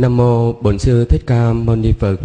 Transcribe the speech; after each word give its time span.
Nam 0.00 0.16
mô 0.16 0.52
Bổn 0.52 0.78
sư 0.78 1.04
Thích 1.04 1.22
Ca 1.26 1.52
Mâu 1.52 1.76
Ni 1.76 1.92
Phật. 1.92 2.16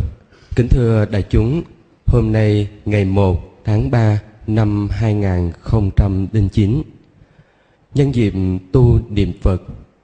Kính 0.55 0.67
thưa 0.69 1.05
đại 1.11 1.23
chúng, 1.29 1.63
hôm 2.05 2.31
nay 2.31 2.69
ngày 2.85 3.05
1 3.05 3.61
tháng 3.65 3.91
3 3.91 4.19
năm 4.47 4.89
2009. 4.91 6.81
Nhân 7.93 8.15
dịp 8.15 8.33
tu 8.71 8.99
niệm 9.09 9.33
Phật 9.41 9.61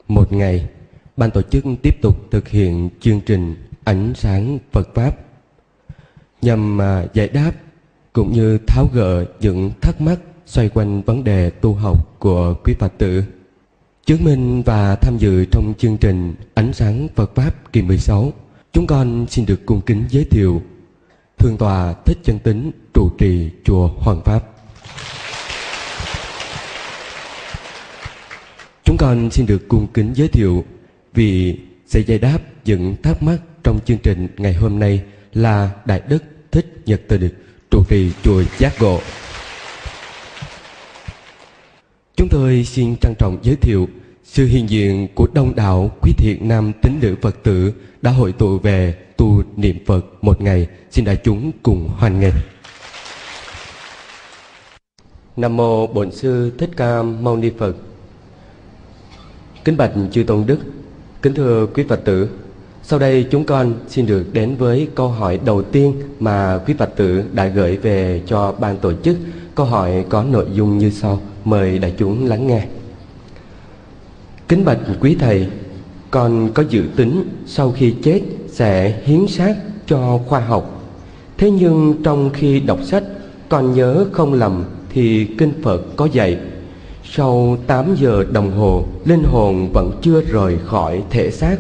một 0.07 0.33
ngày, 0.33 0.69
ban 1.17 1.31
tổ 1.31 1.41
chức 1.41 1.65
tiếp 1.81 2.01
tục 2.01 2.17
thực 2.31 2.47
hiện 2.47 2.89
chương 3.01 3.21
trình 3.21 3.55
ánh 3.83 4.13
sáng 4.15 4.59
Phật 4.71 4.95
pháp 4.95 5.15
nhằm 6.41 6.81
à, 6.81 7.05
giải 7.13 7.27
đáp 7.27 7.51
cũng 8.13 8.31
như 8.31 8.57
tháo 8.67 8.89
gỡ 8.93 9.25
những 9.39 9.71
thắc 9.81 10.01
mắc 10.01 10.19
xoay 10.45 10.69
quanh 10.69 11.01
vấn 11.01 11.23
đề 11.23 11.49
tu 11.49 11.73
học 11.73 12.19
của 12.19 12.55
quý 12.63 12.73
Phật 12.79 12.93
tử. 12.97 13.23
Chứng 14.05 14.23
minh 14.23 14.63
và 14.63 14.95
tham 14.95 15.17
dự 15.17 15.45
trong 15.45 15.73
chương 15.77 15.97
trình 15.97 16.35
Ánh 16.53 16.73
sáng 16.73 17.07
Phật 17.15 17.35
Pháp 17.35 17.73
kỳ 17.73 17.81
16, 17.81 18.33
chúng 18.73 18.87
con 18.87 19.25
xin 19.29 19.45
được 19.45 19.65
cung 19.65 19.81
kính 19.81 20.05
giới 20.09 20.25
thiệu 20.25 20.61
Thượng 21.37 21.57
tọa 21.57 21.93
Thích 22.05 22.17
Chân 22.23 22.39
Tính 22.39 22.71
trụ 22.93 23.09
trì 23.17 23.49
chùa 23.63 23.87
Hoàng 23.87 24.21
Pháp. 24.25 24.39
Chúng 28.83 28.97
con 28.97 29.31
xin 29.31 29.45
được 29.45 29.67
cung 29.67 29.87
kính 29.87 30.13
giới 30.13 30.27
thiệu 30.27 30.65
vì 31.13 31.59
sẽ 31.85 31.99
giải 31.99 32.19
đáp 32.19 32.39
những 32.65 32.95
thắc 33.03 33.23
mắc 33.23 33.37
trong 33.63 33.79
chương 33.85 33.97
trình 33.97 34.27
ngày 34.37 34.53
hôm 34.53 34.79
nay 34.79 35.03
là 35.33 35.69
Đại 35.85 36.01
Đức 36.07 36.23
Thích 36.51 36.81
Nhật 36.85 37.01
Từ 37.07 37.29
trụ 37.71 37.83
trì 37.89 38.11
chùa 38.23 38.43
Giác 38.57 38.81
Ngộ. 38.81 38.99
Chúng 42.15 42.27
tôi 42.29 42.63
xin 42.63 42.95
trân 42.97 43.13
trọng 43.19 43.37
giới 43.43 43.55
thiệu 43.55 43.87
sự 44.35 44.45
hiện 44.45 44.69
diện 44.69 45.07
của 45.15 45.27
đông 45.33 45.55
đảo 45.55 45.91
quý 46.01 46.11
thiện 46.17 46.47
nam 46.47 46.71
tín 46.81 46.93
nữ 47.01 47.15
Phật 47.21 47.43
tử 47.43 47.73
đã 48.01 48.11
hội 48.11 48.31
tụ 48.31 48.57
về 48.57 48.95
tu 49.17 49.43
niệm 49.55 49.77
Phật 49.85 50.05
một 50.21 50.41
ngày. 50.41 50.67
Xin 50.91 51.05
đại 51.05 51.17
chúng 51.23 51.51
cùng 51.63 51.89
hoan 51.97 52.19
nghênh. 52.19 52.33
Nam 55.37 55.57
mô 55.57 55.87
Bổn 55.87 56.11
sư 56.11 56.51
Thích 56.57 56.69
Ca 56.77 57.03
Mâu 57.03 57.37
Ni 57.37 57.51
Phật. 57.57 57.75
Kính 59.65 59.77
bạch 59.77 59.91
chư 60.11 60.23
tôn 60.23 60.45
đức, 60.45 60.59
kính 61.21 61.33
thưa 61.33 61.65
quý 61.65 61.83
Phật 61.89 62.01
tử, 62.05 62.29
sau 62.83 62.99
đây 62.99 63.27
chúng 63.31 63.45
con 63.45 63.73
xin 63.89 64.05
được 64.05 64.25
đến 64.33 64.55
với 64.55 64.87
câu 64.95 65.09
hỏi 65.09 65.39
đầu 65.45 65.63
tiên 65.63 65.93
mà 66.19 66.59
quý 66.67 66.73
Phật 66.77 66.95
tử 66.95 67.23
đã 67.33 67.47
gửi 67.47 67.77
về 67.77 68.21
cho 68.27 68.51
ban 68.59 68.77
tổ 68.77 68.93
chức. 69.03 69.17
Câu 69.55 69.65
hỏi 69.65 70.05
có 70.09 70.23
nội 70.23 70.45
dung 70.53 70.77
như 70.77 70.89
sau, 70.89 71.21
mời 71.45 71.79
đại 71.79 71.93
chúng 71.97 72.25
lắng 72.25 72.47
nghe. 72.47 72.67
Kính 74.47 74.65
bạch 74.65 74.79
quý 75.01 75.15
thầy, 75.19 75.47
con 76.11 76.49
có 76.53 76.63
dự 76.69 76.83
tính 76.95 77.23
sau 77.45 77.71
khi 77.71 77.93
chết 78.03 78.21
sẽ 78.47 79.01
hiến 79.03 79.27
xác 79.27 79.55
cho 79.87 80.19
khoa 80.27 80.39
học. 80.39 80.83
Thế 81.37 81.51
nhưng 81.51 81.95
trong 82.03 82.29
khi 82.33 82.59
đọc 82.59 82.79
sách, 82.83 83.03
con 83.49 83.73
nhớ 83.73 84.05
không 84.11 84.33
lầm 84.33 84.63
thì 84.93 85.25
kinh 85.37 85.53
Phật 85.63 85.81
có 85.95 86.07
dạy 86.11 86.37
sau 87.03 87.57
8 87.67 87.95
giờ 87.95 88.25
đồng 88.31 88.51
hồ, 88.51 88.85
linh 89.05 89.23
hồn 89.23 89.69
vẫn 89.73 89.91
chưa 90.01 90.21
rời 90.21 90.57
khỏi 90.65 91.03
thể 91.09 91.31
xác. 91.31 91.57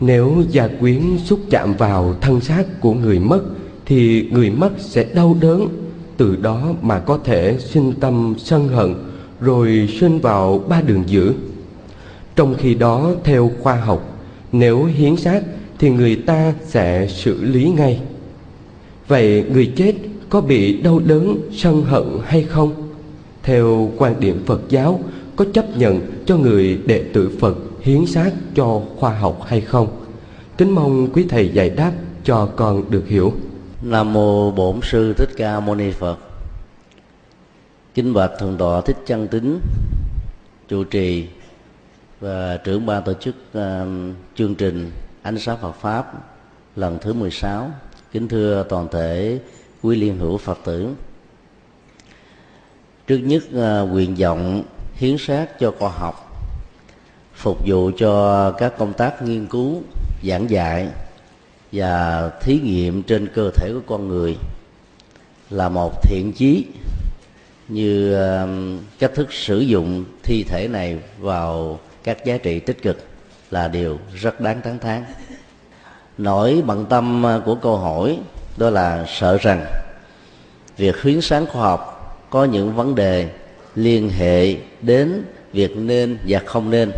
Nếu 0.00 0.42
gia 0.50 0.68
quyến 0.68 1.02
xúc 1.24 1.40
chạm 1.50 1.74
vào 1.74 2.14
thân 2.20 2.40
xác 2.40 2.80
của 2.80 2.92
người 2.94 3.18
mất 3.18 3.40
Thì 3.86 4.28
người 4.32 4.50
mất 4.50 4.70
sẽ 4.78 5.04
đau 5.14 5.36
đớn. 5.40 5.68
Từ 6.16 6.36
đó 6.36 6.62
mà 6.82 6.98
có 6.98 7.18
thể 7.24 7.56
sinh 7.58 7.92
tâm 8.00 8.34
sân 8.38 8.68
hận 8.68 8.94
Rồi 9.40 9.88
sinh 10.00 10.18
vào 10.18 10.58
ba 10.68 10.80
đường 10.80 11.04
dữ. 11.06 11.32
Trong 12.40 12.54
khi 12.58 12.74
đó, 12.74 13.10
theo 13.24 13.50
khoa 13.60 13.74
học, 13.74 14.18
Nếu 14.52 14.84
hiến 14.84 15.16
xác 15.16 15.42
thì 15.78 15.90
người 15.90 16.16
ta 16.16 16.54
sẽ 16.64 17.06
xử 17.08 17.42
lý 17.42 17.68
ngay. 17.68 18.00
Vậy 19.08 19.44
người 19.52 19.72
chết 19.76 19.94
có 20.28 20.40
bị 20.40 20.82
đau 20.82 20.98
đớn, 20.98 21.38
sân 21.52 21.82
hận 21.82 22.04
hay 22.24 22.42
không? 22.42 22.72
Theo 23.42 23.90
quan 23.96 24.20
điểm 24.20 24.42
Phật 24.46 24.60
giáo, 24.68 25.00
Có 25.36 25.44
chấp 25.52 25.76
nhận 25.76 26.00
cho 26.26 26.36
người 26.36 26.78
đệ 26.86 27.04
tử 27.12 27.30
Phật 27.40 27.56
hiến 27.80 28.06
xác 28.06 28.30
cho 28.54 28.82
khoa 28.96 29.18
học 29.18 29.42
hay 29.46 29.60
không? 29.60 29.88
Kính 30.58 30.70
mong 30.70 31.08
quý 31.12 31.24
thầy 31.28 31.48
giải 31.48 31.70
đáp 31.70 31.92
cho 32.24 32.46
con 32.56 32.90
được 32.90 33.08
hiểu. 33.08 33.32
Nam 33.82 34.12
mô 34.12 34.50
bổn 34.50 34.80
sư 34.82 35.12
thích 35.12 35.30
ca 35.36 35.60
mâu 35.60 35.74
ni 35.74 35.90
phật. 35.90 36.18
Kính 37.94 38.14
bạch 38.14 38.30
thượng 38.40 38.56
tọa 38.56 38.80
thích 38.80 38.96
chân 39.06 39.28
tính 39.28 39.60
chủ 40.68 40.84
trì 40.84 41.26
và 42.20 42.56
trưởng 42.56 42.86
ban 42.86 43.02
tổ 43.02 43.14
chức 43.14 43.34
uh, 43.58 43.88
chương 44.34 44.54
trình 44.54 44.90
ánh 45.22 45.38
sáng 45.38 45.58
Phật 45.60 45.72
pháp 45.72 46.12
lần 46.76 46.98
thứ 47.00 47.12
16 47.12 47.70
kính 48.12 48.28
thưa 48.28 48.64
toàn 48.68 48.88
thể 48.92 49.38
quý 49.82 49.96
liên 49.96 50.18
hữu 50.18 50.38
Phật 50.38 50.58
tử. 50.64 50.94
Trước 53.06 53.18
nhất 53.18 53.42
uh, 53.48 53.90
nguyện 53.90 54.14
vọng 54.14 54.62
hiến 54.94 55.16
sát 55.18 55.58
cho 55.60 55.74
khoa 55.78 55.90
học 55.90 56.26
phục 57.34 57.58
vụ 57.66 57.90
cho 57.98 58.50
các 58.50 58.78
công 58.78 58.92
tác 58.92 59.22
nghiên 59.22 59.46
cứu 59.46 59.82
giảng 60.24 60.50
dạy 60.50 60.88
và 61.72 62.30
thí 62.40 62.60
nghiệm 62.60 63.02
trên 63.02 63.28
cơ 63.34 63.50
thể 63.50 63.70
của 63.74 63.80
con 63.86 64.08
người 64.08 64.36
là 65.50 65.68
một 65.68 66.02
thiện 66.02 66.32
chí 66.32 66.66
như 67.68 68.14
ờ, 68.14 68.48
cách 68.98 69.10
thức 69.14 69.32
sử 69.32 69.60
dụng 69.60 70.04
thi 70.22 70.44
thể 70.48 70.68
này 70.68 70.98
vào 71.18 71.80
các 72.04 72.24
giá 72.24 72.36
trị 72.36 72.60
tích 72.60 72.82
cực 72.82 72.98
là 73.50 73.68
điều 73.68 73.98
rất 74.14 74.40
đáng 74.40 74.60
tán 74.60 74.78
thán 74.78 75.04
nỗi 76.18 76.62
bận 76.66 76.86
tâm 76.86 77.26
à, 77.26 77.40
của 77.44 77.54
câu 77.54 77.76
hỏi 77.76 78.18
đó 78.56 78.70
là 78.70 79.06
sợ 79.08 79.38
rằng 79.40 79.66
việc 80.76 80.94
khuyến 81.02 81.20
sáng 81.20 81.46
khoa 81.46 81.62
học 81.62 81.96
có 82.30 82.44
những 82.44 82.74
vấn 82.74 82.94
đề 82.94 83.28
liên 83.74 84.10
hệ 84.10 84.56
đến 84.82 85.24
việc 85.52 85.76
nên 85.76 86.18
và 86.28 86.40
không 86.46 86.70
nên 86.70 86.92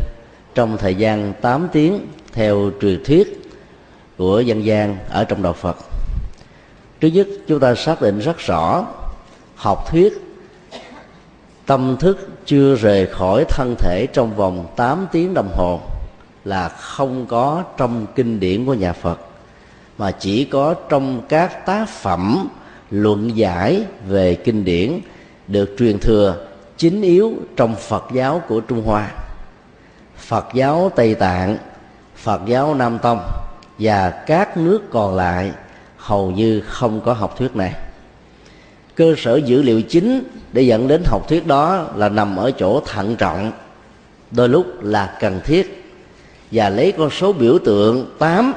trong 0.55 0.79
thời 0.79 0.95
gian 0.95 1.33
8 1.41 1.69
tiếng 1.73 2.07
theo 2.33 2.71
truyền 2.81 3.05
thuyết 3.05 3.43
của 4.19 4.41
dân 4.41 4.65
gian 4.65 4.97
ở 5.11 5.25
trong 5.25 5.43
đạo 5.43 5.53
Phật. 5.53 5.77
Thứ 7.01 7.09
nhất, 7.09 7.27
chúng 7.49 7.61
ta 7.61 7.75
xác 7.75 8.03
định 8.03 8.19
rất 8.19 8.39
rõ 8.39 8.87
học 9.55 9.91
thuyết 9.91 10.32
tâm 11.73 11.97
thức 11.97 12.29
chưa 12.47 12.75
rời 12.75 13.07
khỏi 13.07 13.45
thân 13.49 13.75
thể 13.79 14.07
trong 14.13 14.37
vòng 14.37 14.67
8 14.77 15.07
tiếng 15.13 15.35
đồng 15.35 15.49
hồ 15.57 15.81
là 16.45 16.69
không 16.69 17.27
có 17.27 17.65
trong 17.77 18.07
kinh 18.15 18.41
điển 18.41 18.67
của 18.67 18.75
nhà 18.75 18.93
Phật, 18.93 19.21
mà 19.99 20.11
chỉ 20.11 20.45
có 20.45 20.75
trong 20.89 21.23
các 21.29 21.67
tác 21.67 21.89
phẩm 21.89 22.49
luận 22.91 23.37
giải 23.37 23.85
về 24.09 24.35
kinh 24.35 24.65
điển 24.65 25.01
được 25.47 25.75
truyền 25.79 25.99
thừa 25.99 26.47
chính 26.77 27.03
yếu 27.03 27.33
trong 27.57 27.75
Phật 27.75 28.05
giáo 28.13 28.43
của 28.49 28.61
Trung 28.61 28.83
Hoa. 28.83 29.11
Phật 30.17 30.47
giáo 30.55 30.91
tây 30.97 31.15
tạng, 31.15 31.57
phật 32.17 32.41
giáo 32.47 32.75
nam 32.75 32.99
tông 32.99 33.21
và 33.79 34.11
các 34.11 34.57
nước 34.57 34.83
còn 34.91 35.17
lại 35.17 35.53
hầu 35.97 36.31
như 36.31 36.61
không 36.61 37.01
có 37.01 37.13
học 37.13 37.35
thuyết 37.39 37.57
này 37.57 37.75
cơ 39.03 39.15
sở 39.19 39.37
dữ 39.37 39.63
liệu 39.63 39.83
chính 39.83 40.25
để 40.53 40.63
dẫn 40.63 40.89
đến 40.89 41.03
học 41.05 41.29
thuyết 41.29 41.47
đó 41.47 41.87
là 41.97 42.09
nằm 42.09 42.37
ở 42.37 42.51
chỗ 42.51 42.81
thận 42.81 43.17
trọng, 43.17 43.53
đôi 44.31 44.49
lúc 44.49 44.67
là 44.83 45.17
cần 45.21 45.41
thiết. 45.45 45.95
Và 46.53 46.69
lấy 46.69 46.93
con 46.93 47.11
số 47.11 47.33
biểu 47.33 47.59
tượng 47.59 48.07
8 48.19 48.53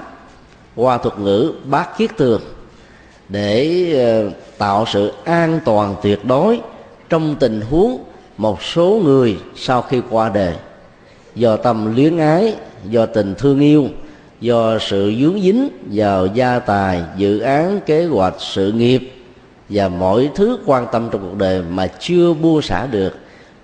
qua 0.76 0.98
thuật 0.98 1.20
ngữ 1.20 1.54
bát 1.66 1.98
kiết 1.98 2.18
tường 2.18 2.42
để 3.30 3.86
ờ, 3.94 4.32
tạo 4.58 4.86
sự 4.88 5.12
an 5.24 5.60
toàn 5.66 5.96
tuyệt 6.04 6.26
đối 6.26 6.60
trong 7.10 7.36
tình 7.40 7.62
huống 7.62 8.04
một 8.38 8.64
số 8.64 9.02
người 9.04 9.38
sau 9.56 9.82
khi 9.82 10.02
qua 10.10 10.30
đời. 10.30 10.54
Do 11.36 11.58
tâm 11.58 11.96
luyến 11.96 12.18
ái, 12.18 12.56
do 12.90 13.06
tình 13.06 13.36
thương 13.38 13.60
yêu, 13.60 13.88
do 14.42 14.80
sự 14.80 15.14
dướng 15.22 15.42
dính 15.42 15.70
vào 15.92 16.26
gia 16.26 16.60
tài, 16.60 17.02
dự 17.18 17.40
án, 17.40 17.80
kế 17.86 18.06
hoạch, 18.06 18.36
sự 18.40 18.72
nghiệp 18.72 19.15
và 19.70 19.88
mọi 19.88 20.30
thứ 20.36 20.60
quan 20.66 20.88
tâm 20.92 21.10
trong 21.12 21.22
cuộc 21.22 21.38
đời 21.38 21.62
mà 21.62 21.88
chưa 21.88 22.34
buông 22.34 22.62
xả 22.62 22.86
được. 22.86 23.14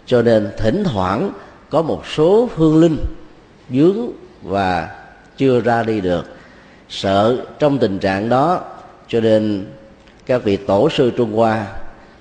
Cho 0.05 0.21
nên 0.21 0.49
thỉnh 0.57 0.83
thoảng 0.83 1.31
có 1.69 1.81
một 1.81 2.05
số 2.15 2.49
hương 2.55 2.79
linh, 2.79 2.97
dướng 3.69 4.11
và 4.41 4.89
chưa 5.37 5.61
ra 5.61 5.83
đi 5.83 6.01
được. 6.01 6.25
Sợ 6.89 7.45
trong 7.59 7.77
tình 7.77 7.99
trạng 7.99 8.29
đó, 8.29 8.61
cho 9.07 9.19
nên 9.19 9.65
các 10.25 10.43
vị 10.43 10.57
tổ 10.57 10.89
sư 10.89 11.11
trung 11.17 11.33
hoa 11.33 11.67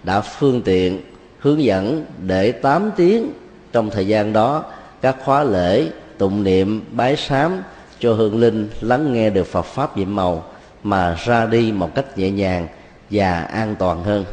đã 0.02 0.20
phương 0.20 0.62
tiện 0.62 1.00
hướng 1.38 1.62
dẫn 1.62 2.04
để 2.26 2.52
8 2.52 2.90
tiếng 2.96 3.32
trong 3.72 3.90
thời 3.90 4.06
gian 4.06 4.32
đó 4.32 4.64
các 5.00 5.16
khóa 5.24 5.44
lễ, 5.44 5.88
tụng 6.18 6.44
niệm, 6.44 6.84
bái 6.90 7.16
sám 7.16 7.62
cho 7.98 8.12
hương 8.12 8.40
linh 8.40 8.68
lắng 8.80 9.12
nghe 9.12 9.30
được 9.30 9.46
Phật 9.46 9.62
pháp 9.62 9.96
nhiệm 9.96 10.16
màu 10.16 10.44
mà 10.82 11.16
ra 11.24 11.46
đi 11.46 11.72
một 11.72 11.94
cách 11.94 12.18
nhẹ 12.18 12.30
nhàng 12.30 12.68
và 13.10 13.42
an 13.42 13.76
toàn 13.78 14.04
hơn. 14.04 14.24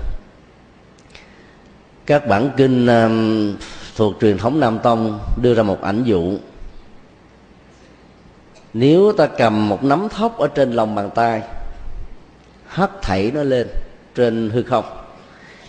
Các 2.05 2.27
bản 2.27 2.51
kinh 2.57 2.87
um, 2.87 3.55
thuộc 3.95 4.13
truyền 4.21 4.37
thống 4.37 4.59
Nam 4.59 4.79
Tông 4.79 5.19
đưa 5.41 5.53
ra 5.53 5.63
một 5.63 5.81
ảnh 5.81 6.03
dụ. 6.03 6.37
Nếu 8.73 9.11
ta 9.11 9.25
cầm 9.25 9.69
một 9.69 9.83
nắm 9.83 10.07
thóc 10.09 10.37
ở 10.37 10.47
trên 10.47 10.71
lòng 10.71 10.95
bàn 10.95 11.09
tay 11.15 11.41
hất 12.67 13.01
thảy 13.01 13.31
nó 13.33 13.43
lên 13.43 13.67
trên 14.15 14.49
hư 14.49 14.63
không, 14.63 14.85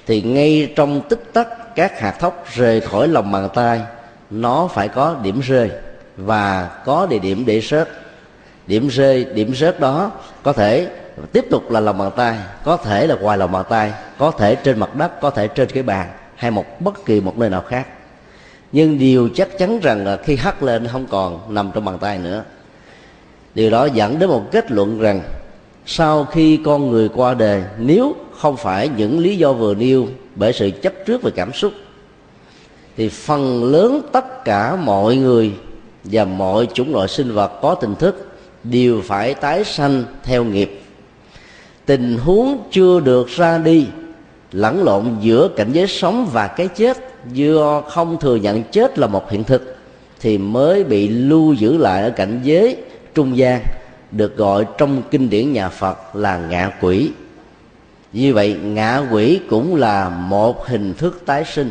thì 0.06 0.22
ngay 0.22 0.72
trong 0.76 1.00
tích 1.08 1.30
tắc 1.32 1.48
các 1.74 2.00
hạt 2.00 2.14
thóc 2.20 2.44
rời 2.54 2.80
khỏi 2.80 3.08
lòng 3.08 3.32
bàn 3.32 3.48
tay, 3.54 3.80
nó 4.30 4.68
phải 4.74 4.88
có 4.88 5.16
điểm 5.22 5.40
rơi 5.40 5.70
và 6.16 6.70
có 6.84 7.06
địa 7.06 7.18
điểm 7.18 7.44
để 7.46 7.60
rớt. 7.60 7.88
Điểm 8.66 8.88
rơi, 8.88 9.24
điểm 9.24 9.54
rớt 9.54 9.80
đó 9.80 10.12
có 10.42 10.52
thể 10.52 10.88
tiếp 11.32 11.46
tục 11.50 11.70
là 11.70 11.80
lòng 11.80 11.98
bàn 11.98 12.10
tay, 12.16 12.38
có 12.64 12.76
thể 12.76 13.06
là 13.06 13.14
ngoài 13.14 13.38
lòng 13.38 13.52
bàn 13.52 13.64
tay, 13.68 13.92
có 14.18 14.30
thể 14.30 14.54
trên 14.54 14.78
mặt 14.78 14.96
đất, 14.96 15.20
có 15.20 15.30
thể 15.30 15.48
trên 15.48 15.68
cái 15.68 15.82
bàn, 15.82 16.08
hay 16.34 16.50
một 16.50 16.80
bất 16.80 17.04
kỳ 17.04 17.20
một 17.20 17.38
nơi 17.38 17.50
nào 17.50 17.62
khác. 17.68 17.86
Nhưng 18.72 18.98
điều 18.98 19.28
chắc 19.34 19.58
chắn 19.58 19.80
rằng 19.80 20.04
là 20.04 20.16
khi 20.16 20.36
hắt 20.36 20.62
lên 20.62 20.86
không 20.86 21.06
còn 21.06 21.54
nằm 21.54 21.70
trong 21.74 21.84
bàn 21.84 21.98
tay 21.98 22.18
nữa. 22.18 22.44
Điều 23.54 23.70
đó 23.70 23.84
dẫn 23.84 24.18
đến 24.18 24.28
một 24.28 24.42
kết 24.52 24.70
luận 24.70 24.98
rằng 24.98 25.22
sau 25.86 26.24
khi 26.24 26.60
con 26.64 26.90
người 26.90 27.08
qua 27.08 27.34
đời, 27.34 27.62
nếu 27.78 28.14
không 28.38 28.56
phải 28.56 28.88
những 28.88 29.18
lý 29.18 29.36
do 29.36 29.52
vừa 29.52 29.74
nêu 29.74 30.06
bởi 30.34 30.52
sự 30.52 30.70
chấp 30.82 30.92
trước 31.06 31.22
về 31.22 31.30
cảm 31.36 31.52
xúc, 31.52 31.72
thì 32.96 33.08
phần 33.08 33.64
lớn 33.64 34.00
tất 34.12 34.44
cả 34.44 34.76
mọi 34.76 35.16
người 35.16 35.52
và 36.04 36.24
mọi 36.24 36.68
chủng 36.74 36.94
loại 36.94 37.08
sinh 37.08 37.32
vật 37.32 37.52
có 37.62 37.74
tình 37.74 37.94
thức 37.94 38.28
đều 38.64 39.02
phải 39.04 39.34
tái 39.34 39.64
sanh 39.64 40.04
theo 40.24 40.44
nghiệp 40.44 40.82
tình 41.88 42.18
huống 42.18 42.62
chưa 42.70 43.00
được 43.00 43.28
ra 43.28 43.58
đi, 43.58 43.86
lẫn 44.52 44.84
lộn 44.84 45.16
giữa 45.20 45.48
cảnh 45.56 45.72
giới 45.72 45.86
sống 45.86 46.28
và 46.32 46.46
cái 46.46 46.68
chết, 46.68 46.96
do 47.32 47.80
không 47.80 48.20
thừa 48.20 48.36
nhận 48.36 48.62
chết 48.62 48.98
là 48.98 49.06
một 49.06 49.30
hiện 49.30 49.44
thực, 49.44 49.76
thì 50.20 50.38
mới 50.38 50.84
bị 50.84 51.08
lưu 51.08 51.52
giữ 51.52 51.76
lại 51.76 52.02
ở 52.02 52.10
cảnh 52.10 52.40
giới 52.42 52.76
trung 53.14 53.36
gian, 53.36 53.62
được 54.10 54.36
gọi 54.36 54.66
trong 54.78 55.02
kinh 55.10 55.30
điển 55.30 55.52
nhà 55.52 55.68
Phật 55.68 56.16
là 56.16 56.38
ngạ 56.38 56.70
quỷ. 56.80 57.10
Như 58.12 58.34
vậy, 58.34 58.56
ngạ 58.62 59.02
quỷ 59.12 59.40
cũng 59.50 59.76
là 59.76 60.08
một 60.08 60.66
hình 60.66 60.94
thức 60.94 61.22
tái 61.26 61.44
sinh. 61.44 61.70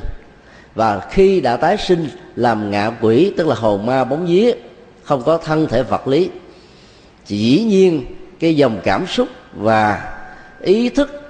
Và 0.76 1.00
khi 1.00 1.42
đã 1.42 1.58
tái 1.58 1.78
sinh, 1.78 2.10
làm 2.36 2.72
ngạ 2.72 2.92
quỷ, 3.02 3.34
tức 3.38 3.48
là 3.48 3.56
hồn 3.56 3.86
ma 3.86 4.04
bóng 4.04 4.26
vía, 4.26 4.52
không 5.04 5.24
có 5.24 5.38
thân 5.38 5.68
thể 5.68 5.84
vật 5.84 6.08
lý, 6.08 6.30
chỉ 7.26 7.66
nhiên 7.68 8.06
cái 8.40 8.56
dòng 8.56 8.80
cảm 8.84 9.08
xúc 9.08 9.28
và 9.58 10.14
ý 10.62 10.90
thức 10.90 11.22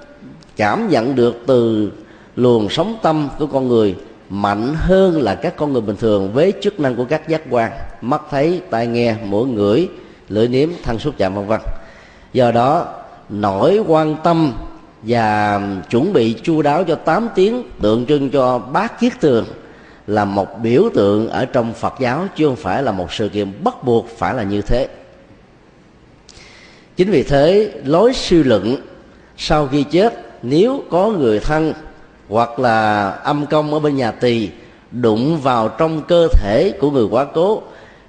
cảm 0.56 0.88
nhận 0.88 1.14
được 1.14 1.36
từ 1.46 1.90
luồng 2.36 2.68
sống 2.68 2.98
tâm 3.02 3.28
của 3.38 3.46
con 3.46 3.68
người 3.68 3.96
mạnh 4.30 4.74
hơn 4.74 5.22
là 5.22 5.34
các 5.34 5.56
con 5.56 5.72
người 5.72 5.82
bình 5.82 5.96
thường 5.96 6.32
với 6.32 6.52
chức 6.60 6.80
năng 6.80 6.96
của 6.96 7.04
các 7.04 7.28
giác 7.28 7.42
quan. 7.50 7.72
Mắt 8.00 8.22
thấy, 8.30 8.62
tai 8.70 8.86
nghe, 8.86 9.16
mũi, 9.24 9.46
ngửi, 9.46 9.88
lưỡi 10.28 10.48
nếm, 10.48 10.68
thân 10.82 10.98
xúc 10.98 11.14
chạm 11.18 11.34
vân 11.34 11.46
vân. 11.46 11.60
Do 12.32 12.50
đó, 12.50 12.86
nỗi 13.28 13.82
quan 13.86 14.16
tâm 14.24 14.52
và 15.02 15.60
chuẩn 15.90 16.12
bị 16.12 16.34
chu 16.42 16.62
đáo 16.62 16.84
cho 16.84 16.94
8 16.94 17.28
tiếng 17.34 17.62
tượng 17.80 18.06
trưng 18.06 18.30
cho 18.30 18.58
bát 18.58 19.00
kiết 19.00 19.12
tường 19.20 19.44
là 20.06 20.24
một 20.24 20.58
biểu 20.62 20.82
tượng 20.94 21.28
ở 21.28 21.44
trong 21.44 21.72
Phật 21.72 21.94
giáo, 22.00 22.26
chứ 22.36 22.46
không 22.46 22.56
phải 22.56 22.82
là 22.82 22.92
một 22.92 23.12
sự 23.12 23.28
kiện 23.28 23.64
bắt 23.64 23.84
buộc 23.84 24.06
phải 24.18 24.34
là 24.34 24.42
như 24.42 24.62
thế 24.62 24.88
chính 26.98 27.10
vì 27.10 27.22
thế, 27.22 27.70
lối 27.84 28.12
suy 28.12 28.42
luận 28.42 28.76
sau 29.36 29.66
khi 29.66 29.82
chết 29.82 30.20
nếu 30.42 30.82
có 30.90 31.08
người 31.08 31.40
thân 31.40 31.72
hoặc 32.28 32.58
là 32.58 33.10
âm 33.10 33.46
công 33.46 33.74
ở 33.74 33.80
bên 33.80 33.96
nhà 33.96 34.10
tỳ 34.10 34.48
đụng 34.90 35.40
vào 35.40 35.68
trong 35.68 36.02
cơ 36.02 36.28
thể 36.32 36.72
của 36.80 36.90
người 36.90 37.06
quá 37.10 37.26
cố, 37.34 37.62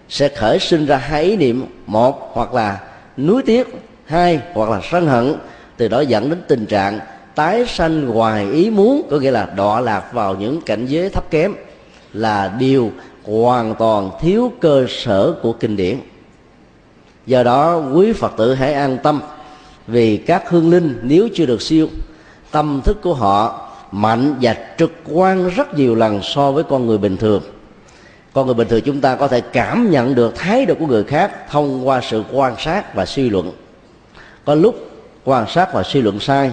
sẽ 0.10 0.28
khởi 0.28 0.60
sinh 0.60 0.86
ra 0.86 0.98
hai 0.98 1.24
ý 1.24 1.36
niệm, 1.36 1.66
một 1.86 2.32
hoặc 2.34 2.54
là 2.54 2.80
nuối 3.18 3.44
tiếc, 3.46 3.68
hai 4.06 4.40
hoặc 4.54 4.70
là 4.70 4.82
sân 4.92 5.08
hận, 5.08 5.36
từ 5.78 5.88
đó 5.88 6.02
dẫn 6.02 6.30
đến 6.30 6.42
tình 6.48 6.66
trạng 6.66 7.00
tái 7.36 7.66
sanh 7.68 8.06
ngoài 8.06 8.52
ý 8.52 8.70
muốn, 8.70 9.08
có 9.10 9.20
nghĩa 9.20 9.32
là 9.32 9.46
đọa 9.56 9.80
lạc 9.80 10.14
vào 10.14 10.36
những 10.36 10.62
cảnh 10.62 10.86
giới 10.86 11.10
thấp 11.10 11.32
kém, 11.32 11.54
là 12.14 12.54
điều 12.60 12.92
hoàn 13.24 13.76
toàn 13.76 14.12
thiếu 14.22 14.52
cơ 14.62 14.86
sở 14.90 15.34
của 15.42 15.54
kinh 15.54 15.76
điển 15.76 15.98
do 17.30 17.44
đó, 17.44 17.82
quý 17.94 18.14
phật 18.14 18.34
tử 18.38 18.54
hãy 18.54 18.74
an 18.74 18.98
tâm, 19.04 19.22
vì 19.88 20.18
các 20.18 20.50
hương 20.50 20.70
linh 20.70 21.00
nếu 21.02 21.30
chưa 21.36 21.46
được 21.46 21.62
siêu, 21.62 21.88
tâm 22.52 22.82
thức 22.84 23.02
của 23.02 23.14
họ 23.14 23.70
mạnh 23.92 24.36
và 24.42 24.56
trực 24.78 24.92
quan 25.12 25.50
rất 25.50 25.74
nhiều 25.74 25.96
lần 25.96 26.22
so 26.24 26.52
với 26.52 26.64
con 26.64 26.88
người 26.88 26.98
bình 26.98 27.18
thường. 27.18 27.42
Con 28.34 28.46
người 28.46 28.56
bình 28.56 28.68
thường 28.68 28.82
chúng 28.86 29.02
ta 29.02 29.16
có 29.16 29.28
thể 29.28 29.42
cảm 29.42 29.92
nhận 29.92 30.16
được 30.16 30.36
thái 30.36 30.66
độ 30.66 30.76
của 30.80 30.88
người 30.88 31.04
khác 31.04 31.50
thông 31.50 31.88
qua 31.88 32.02
sự 32.04 32.24
quan 32.32 32.56
sát 32.60 32.96
và 32.96 33.06
suy 33.06 33.30
luận. 33.30 33.52
Có 34.46 34.56
lúc 34.56 34.90
quan 35.26 35.46
sát 35.50 35.74
và 35.74 35.84
suy 35.84 36.02
luận 36.02 36.20
sai, 36.20 36.52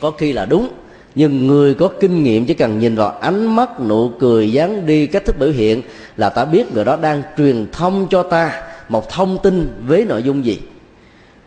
có 0.00 0.10
khi 0.10 0.32
là 0.32 0.44
đúng, 0.44 0.68
nhưng 1.14 1.46
người 1.46 1.74
có 1.74 1.88
kinh 2.00 2.22
nghiệm 2.22 2.46
chỉ 2.46 2.54
cần 2.54 2.78
nhìn 2.78 2.96
vào 2.96 3.10
ánh 3.20 3.56
mắt, 3.56 3.80
nụ 3.80 4.08
cười, 4.20 4.52
dáng 4.52 4.86
đi, 4.86 5.06
cách 5.06 5.24
thức 5.24 5.38
biểu 5.38 5.50
hiện 5.50 5.82
là 6.16 6.28
ta 6.28 6.44
biết 6.44 6.74
người 6.74 6.84
đó 6.84 6.96
đang 6.96 7.22
truyền 7.36 7.66
thông 7.72 8.06
cho 8.10 8.22
ta 8.22 8.62
một 8.88 9.08
thông 9.08 9.38
tin 9.42 9.84
với 9.86 10.04
nội 10.04 10.22
dung 10.22 10.44
gì? 10.44 10.60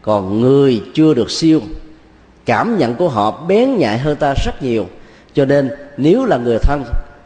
Còn 0.01 0.41
người 0.41 0.83
chưa 0.93 1.13
được 1.13 1.31
siêu, 1.31 1.61
cảm 2.45 2.77
nhận 2.77 2.95
của 2.95 3.09
họ 3.09 3.43
bén 3.47 3.77
nhạy 3.77 3.97
hơn 3.97 4.15
ta 4.15 4.33
rất 4.45 4.63
nhiều. 4.63 4.85
Cho 5.33 5.45
nên, 5.45 5.69
nếu 5.97 6.25
là 6.25 6.37
người 6.37 6.57
thân, 6.59 6.83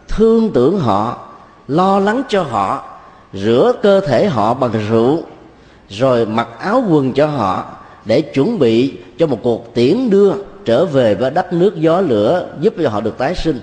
thương 0.08 0.52
tưởng 0.54 0.80
họ, 0.80 1.28
lo 1.68 2.00
lắng 2.00 2.24
cho 2.30 2.44
họ, 2.44 2.84
rửa 3.34 3.74
cơ 3.82 4.02
thể 4.02 4.26
họ 4.26 4.54
bằng 4.54 4.72
rượu, 4.90 5.22
rồi 5.90 6.26
mặc 6.26 6.48
áo 6.60 6.84
quần 6.90 7.14
cho 7.14 7.28
họ 7.28 7.66
để 8.06 8.22
chuẩn 8.22 8.60
bị 8.60 8.98
cho 9.18 9.28
một 9.28 9.40
cuộc 9.44 9.74
tiễn 9.74 10.10
đưa 10.10 10.34
trở 10.66 10.86
về 10.86 11.16
với 11.16 11.32
đất 11.32 11.54
nước 11.54 11.76
gió 11.76 12.02
lửa 12.02 12.48
giúp 12.60 12.74
cho 12.84 12.90
họ 12.90 13.02
được 13.02 13.18
tái 13.18 13.36
sinh, 13.36 13.62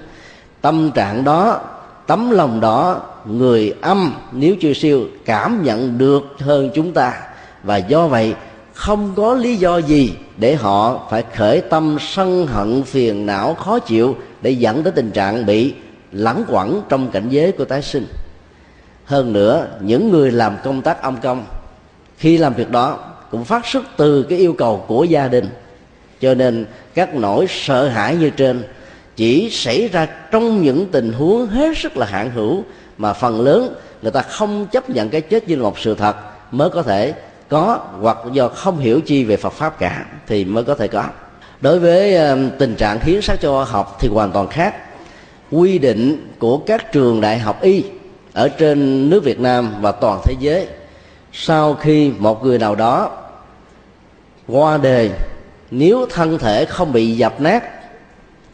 tâm 0.60 0.90
trạng 0.90 1.24
đó, 1.24 1.60
tấm 2.06 2.30
lòng 2.30 2.60
đó 2.60 3.00
người 3.26 3.74
âm 3.80 4.14
nếu 4.32 4.54
chưa 4.60 4.72
siêu 4.72 5.04
cảm 5.24 5.62
nhận 5.62 5.98
được 5.98 6.22
hơn 6.38 6.70
chúng 6.74 6.92
ta. 6.92 7.14
Và 7.62 7.76
do 7.76 8.06
vậy, 8.06 8.34
không 8.74 9.12
có 9.16 9.34
lý 9.34 9.56
do 9.56 9.78
gì 9.78 10.12
để 10.36 10.54
họ 10.54 11.06
phải 11.10 11.24
khởi 11.36 11.60
tâm 11.60 11.96
sân 12.00 12.46
hận 12.46 12.82
phiền 12.82 13.26
não 13.26 13.54
khó 13.54 13.78
chịu 13.78 14.16
để 14.42 14.50
dẫn 14.50 14.82
tới 14.82 14.92
tình 14.92 15.10
trạng 15.10 15.46
bị 15.46 15.74
lẳng 16.12 16.44
quẩn 16.48 16.82
trong 16.88 17.10
cảnh 17.10 17.28
giới 17.28 17.52
của 17.52 17.64
tái 17.64 17.82
sinh. 17.82 18.06
Hơn 19.04 19.32
nữa, 19.32 19.66
những 19.80 20.10
người 20.10 20.30
làm 20.30 20.56
công 20.64 20.82
tác 20.82 21.02
âm 21.02 21.16
công, 21.16 21.44
khi 22.18 22.38
làm 22.38 22.54
việc 22.54 22.70
đó 22.70 22.98
cũng 23.30 23.44
phát 23.44 23.66
xuất 23.66 23.84
từ 23.96 24.22
cái 24.22 24.38
yêu 24.38 24.52
cầu 24.52 24.84
của 24.86 25.04
gia 25.04 25.28
đình. 25.28 25.48
Cho 26.20 26.34
nên 26.34 26.66
các 26.94 27.14
nỗi 27.14 27.46
sợ 27.48 27.88
hãi 27.88 28.16
như 28.16 28.30
trên 28.30 28.62
chỉ 29.16 29.50
xảy 29.50 29.88
ra 29.88 30.08
trong 30.30 30.62
những 30.62 30.86
tình 30.92 31.12
huống 31.12 31.46
hết 31.46 31.78
sức 31.78 31.96
là 31.96 32.06
hạn 32.06 32.30
hữu 32.30 32.64
mà 32.98 33.12
phần 33.12 33.40
lớn 33.40 33.74
người 34.02 34.12
ta 34.12 34.22
không 34.22 34.66
chấp 34.66 34.90
nhận 34.90 35.08
cái 35.08 35.20
chết 35.20 35.48
như 35.48 35.56
là 35.56 35.62
một 35.62 35.78
sự 35.78 35.94
thật 35.94 36.16
mới 36.50 36.70
có 36.70 36.82
thể 36.82 37.14
có, 37.48 37.80
hoặc 38.00 38.18
do 38.32 38.48
không 38.48 38.78
hiểu 38.78 39.00
chi 39.00 39.24
về 39.24 39.36
Phật 39.36 39.52
pháp 39.52 39.78
cả, 39.78 40.06
thì 40.26 40.44
mới 40.44 40.64
có 40.64 40.74
thể 40.74 40.88
có. 40.88 41.04
Đối 41.60 41.78
với 41.78 42.16
tình 42.58 42.74
trạng 42.74 43.00
hiến 43.00 43.22
xác 43.22 43.36
cho 43.40 43.64
học 43.64 43.96
thì 44.00 44.08
hoàn 44.08 44.32
toàn 44.32 44.48
khác. 44.48 44.74
Quy 45.50 45.78
định 45.78 46.32
của 46.38 46.58
các 46.58 46.92
trường 46.92 47.20
đại 47.20 47.38
học 47.38 47.62
y 47.62 47.84
ở 48.32 48.48
trên 48.48 49.10
nước 49.10 49.24
Việt 49.24 49.40
Nam 49.40 49.74
và 49.80 49.92
toàn 49.92 50.20
thế 50.24 50.34
giới, 50.40 50.66
sau 51.32 51.74
khi 51.74 52.12
một 52.18 52.44
người 52.44 52.58
nào 52.58 52.74
đó 52.74 53.10
qua 54.48 54.78
đời, 54.78 55.10
nếu 55.70 56.06
thân 56.10 56.38
thể 56.38 56.64
không 56.64 56.92
bị 56.92 57.16
dập 57.16 57.40
nát 57.40 57.64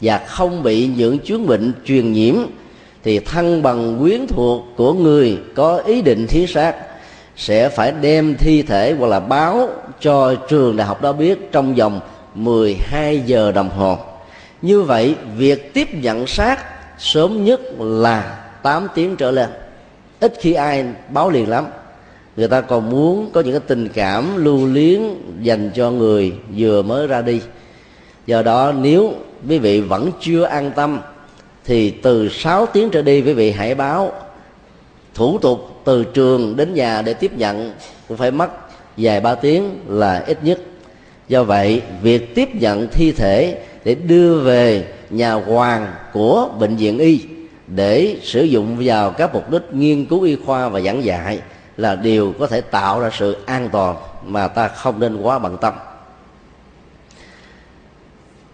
và 0.01 0.19
không 0.19 0.63
bị 0.63 0.87
những 0.97 1.19
chứng 1.19 1.47
bệnh 1.47 1.73
truyền 1.85 2.13
nhiễm 2.13 2.35
thì 3.09 3.19
thân 3.19 3.63
bằng 3.63 3.99
quyến 4.01 4.27
thuộc 4.27 4.65
của 4.77 4.93
người 4.93 5.39
có 5.55 5.77
ý 5.77 6.03
định 6.03 6.27
thí 6.27 6.47
sát 6.47 6.77
sẽ 7.37 7.69
phải 7.69 7.93
đem 8.01 8.37
thi 8.37 8.63
thể 8.63 8.95
hoặc 8.99 9.07
là 9.07 9.21
báo 9.21 9.69
cho 10.01 10.35
trường 10.49 10.77
đại 10.77 10.87
học 10.87 11.03
đó 11.03 11.13
biết 11.13 11.53
trong 11.53 11.75
vòng 11.75 12.01
12 12.35 13.23
giờ 13.27 13.53
đồng 13.53 13.71
hồ. 13.71 13.99
Như 14.63 14.83
vậy, 14.83 15.15
việc 15.37 15.75
tiếp 15.75 15.89
nhận 15.95 16.27
xác 16.27 16.65
sớm 16.99 17.45
nhất 17.45 17.61
là 17.79 18.39
8 18.63 18.89
tiếng 18.95 19.17
trở 19.17 19.31
lên. 19.31 19.49
Ít 20.21 20.35
khi 20.41 20.53
ai 20.53 20.85
báo 21.11 21.31
liền 21.31 21.49
lắm. 21.49 21.67
Người 22.37 22.49
ta 22.49 22.61
còn 22.61 22.91
muốn 22.91 23.31
có 23.33 23.41
những 23.41 23.53
cái 23.53 23.63
tình 23.67 23.89
cảm 23.89 24.45
lưu 24.45 24.67
luyến 24.67 25.01
dành 25.43 25.71
cho 25.75 25.91
người 25.91 26.33
vừa 26.57 26.83
mới 26.83 27.07
ra 27.07 27.23
đi. 27.23 27.41
Do 28.27 28.43
đó 28.43 28.73
nếu 28.73 29.13
quý 29.49 29.59
vị 29.59 29.81
vẫn 29.81 30.11
chưa 30.21 30.43
an 30.43 30.71
tâm 30.77 31.01
thì 31.69 31.91
từ 31.91 32.29
6 32.29 32.67
tiếng 32.67 32.91
trở 32.91 33.03
đi 33.03 33.23
quý 33.23 33.33
vị 33.33 33.51
hãy 33.51 33.75
báo 33.75 34.13
thủ 35.15 35.39
tục 35.39 35.81
từ 35.85 36.05
trường 36.05 36.57
đến 36.57 36.75
nhà 36.75 37.03
để 37.03 37.15
tiếp 37.15 37.33
nhận 37.37 37.73
cũng 38.09 38.17
phải 38.17 38.31
mất 38.31 38.51
vài 38.97 39.21
ba 39.21 39.35
tiếng 39.35 39.79
là 39.89 40.25
ít 40.27 40.39
nhất. 40.43 40.59
Do 41.29 41.45
vậy 41.45 41.83
việc 42.03 42.35
tiếp 42.35 42.49
nhận 42.55 42.89
thi 42.93 43.13
thể 43.13 43.59
để 43.85 43.95
đưa 43.95 44.41
về 44.41 44.85
nhà 45.11 45.33
hoàng 45.33 45.93
của 46.13 46.49
bệnh 46.59 46.77
viện 46.77 46.99
y 46.99 47.21
để 47.67 48.17
sử 48.23 48.43
dụng 48.43 48.77
vào 48.85 49.11
các 49.11 49.35
mục 49.35 49.51
đích 49.51 49.63
nghiên 49.73 50.05
cứu 50.05 50.23
y 50.23 50.37
khoa 50.47 50.69
và 50.69 50.81
giảng 50.81 51.05
dạy 51.05 51.41
là 51.77 51.95
điều 51.95 52.35
có 52.39 52.47
thể 52.47 52.61
tạo 52.61 53.01
ra 53.01 53.11
sự 53.19 53.37
an 53.47 53.69
toàn 53.73 53.97
mà 54.27 54.49
ta 54.49 54.69
không 54.69 55.01
nên 55.01 55.17
quá 55.17 55.39
bận 55.39 55.57
tâm. 55.61 55.75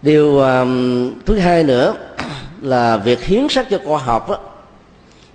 Điều 0.02 0.38
um, 0.38 1.12
thứ 1.26 1.38
hai 1.38 1.62
nữa 1.62 1.94
là 2.64 2.96
việc 2.96 3.24
hiến 3.24 3.48
sách 3.48 3.66
cho 3.70 3.78
khoa 3.84 3.98
học 3.98 4.30
đó, 4.30 4.38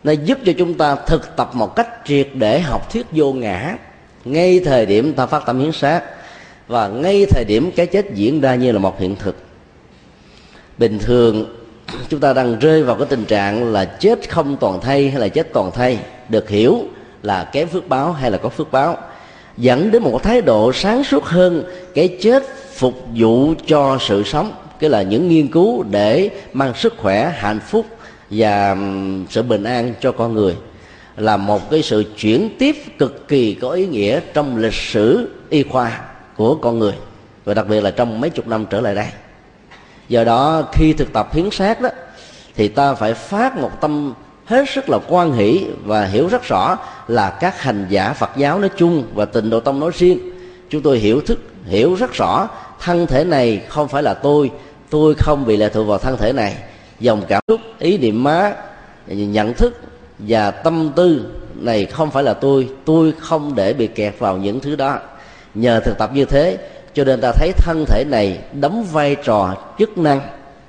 nó 0.04 0.12
giúp 0.12 0.38
cho 0.46 0.54
chúng 0.58 0.74
ta 0.74 0.96
thực 0.96 1.36
tập 1.36 1.50
một 1.54 1.76
cách 1.76 1.88
triệt 2.06 2.30
để 2.34 2.60
học 2.60 2.94
thuyết 2.94 3.06
vô 3.12 3.34
ngã 3.34 3.76
ngay 4.26 4.60
thời 4.66 4.86
điểm 4.86 5.14
ta 5.14 5.26
phát 5.26 5.46
tâm 5.46 5.60
hiến 5.60 5.72
sát 5.72 6.04
và 6.68 6.88
ngay 6.88 7.26
thời 7.30 7.46
điểm 7.48 7.72
cái 7.76 7.86
chết 7.86 8.14
diễn 8.14 8.42
ra 8.42 8.56
như 8.56 8.72
là 8.72 8.80
một 8.80 9.00
hiện 9.00 9.16
thực. 9.16 9.36
Bình 10.78 11.00
thường 11.00 11.56
chúng 12.10 12.20
ta 12.20 12.34
đang 12.34 12.60
rơi 12.60 12.84
vào 12.84 12.96
cái 12.96 13.08
tình 13.10 13.26
trạng 13.26 13.74
là 13.74 13.86
chết 13.86 14.30
không 14.30 14.58
toàn 14.58 14.82
thay 14.82 15.10
hay 15.10 15.20
là 15.20 15.28
chết 15.28 15.54
toàn 15.54 15.72
thay 15.72 16.00
được 16.30 16.50
hiểu 16.50 16.84
là 17.24 17.44
kém 17.44 17.68
phước 17.68 17.90
báo 17.90 18.12
hay 18.12 18.32
là 18.32 18.38
có 18.38 18.50
phước 18.50 18.72
báo 18.72 18.98
dẫn 19.58 19.92
đến 19.92 20.04
một 20.04 20.24
thái 20.24 20.42
độ 20.42 20.74
sáng 20.74 21.04
suốt 21.04 21.24
hơn 21.24 21.64
cái 21.96 22.18
chết 22.22 22.44
phục 22.74 22.94
vụ 23.16 23.54
cho 23.68 23.98
sự 24.02 24.24
sống 24.24 24.52
cái 24.80 24.90
là 24.90 25.02
những 25.02 25.30
nghiên 25.30 25.48
cứu 25.48 25.84
để 25.84 26.30
mang 26.54 26.74
sức 26.74 26.94
khỏe, 26.98 27.34
hạnh 27.38 27.60
phúc 27.60 27.86
và 28.30 28.78
sự 29.30 29.42
bình 29.42 29.64
an 29.64 29.94
cho 30.02 30.12
con 30.12 30.34
người 30.34 30.56
là 31.18 31.38
một 31.38 31.70
cái 31.70 31.82
sự 31.82 32.04
chuyển 32.18 32.56
tiếp 32.60 32.76
cực 32.98 33.28
kỳ 33.28 33.54
có 33.54 33.70
ý 33.70 33.88
nghĩa 33.88 34.20
trong 34.34 34.58
lịch 34.58 34.74
sử 34.74 35.30
y 35.50 35.64
khoa 35.64 36.02
của 36.36 36.56
con 36.56 36.80
người 36.80 36.94
và 37.46 37.54
đặc 37.54 37.68
biệt 37.68 37.82
là 37.82 37.92
trong 37.92 38.22
mấy 38.22 38.30
chục 38.30 38.48
năm 38.48 38.66
trở 38.70 38.82
lại 38.82 38.96
đây. 38.96 39.08
Do 40.10 40.24
đó, 40.24 40.64
khi 40.74 40.94
thực 40.94 41.14
tập 41.14 41.34
hiến 41.34 41.52
sát 41.52 41.82
đó, 41.82 41.90
thì 42.56 42.68
ta 42.68 42.94
phải 42.94 43.14
phát 43.14 43.58
một 43.58 43.82
tâm 43.82 44.14
hết 44.46 44.70
sức 44.70 44.90
là 44.90 45.00
quan 45.08 45.34
hỷ 45.34 45.66
và 45.86 46.06
hiểu 46.06 46.28
rất 46.28 46.44
rõ 46.44 46.78
là 47.08 47.30
các 47.30 47.62
hành 47.62 47.86
giả 47.90 48.14
Phật 48.14 48.30
giáo 48.38 48.60
nói 48.60 48.70
chung 48.78 49.04
và 49.14 49.26
tịnh 49.26 49.50
độ 49.50 49.60
tông 49.60 49.80
nói 49.80 49.92
riêng. 49.98 50.20
Chúng 50.70 50.82
tôi 50.82 50.98
hiểu 50.98 51.22
thức, 51.22 51.40
hiểu 51.66 51.96
rất 51.96 52.14
rõ 52.14 52.48
thân 52.80 53.08
thể 53.08 53.24
này 53.24 53.62
không 53.70 53.88
phải 53.88 54.04
là 54.04 54.14
tôi 54.14 54.52
tôi 54.90 55.16
không 55.16 55.46
bị 55.46 55.58
lệ 55.58 55.70
thuộc 55.70 55.88
vào 55.88 55.98
thân 55.98 56.18
thể 56.18 56.34
này. 56.34 56.56
Dòng 57.00 57.24
cảm 57.28 57.44
xúc, 57.48 57.60
ý 57.80 57.98
niệm 57.98 58.24
má, 58.24 58.54
nhận 59.08 59.54
thức 59.54 59.82
và 60.20 60.52
tâm 60.52 60.92
tư 60.96 61.32
này 61.56 61.86
không 61.86 62.12
phải 62.12 62.24
là 62.24 62.34
tôi. 62.34 62.70
Tôi 62.86 63.14
không 63.20 63.56
để 63.56 63.74
bị 63.74 63.88
kẹt 63.88 64.16
vào 64.20 64.38
những 64.38 64.60
thứ 64.60 64.76
đó. 64.76 65.00
Nhờ 65.56 65.80
thực 65.80 65.98
tập 65.98 66.12
như 66.14 66.26
thế, 66.26 66.58
cho 66.94 67.04
nên 67.04 67.22
ta 67.22 67.32
thấy 67.32 67.52
thân 67.58 67.86
thể 67.88 68.04
này 68.08 68.40
đóng 68.54 68.84
vai 68.92 69.16
trò, 69.16 69.56
chức 69.80 69.98
năng, 69.98 70.22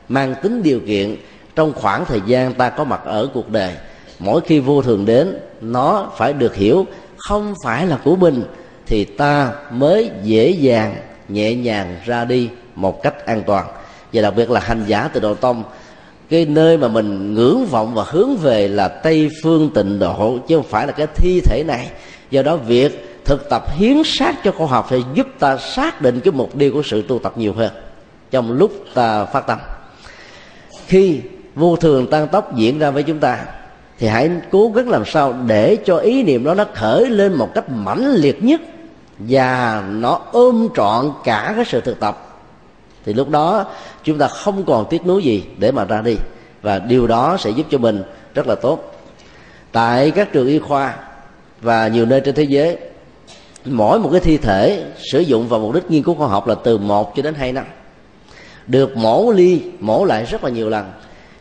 mang 0.08 0.34
tính 0.42 0.62
điều 0.62 0.80
kiện 0.86 1.16
trong 1.56 1.72
khoảng 1.72 2.04
thời 2.04 2.20
gian 2.26 2.54
ta 2.54 2.70
có 2.70 2.84
mặt 2.84 3.00
ở 3.04 3.28
cuộc 3.34 3.50
đời. 3.50 3.74
Mỗi 4.18 4.40
khi 4.40 4.60
vô 4.60 4.82
thường 4.82 5.04
đến, 5.04 5.38
nó 5.60 6.12
phải 6.16 6.32
được 6.32 6.54
hiểu, 6.54 6.86
không 7.16 7.54
phải 7.64 7.86
là 7.86 7.98
của 8.04 8.16
mình, 8.16 8.42
thì 8.86 9.04
ta 9.04 9.52
mới 9.70 10.10
dễ 10.22 10.50
dàng, 10.50 10.96
nhẹ 11.28 11.54
nhàng 11.54 11.96
ra 12.04 12.24
đi 12.24 12.48
một 12.74 13.02
cách 13.02 13.26
an 13.26 13.42
toàn 13.46 13.66
và 14.12 14.22
đặc 14.22 14.34
biệt 14.36 14.50
là 14.50 14.60
hành 14.60 14.84
giả 14.86 15.08
từ 15.12 15.20
độ 15.20 15.34
tông. 15.34 15.64
Cái 16.30 16.44
nơi 16.44 16.78
mà 16.78 16.88
mình 16.88 17.34
ngưỡng 17.34 17.66
vọng 17.66 17.94
và 17.94 18.04
hướng 18.08 18.36
về 18.36 18.68
là 18.68 18.88
tây 18.88 19.30
phương 19.42 19.70
tịnh 19.74 19.98
độ, 19.98 20.38
chứ 20.48 20.56
không 20.56 20.66
phải 20.68 20.86
là 20.86 20.92
cái 20.92 21.06
thi 21.14 21.40
thể 21.40 21.64
này. 21.66 21.90
Do 22.30 22.42
đó 22.42 22.56
việc 22.56 23.22
thực 23.24 23.50
tập 23.50 23.62
hiến 23.76 24.02
sát 24.04 24.34
cho 24.44 24.52
khoa 24.52 24.66
học 24.66 24.86
sẽ 24.90 24.98
giúp 25.14 25.26
ta 25.38 25.56
xác 25.56 26.02
định 26.02 26.20
cái 26.20 26.32
mục 26.32 26.58
tiêu 26.58 26.70
của 26.74 26.82
sự 26.84 27.02
tu 27.02 27.18
tập 27.18 27.38
nhiều 27.38 27.52
hơn 27.52 27.70
trong 28.30 28.52
lúc 28.52 28.72
ta 28.94 29.24
phát 29.24 29.46
tâm. 29.46 29.58
Khi 30.86 31.20
vô 31.54 31.76
thường 31.76 32.06
tăng 32.06 32.28
tốc 32.28 32.56
diễn 32.56 32.78
ra 32.78 32.90
với 32.90 33.02
chúng 33.02 33.18
ta, 33.18 33.44
thì 33.98 34.06
hãy 34.06 34.30
cố 34.50 34.72
gắng 34.74 34.88
làm 34.88 35.04
sao 35.04 35.34
để 35.46 35.76
cho 35.84 35.96
ý 35.96 36.22
niệm 36.22 36.44
đó 36.44 36.54
nó 36.54 36.64
khởi 36.74 37.06
lên 37.06 37.32
một 37.32 37.48
cách 37.54 37.70
mãnh 37.70 38.14
liệt 38.14 38.44
nhất. 38.44 38.60
Và 39.18 39.82
nó 39.90 40.20
ôm 40.32 40.68
trọn 40.76 41.12
cả 41.24 41.52
cái 41.56 41.64
sự 41.64 41.80
thực 41.80 42.00
tập 42.00 42.29
thì 43.04 43.12
lúc 43.12 43.30
đó 43.30 43.64
chúng 44.04 44.19
ta 44.19 44.28
không 44.28 44.64
còn 44.64 44.87
tiếc 44.90 45.07
nuối 45.07 45.23
gì 45.23 45.45
để 45.59 45.73
mà 45.73 45.85
ra 45.85 46.00
đi. 46.00 46.16
Và 46.62 46.78
điều 46.78 47.07
đó 47.07 47.37
sẽ 47.40 47.50
giúp 47.50 47.66
cho 47.71 47.78
mình 47.78 48.02
rất 48.35 48.47
là 48.47 48.54
tốt. 48.54 48.95
Tại 49.73 50.11
các 50.11 50.33
trường 50.33 50.47
y 50.47 50.59
khoa 50.59 50.95
và 51.61 51.88
nhiều 51.88 52.07
nơi 52.07 52.21
trên 52.21 52.35
thế 52.35 52.42
giới, 52.42 52.76
mỗi 53.64 53.99
một 53.99 54.09
cái 54.12 54.21
thi 54.21 54.37
thể 54.37 54.85
sử 55.12 55.21
dụng 55.21 55.49
vào 55.49 55.61
mục 55.61 55.75
đích 55.75 55.90
nghiên 55.90 56.02
cứu 56.02 56.14
khoa 56.14 56.28
học 56.28 56.47
là 56.47 56.54
từ 56.54 56.78
1 56.78 57.16
cho 57.16 57.23
đến 57.23 57.35
2 57.35 57.52
năm. 57.52 57.64
Được 58.66 58.97
mổ 58.97 59.33
ly, 59.33 59.62
mổ 59.80 60.04
lại 60.04 60.25
rất 60.25 60.45
là 60.45 60.50
nhiều 60.50 60.69
lần. 60.69 60.92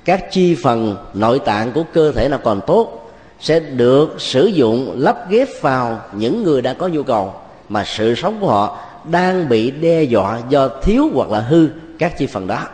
Các 0.06 0.32
chi 0.32 0.56
phần 0.64 0.96
nội 1.14 1.40
tạng 1.40 1.72
của 1.72 1.84
cơ 1.94 2.12
thể 2.12 2.30
nào 2.30 2.40
còn 2.44 2.62
tốt 2.68 3.12
sẽ 3.40 3.60
được 3.60 4.22
sử 4.22 4.46
dụng 4.46 4.94
lắp 4.98 5.30
ghép 5.30 5.48
vào 5.62 6.02
những 6.14 6.44
người 6.44 6.62
đã 6.62 6.74
có 6.74 6.88
nhu 6.88 7.04
cầu 7.04 7.34
mà 7.70 7.84
sự 7.84 8.16
sống 8.16 8.38
của 8.42 8.48
họ 8.48 8.78
đang 9.04 9.50
bị 9.50 9.72
đe 9.72 10.04
dọa 10.04 10.40
do 10.50 10.70
thiếu 10.84 11.10
hoặc 11.14 11.30
là 11.30 11.40
hư 11.40 11.68
các 12.00 12.18
chi 12.18 12.28
phần 12.28 12.48
đó 12.48 12.68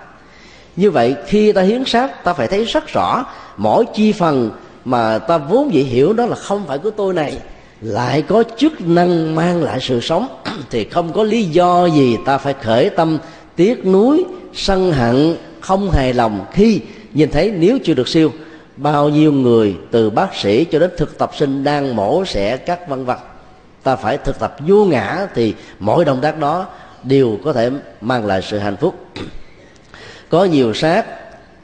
như 0.76 0.92
vậy, 0.92 1.16
khi 1.28 1.52
ta 1.52 1.62
hiến 1.62 1.86
sát 1.86 2.24
ta 2.24 2.34
phải 2.34 2.48
thấy 2.48 2.66
rất 2.66 2.88
rõ 2.88 3.26
mỗi 3.58 3.86
chi 3.94 4.12
phần 4.12 4.52
mà 4.86 5.20
ta 5.20 5.38
vốn 5.38 5.74
dĩ 5.74 5.82
hiểu 5.82 6.14
đó 6.14 6.26
là 6.26 6.36
không 6.36 6.64
phải 6.68 6.78
của 6.78 6.92
tôi 6.92 7.14
này, 7.14 7.38
lại 7.82 8.22
có 8.22 8.44
chức 8.58 8.82
năng 8.82 9.36
mang 9.36 9.64
lại 9.64 9.80
sự 9.82 10.00
sống 10.02 10.28
thì 10.70 10.84
không 10.84 11.14
có 11.14 11.24
lý 11.24 11.44
do 11.44 11.86
gì 11.86 12.18
ta 12.26 12.38
phải 12.38 12.54
khởi 12.62 12.90
tâm 12.90 13.18
tiếc 13.56 13.86
nuối, 13.86 14.26
sân 14.54 14.92
hận, 14.92 15.36
không 15.62 15.90
hài 15.92 16.14
lòng 16.14 16.46
khi 16.52 16.82
nhìn 17.14 17.32
thấy 17.32 17.52
nếu 17.52 17.78
chưa 17.84 17.94
được 17.94 18.08
siêu, 18.08 18.32
bao 18.78 19.10
nhiêu 19.10 19.32
người 19.32 19.76
từ 19.92 20.10
bác 20.10 20.36
sĩ 20.36 20.66
cho 20.66 20.80
đến 20.80 20.90
thực 20.98 21.18
tập 21.18 21.32
sinh 21.38 21.64
đang 21.64 21.96
mổ 21.96 22.26
xẻ 22.26 22.58
các 22.58 22.90
vân 22.90 23.06
vật 23.06 23.20
ta 23.86 23.96
phải 23.96 24.18
thực 24.18 24.40
tập 24.40 24.56
vô 24.68 24.86
ngã 24.86 25.28
thì 25.36 25.54
mỗi 25.80 26.06
động 26.06 26.22
tác 26.22 26.40
đó 26.40 26.68
đều 27.04 27.40
có 27.44 27.54
thể 27.54 27.70
mang 28.02 28.26
lại 28.26 28.42
sự 28.42 28.58
hạnh 28.58 28.78
phúc. 28.78 29.06
Có 30.30 30.46
nhiều 30.46 30.74
xác 30.74 31.06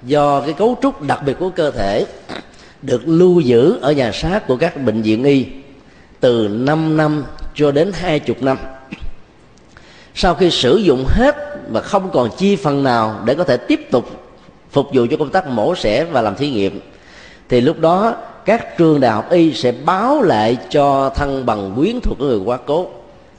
do 0.04 0.42
cái 0.42 0.54
cấu 0.54 0.78
trúc 0.82 1.02
đặc 1.02 1.20
biệt 1.26 1.40
của 1.40 1.50
cơ 1.50 1.72
thể 1.72 2.06
được 2.82 3.02
lưu 3.06 3.40
giữ 3.40 3.80
ở 3.82 3.92
nhà 3.92 4.12
xác 4.12 4.48
của 4.48 4.56
các 4.56 4.82
bệnh 4.82 5.02
viện 5.02 5.24
y 5.24 5.46
từ 6.20 6.48
5 6.48 6.98
năm 6.98 7.24
cho 7.56 7.72
đến 7.72 7.92
hai 7.94 8.20
chục 8.20 8.44
năm. 8.44 8.58
Sau 10.16 10.36
khi 10.36 10.52
sử 10.52 10.78
dụng 10.78 11.06
hết 11.08 11.36
và 11.70 11.82
không 11.82 12.12
còn 12.14 12.30
chi 12.38 12.56
phần 12.56 12.84
nào 12.84 13.22
để 13.26 13.36
có 13.36 13.44
thể 13.44 13.58
tiếp 13.58 13.88
tục 13.92 14.10
phục 14.72 14.88
vụ 14.94 15.06
cho 15.12 15.18
công 15.18 15.30
tác 15.30 15.48
mổ 15.48 15.76
xẻ 15.76 16.04
và 16.04 16.22
làm 16.22 16.36
thí 16.36 16.50
nghiệm, 16.50 16.80
thì 17.50 17.62
lúc 17.62 17.80
đó 17.80 18.16
các 18.46 18.78
trường 18.78 19.00
đại 19.00 19.12
học 19.12 19.30
y 19.30 19.54
sẽ 19.54 19.72
báo 19.72 20.22
lại 20.22 20.58
cho 20.70 21.10
thân 21.10 21.46
bằng 21.46 21.74
quyến 21.76 22.00
thuộc 22.04 22.18
của 22.20 22.26
người 22.26 22.40
quá 22.46 22.58
cố. 22.66 22.88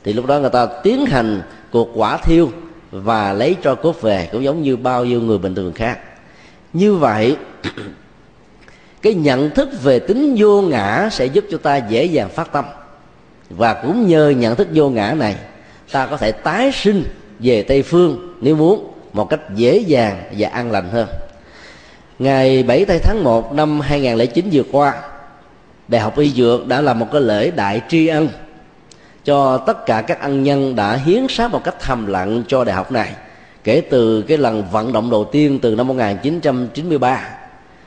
Thì 0.04 0.12
lúc 0.12 0.26
đó 0.26 0.38
người 0.38 0.50
ta 0.50 0.66
tiến 0.82 1.06
hành 1.06 1.42
cuộc 1.70 1.88
quả 1.94 2.16
thiêu 2.16 2.50
và 2.90 3.32
lấy 3.32 3.56
cho 3.62 3.74
cốt 3.74 4.02
về, 4.02 4.28
cũng 4.32 4.44
giống 4.44 4.62
như 4.62 4.76
bao 4.76 5.04
nhiêu 5.04 5.20
người 5.20 5.38
bình 5.38 5.54
thường 5.54 5.72
khác. 5.72 5.98
Như 6.72 6.94
vậy, 6.94 7.36
cái 9.02 9.14
nhận 9.14 9.50
thức 9.50 9.68
về 9.82 9.98
tính 9.98 10.34
vô 10.38 10.62
ngã 10.62 11.08
sẽ 11.12 11.26
giúp 11.26 11.44
cho 11.50 11.58
ta 11.58 11.76
dễ 11.76 12.04
dàng 12.04 12.28
phát 12.28 12.52
tâm. 12.52 12.64
Và 13.50 13.74
cũng 13.74 14.06
nhờ 14.06 14.28
nhận 14.28 14.56
thức 14.56 14.68
vô 14.74 14.90
ngã 14.90 15.14
này, 15.18 15.36
ta 15.92 16.06
có 16.06 16.16
thể 16.16 16.32
tái 16.32 16.72
sinh 16.72 17.04
về 17.38 17.62
tây 17.62 17.82
phương, 17.82 18.36
nếu 18.40 18.56
muốn, 18.56 18.92
một 19.12 19.24
cách 19.24 19.40
dễ 19.54 19.78
dàng 19.78 20.22
và 20.38 20.48
an 20.48 20.70
lành 20.70 20.88
hơn 20.88 21.08
ngày 22.22 22.62
7 22.62 22.84
tây 22.84 22.98
tháng 22.98 23.24
1 23.24 23.54
năm 23.54 23.80
2009 23.80 24.48
vừa 24.52 24.62
qua, 24.72 24.94
Đại 25.88 26.00
học 26.00 26.18
Y 26.18 26.30
Dược 26.30 26.66
đã 26.66 26.80
làm 26.80 26.98
một 26.98 27.06
cái 27.12 27.20
lễ 27.20 27.50
đại 27.50 27.80
tri 27.88 28.06
ân 28.06 28.28
cho 29.24 29.58
tất 29.58 29.86
cả 29.86 30.02
các 30.02 30.20
ân 30.20 30.42
nhân 30.42 30.76
đã 30.76 30.96
hiến 30.96 31.26
sát 31.28 31.50
một 31.50 31.64
cách 31.64 31.74
thầm 31.80 32.06
lặng 32.06 32.42
cho 32.48 32.64
đại 32.64 32.76
học 32.76 32.92
này 32.92 33.08
kể 33.64 33.82
từ 33.90 34.22
cái 34.22 34.38
lần 34.38 34.64
vận 34.70 34.92
động 34.92 35.10
đầu 35.10 35.24
tiên 35.24 35.58
từ 35.62 35.74
năm 35.74 35.88
1993 35.88 37.28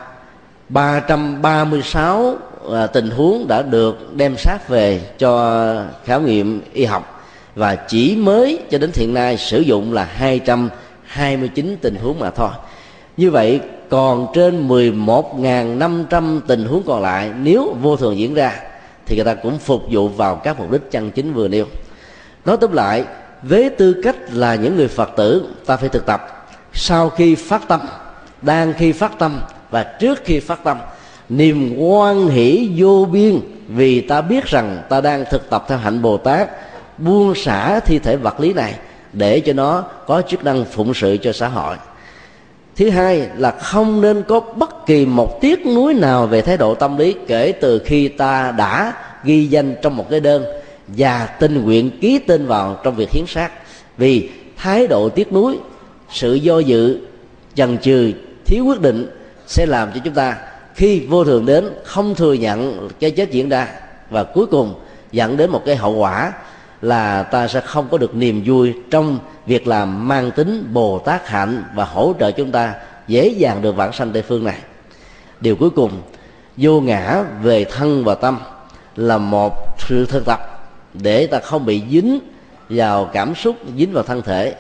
336 0.70 2.36
à, 2.74 2.88
tình 2.88 3.10
huống 3.10 3.48
đã 3.48 3.62
được 3.62 4.16
đem 4.16 4.38
sát 4.38 4.70
về 4.70 5.02
cho 5.20 5.74
khảo 6.06 6.22
nghiệm 6.22 6.62
y 6.74 6.86
học 6.86 7.24
và 7.56 7.76
chỉ 7.76 8.16
mới 8.16 8.60
cho 8.72 8.78
đến 8.78 8.92
hiện 8.94 9.14
nay 9.14 9.38
sử 9.38 9.60
dụng 9.60 9.94
là 9.94 10.04
229 10.04 11.78
tình 11.82 11.96
huống 11.96 12.20
mà 12.20 12.32
thôi. 12.32 12.50
Như 13.18 13.32
vậy, 13.32 13.60
còn 13.90 14.28
trên 14.34 14.68
11.500 14.68 16.40
tình 16.48 16.66
huống 16.66 16.84
còn 16.84 17.02
lại, 17.02 17.32
nếu 17.42 17.76
vô 17.82 17.96
thường 17.96 18.18
diễn 18.18 18.34
ra 18.34 18.60
thì 19.08 19.16
người 19.16 19.26
ta 19.26 19.34
cũng 19.34 19.60
phục 19.60 19.84
vụ 19.90 20.08
vào 20.08 20.36
các 20.36 20.60
mục 20.60 20.72
đích 20.72 20.92
chân 20.92 21.12
chính 21.12 21.34
vừa 21.34 21.48
nêu. 21.48 21.66
Nói 22.46 22.58
tóm 22.62 22.74
lại, 22.74 23.04
với 23.44 23.70
tư 23.70 24.02
cách 24.04 24.16
là 24.32 24.56
những 24.56 24.76
người 24.76 24.88
phật 24.88 25.10
tử, 25.16 25.48
ta 25.66 25.78
phải 25.78 25.90
thực 25.90 26.06
tập. 26.06 26.48
Sau 26.74 27.10
khi 27.10 27.36
phát 27.36 27.68
tâm, 27.68 27.82
đang 28.42 28.74
khi 28.74 28.92
phát 28.92 29.12
tâm 29.20 29.40
và 29.70 29.84
trước 29.84 30.20
khi 30.26 30.40
phát 30.40 30.64
tâm, 30.64 30.78
niềm 31.30 31.78
quan 31.78 32.28
hỷ 32.28 32.70
vô 32.76 33.08
biên 33.12 33.40
vì 33.68 34.02
ta 34.02 34.22
biết 34.22 34.46
rằng 34.46 34.84
ta 34.90 35.02
đang 35.02 35.26
thực 35.32 35.50
tập 35.50 35.66
theo 35.68 35.78
hạnh 35.78 36.02
bồ 36.02 36.18
tát, 36.18 36.50
buông 36.98 37.36
xả 37.36 37.80
thi 37.80 38.00
thể 38.00 38.16
vật 38.16 38.40
lý 38.40 38.54
này 38.54 38.76
để 39.14 39.40
cho 39.40 39.54
nó 39.54 39.84
có 40.08 40.22
chức 40.22 40.44
năng 40.44 40.66
phụng 40.66 40.94
sự 40.94 41.18
cho 41.18 41.32
xã 41.32 41.48
hội 41.48 41.76
thứ 42.78 42.90
hai 42.90 43.30
là 43.38 43.52
không 43.52 44.02
nên 44.02 44.24
có 44.28 44.40
bất 44.40 44.86
kỳ 44.86 45.06
một 45.06 45.42
tiếc 45.42 45.66
nuối 45.66 45.94
nào 45.94 46.28
về 46.28 46.42
thái 46.42 46.58
độ 46.58 46.76
tâm 46.76 46.98
lý 46.98 47.16
kể 47.28 47.52
từ 47.62 47.80
khi 47.80 48.08
ta 48.08 48.52
đã 48.52 48.94
ghi 49.24 49.46
danh 49.46 49.76
trong 49.82 49.98
một 49.98 50.10
cái 50.10 50.20
đơn 50.20 50.46
và 50.88 51.26
tình 51.40 51.64
nguyện 51.64 51.92
ký 52.02 52.20
tên 52.20 52.46
vào 52.46 52.80
trong 52.84 52.96
việc 52.96 53.10
hiến 53.12 53.26
xác. 53.28 53.52
Vì 53.98 54.30
thái 54.58 54.88
độ 54.88 55.10
tiếc 55.10 55.34
nuối, 55.34 55.58
sự 56.12 56.34
do 56.34 56.60
dự, 56.60 57.00
chần 57.56 57.78
chừ, 57.78 58.12
thiếu 58.46 58.66
quyết 58.66 58.82
định 58.82 59.10
sẽ 59.48 59.66
làm 59.66 59.92
cho 59.94 60.00
chúng 60.04 60.14
ta 60.14 60.38
khi 60.76 61.00
vô 61.00 61.24
thường 61.24 61.46
đến 61.46 61.70
không 61.84 62.16
thừa 62.16 62.34
nhận 62.34 62.90
cái 63.00 63.12
chết 63.12 63.32
diễn 63.32 63.50
ra. 63.50 63.68
Và 64.10 64.24
cuối 64.24 64.46
cùng 64.46 64.74
dẫn 65.12 65.38
đến 65.38 65.50
một 65.50 65.62
cái 65.66 65.76
hậu 65.76 65.96
quả 65.96 66.34
là 66.82 67.24
ta 67.24 67.48
sẽ 67.48 67.62
không 67.62 67.88
có 67.92 67.98
được 67.98 68.16
niềm 68.16 68.44
vui 68.46 68.74
trong 68.92 69.20
việc 69.48 69.68
làm 69.68 70.08
mang 70.08 70.32
tính 70.32 70.70
bồ 70.74 71.00
tát 71.00 71.28
hạnh 71.28 71.64
và 71.74 71.86
hỗ 71.86 72.14
trợ 72.20 72.32
chúng 72.32 72.52
ta 72.52 72.74
dễ 73.08 73.28
dàng 73.28 73.62
được 73.62 73.76
vãng 73.76 73.94
sanh 73.94 74.12
tây 74.12 74.22
phương 74.22 74.44
này. 74.44 74.58
Điều 75.40 75.56
cuối 75.56 75.70
cùng, 75.70 76.02
vô 76.58 76.82
ngã 76.82 77.24
về 77.42 77.66
thân 77.66 78.04
và 78.04 78.16
tâm 78.16 78.40
là 78.96 79.18
một 79.18 79.54
sự 79.80 80.06
thực 80.06 80.26
tập 80.26 80.70
để 80.94 81.28
ta 81.28 81.40
không 81.40 81.66
bị 81.66 81.84
dính 81.90 82.20
vào 82.70 83.10
cảm 83.14 83.36
xúc, 83.36 83.56
dính 83.78 83.94
vào 83.94 84.04
thân 84.04 84.22
thể. 84.22 84.56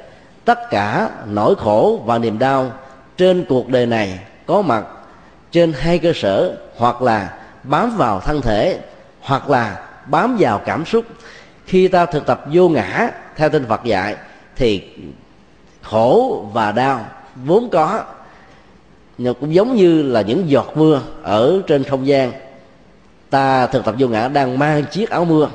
Tất 0.45 0.59
cả 0.69 1.09
nỗi 1.25 1.55
khổ 1.55 2.01
và 2.05 2.17
niềm 2.17 2.39
đau 2.39 2.71
trên 3.17 3.45
cuộc 3.49 3.69
đời 3.69 3.85
này 3.85 4.19
có 4.45 4.61
mặt 4.61 4.85
trên 5.51 5.73
hai 5.73 5.99
cơ 5.99 6.11
sở, 6.15 6.57
hoặc 6.75 7.01
là 7.01 7.37
bám 7.63 7.97
vào 7.97 8.19
thân 8.19 8.41
thể, 8.41 8.79
hoặc 9.21 9.49
là 9.49 9.79
bám 10.05 10.37
vào 10.39 10.61
cảm 10.65 10.85
xúc. 10.85 11.05
Khi 11.65 11.87
ta 11.87 12.05
thực 12.05 12.25
tập 12.25 12.45
vô 12.53 12.69
ngã 12.69 13.09
theo 13.35 13.49
tinh 13.49 13.65
phật 13.69 13.83
dạy 13.83 14.15
thì 14.57 14.83
khổ 15.81 16.45
và 16.53 16.71
đau 16.71 17.05
vốn 17.45 17.69
có, 17.69 18.03
nhưng 19.17 19.33
cũng 19.33 19.53
giống 19.53 19.75
như 19.75 20.01
là 20.01 20.21
những 20.21 20.49
giọt 20.49 20.71
mưa 20.75 21.01
ở 21.23 21.61
trên 21.67 21.83
không 21.83 22.07
gian. 22.07 22.31
Ta 23.29 23.67
thực 23.67 23.85
tập 23.85 23.95
vô 23.99 24.07
ngã 24.07 24.27
đang 24.27 24.59
mang 24.59 24.85
chiếc 24.85 25.09
áo 25.09 25.25
mưa 25.25 25.49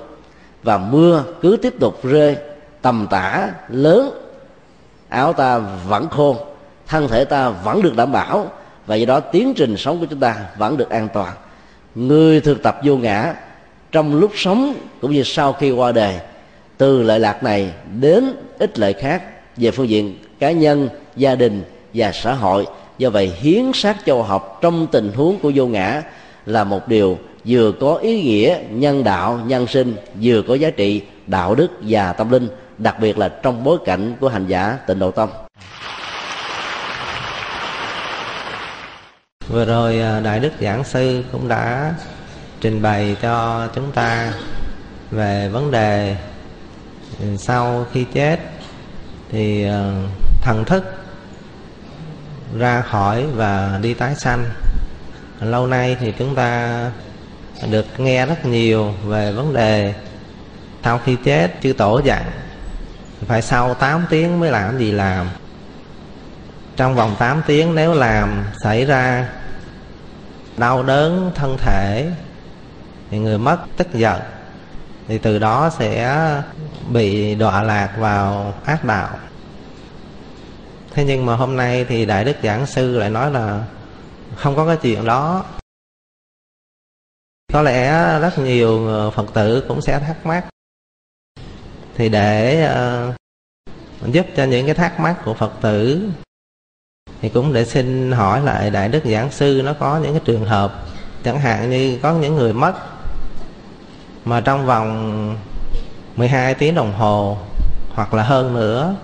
và 0.62 0.78
mưa 0.78 1.24
cứ 1.40 1.56
tiếp 1.62 1.74
tục 1.80 2.00
rơi, 2.02 2.36
tầm 2.82 3.06
tã 3.10 3.50
lớn. 3.68 4.10
Áo 5.08 5.32
ta 5.32 5.58
vẫn 5.88 6.08
khô 6.08 6.36
thân 6.86 7.08
thể 7.08 7.24
ta 7.24 7.48
vẫn 7.48 7.82
được 7.82 7.96
đảm 7.96 8.12
bảo 8.12 8.50
và 8.86 8.94
do 8.94 9.06
đó 9.06 9.20
tiến 9.20 9.54
trình 9.56 9.76
sống 9.76 10.00
của 10.00 10.06
chúng 10.10 10.20
ta 10.20 10.36
vẫn 10.58 10.76
được 10.76 10.90
an 10.90 11.08
toàn. 11.14 11.32
Người 11.94 12.40
thực 12.40 12.62
tập 12.62 12.80
vô 12.84 12.96
ngã 12.96 13.34
trong 13.92 14.14
lúc 14.14 14.32
sống 14.34 14.74
cũng 15.00 15.10
như 15.10 15.22
sau 15.22 15.52
khi 15.52 15.70
qua 15.70 15.92
đời 15.92 16.18
từ 16.82 17.02
lợi 17.02 17.20
lạc 17.20 17.42
này 17.42 17.72
đến 18.00 18.32
ích 18.58 18.78
lợi 18.78 18.92
khác 18.92 19.22
về 19.56 19.70
phương 19.70 19.88
diện 19.88 20.18
cá 20.38 20.50
nhân, 20.50 20.88
gia 21.16 21.34
đình 21.34 21.64
và 21.94 22.12
xã 22.12 22.34
hội. 22.34 22.66
Do 22.98 23.10
vậy, 23.10 23.32
hiến 23.40 23.64
sát 23.74 23.96
châu 24.06 24.22
học 24.22 24.58
trong 24.62 24.86
tình 24.86 25.12
huống 25.12 25.38
của 25.38 25.52
vô 25.54 25.66
ngã 25.66 26.02
là 26.46 26.64
một 26.64 26.88
điều 26.88 27.18
vừa 27.44 27.72
có 27.72 27.94
ý 27.94 28.22
nghĩa 28.22 28.58
nhân 28.70 29.04
đạo, 29.04 29.40
nhân 29.46 29.66
sinh, 29.66 29.96
vừa 30.22 30.42
có 30.42 30.54
giá 30.54 30.70
trị, 30.70 31.02
đạo 31.26 31.54
đức 31.54 31.70
và 31.80 32.12
tâm 32.12 32.30
linh, 32.30 32.48
đặc 32.78 33.00
biệt 33.00 33.18
là 33.18 33.28
trong 33.28 33.64
bối 33.64 33.78
cảnh 33.84 34.14
của 34.20 34.28
hành 34.28 34.46
giả 34.46 34.78
tịnh 34.86 34.98
độ 34.98 35.10
tông. 35.10 35.30
Vừa 39.48 39.64
rồi 39.64 40.00
à, 40.00 40.20
đại 40.20 40.40
đức 40.40 40.52
giảng 40.60 40.84
sư 40.84 41.22
cũng 41.32 41.48
đã 41.48 41.94
trình 42.60 42.82
bày 42.82 43.16
cho 43.22 43.66
chúng 43.74 43.92
ta 43.92 44.32
về 45.10 45.48
vấn 45.52 45.70
đề 45.70 46.16
Ừ, 47.20 47.36
sau 47.38 47.86
khi 47.92 48.04
chết 48.12 48.40
thì 49.30 49.64
ờ, 49.64 49.94
thần 50.42 50.64
thức 50.64 50.84
ra 52.58 52.82
khỏi 52.82 53.26
và 53.26 53.78
đi 53.82 53.94
tái 53.94 54.14
sanh. 54.14 54.44
Lâu 55.40 55.66
nay 55.66 55.96
thì 56.00 56.12
chúng 56.18 56.34
ta 56.34 56.80
được 57.70 57.86
nghe 57.98 58.26
rất 58.26 58.46
nhiều 58.46 58.92
về 59.06 59.32
vấn 59.32 59.52
đề 59.54 59.94
sau 60.84 60.98
khi 61.04 61.16
chết 61.24 61.50
chư 61.62 61.72
tổ 61.72 62.00
dặn 62.04 62.22
phải 63.26 63.42
sau 63.42 63.74
8 63.74 64.06
tiếng 64.10 64.40
mới 64.40 64.50
làm 64.50 64.78
gì 64.78 64.92
làm. 64.92 65.28
Trong 66.76 66.94
vòng 66.94 67.16
8 67.18 67.42
tiếng 67.46 67.74
nếu 67.74 67.94
làm 67.94 68.44
xảy 68.62 68.84
ra 68.84 69.28
đau 70.56 70.82
đớn 70.82 71.32
thân 71.34 71.56
thể 71.58 72.10
thì 73.10 73.18
người 73.18 73.38
mất 73.38 73.58
tức 73.76 73.94
giận 73.94 74.20
thì 75.12 75.18
từ 75.18 75.38
đó 75.38 75.70
sẽ 75.78 76.42
bị 76.92 77.34
đọa 77.34 77.62
lạc 77.62 77.94
vào 77.98 78.54
ác 78.64 78.84
đạo. 78.84 79.18
Thế 80.90 81.04
nhưng 81.04 81.26
mà 81.26 81.36
hôm 81.36 81.56
nay 81.56 81.86
thì 81.88 82.06
đại 82.06 82.24
đức 82.24 82.36
giảng 82.42 82.66
sư 82.66 82.98
lại 82.98 83.10
nói 83.10 83.30
là 83.30 83.64
không 84.36 84.56
có 84.56 84.66
cái 84.66 84.76
chuyện 84.82 85.04
đó. 85.04 85.44
Có 87.52 87.62
lẽ 87.62 87.90
rất 88.20 88.38
nhiều 88.38 88.88
phật 89.14 89.34
tử 89.34 89.64
cũng 89.68 89.82
sẽ 89.82 89.98
thắc 89.98 90.26
mắc. 90.26 90.44
Thì 91.94 92.08
để 92.08 92.68
uh, 94.08 94.14
giúp 94.14 94.26
cho 94.36 94.44
những 94.44 94.66
cái 94.66 94.74
thắc 94.74 95.00
mắc 95.00 95.16
của 95.24 95.34
phật 95.34 95.52
tử 95.60 96.08
thì 97.20 97.28
cũng 97.28 97.52
để 97.52 97.64
xin 97.64 98.12
hỏi 98.12 98.40
lại 98.40 98.70
đại 98.70 98.88
đức 98.88 99.02
giảng 99.04 99.32
sư 99.32 99.62
nó 99.64 99.74
có 99.80 99.98
những 99.98 100.12
cái 100.12 100.22
trường 100.24 100.44
hợp 100.44 100.84
chẳng 101.24 101.40
hạn 101.40 101.70
như 101.70 101.98
có 102.02 102.12
những 102.12 102.36
người 102.36 102.52
mất 102.52 102.74
mà 104.24 104.40
trong 104.40 104.66
vòng 104.66 105.36
12 106.16 106.54
tiếng 106.54 106.74
đồng 106.74 106.92
hồ 106.92 107.38
hoặc 107.94 108.14
là 108.14 108.22
hơn 108.22 108.54
nữa 108.54 108.96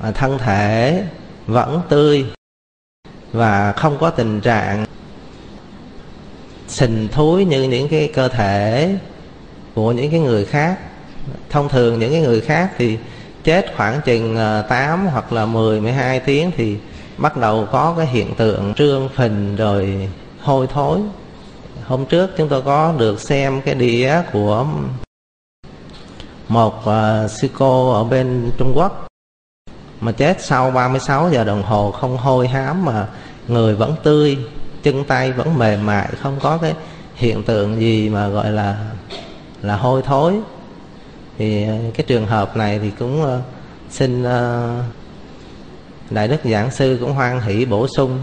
mà 0.00 0.12
thân 0.12 0.38
thể 0.38 1.04
vẫn 1.46 1.80
tươi 1.88 2.26
và 3.32 3.72
không 3.72 3.98
có 3.98 4.10
tình 4.10 4.40
trạng 4.40 4.84
sình 6.68 7.08
thúi 7.12 7.44
như 7.44 7.62
những 7.62 7.88
cái 7.88 8.10
cơ 8.14 8.28
thể 8.28 8.94
của 9.74 9.92
những 9.92 10.10
cái 10.10 10.20
người 10.20 10.44
khác. 10.44 10.78
Thông 11.50 11.68
thường 11.68 11.98
những 11.98 12.12
cái 12.12 12.20
người 12.20 12.40
khác 12.40 12.70
thì 12.78 12.98
chết 13.44 13.66
khoảng 13.76 14.00
chừng 14.04 14.36
à, 14.36 14.62
8 14.62 15.06
hoặc 15.06 15.32
là 15.32 15.46
10 15.46 15.80
12 15.80 16.20
tiếng 16.20 16.50
thì 16.56 16.76
bắt 17.18 17.36
đầu 17.36 17.68
có 17.72 17.94
cái 17.96 18.06
hiện 18.06 18.34
tượng 18.34 18.74
trương 18.74 19.08
phình 19.08 19.56
rồi 19.56 20.08
hôi 20.40 20.66
thối 20.66 21.00
hôm 21.88 22.06
trước 22.06 22.30
chúng 22.36 22.48
tôi 22.48 22.62
có 22.62 22.94
được 22.98 23.20
xem 23.20 23.62
cái 23.62 23.74
đĩa 23.74 24.22
của 24.32 24.66
một 26.48 26.74
uh, 26.78 27.30
sư 27.30 27.48
cô 27.58 27.92
ở 27.92 28.04
bên 28.04 28.50
Trung 28.58 28.72
Quốc. 28.76 29.06
Mà 30.00 30.12
chết 30.12 30.42
sau 30.42 30.70
36 30.70 31.30
giờ 31.30 31.44
đồng 31.44 31.62
hồ 31.62 31.90
không 31.90 32.16
hôi 32.16 32.48
hám 32.48 32.84
mà 32.84 33.08
người 33.48 33.74
vẫn 33.74 33.94
tươi 34.02 34.38
chân 34.82 35.04
tay 35.04 35.32
vẫn 35.32 35.58
mềm 35.58 35.86
mại 35.86 36.08
không 36.20 36.38
có 36.40 36.58
cái 36.58 36.74
hiện 37.14 37.42
tượng 37.42 37.80
gì 37.80 38.08
mà 38.08 38.28
gọi 38.28 38.50
là 38.50 38.90
là 39.62 39.76
hôi 39.76 40.02
thối. 40.02 40.40
Thì 41.38 41.64
à, 41.64 41.78
cái 41.94 42.06
trường 42.06 42.26
hợp 42.26 42.56
này 42.56 42.78
thì 42.78 42.90
cũng 42.98 43.22
uh, 43.22 43.28
xin 43.90 44.22
uh, 44.22 44.84
đại 46.10 46.28
đức 46.28 46.40
giảng 46.44 46.70
sư 46.70 46.98
cũng 47.00 47.12
hoan 47.12 47.40
hỷ 47.40 47.64
bổ 47.64 47.86
sung. 47.96 48.18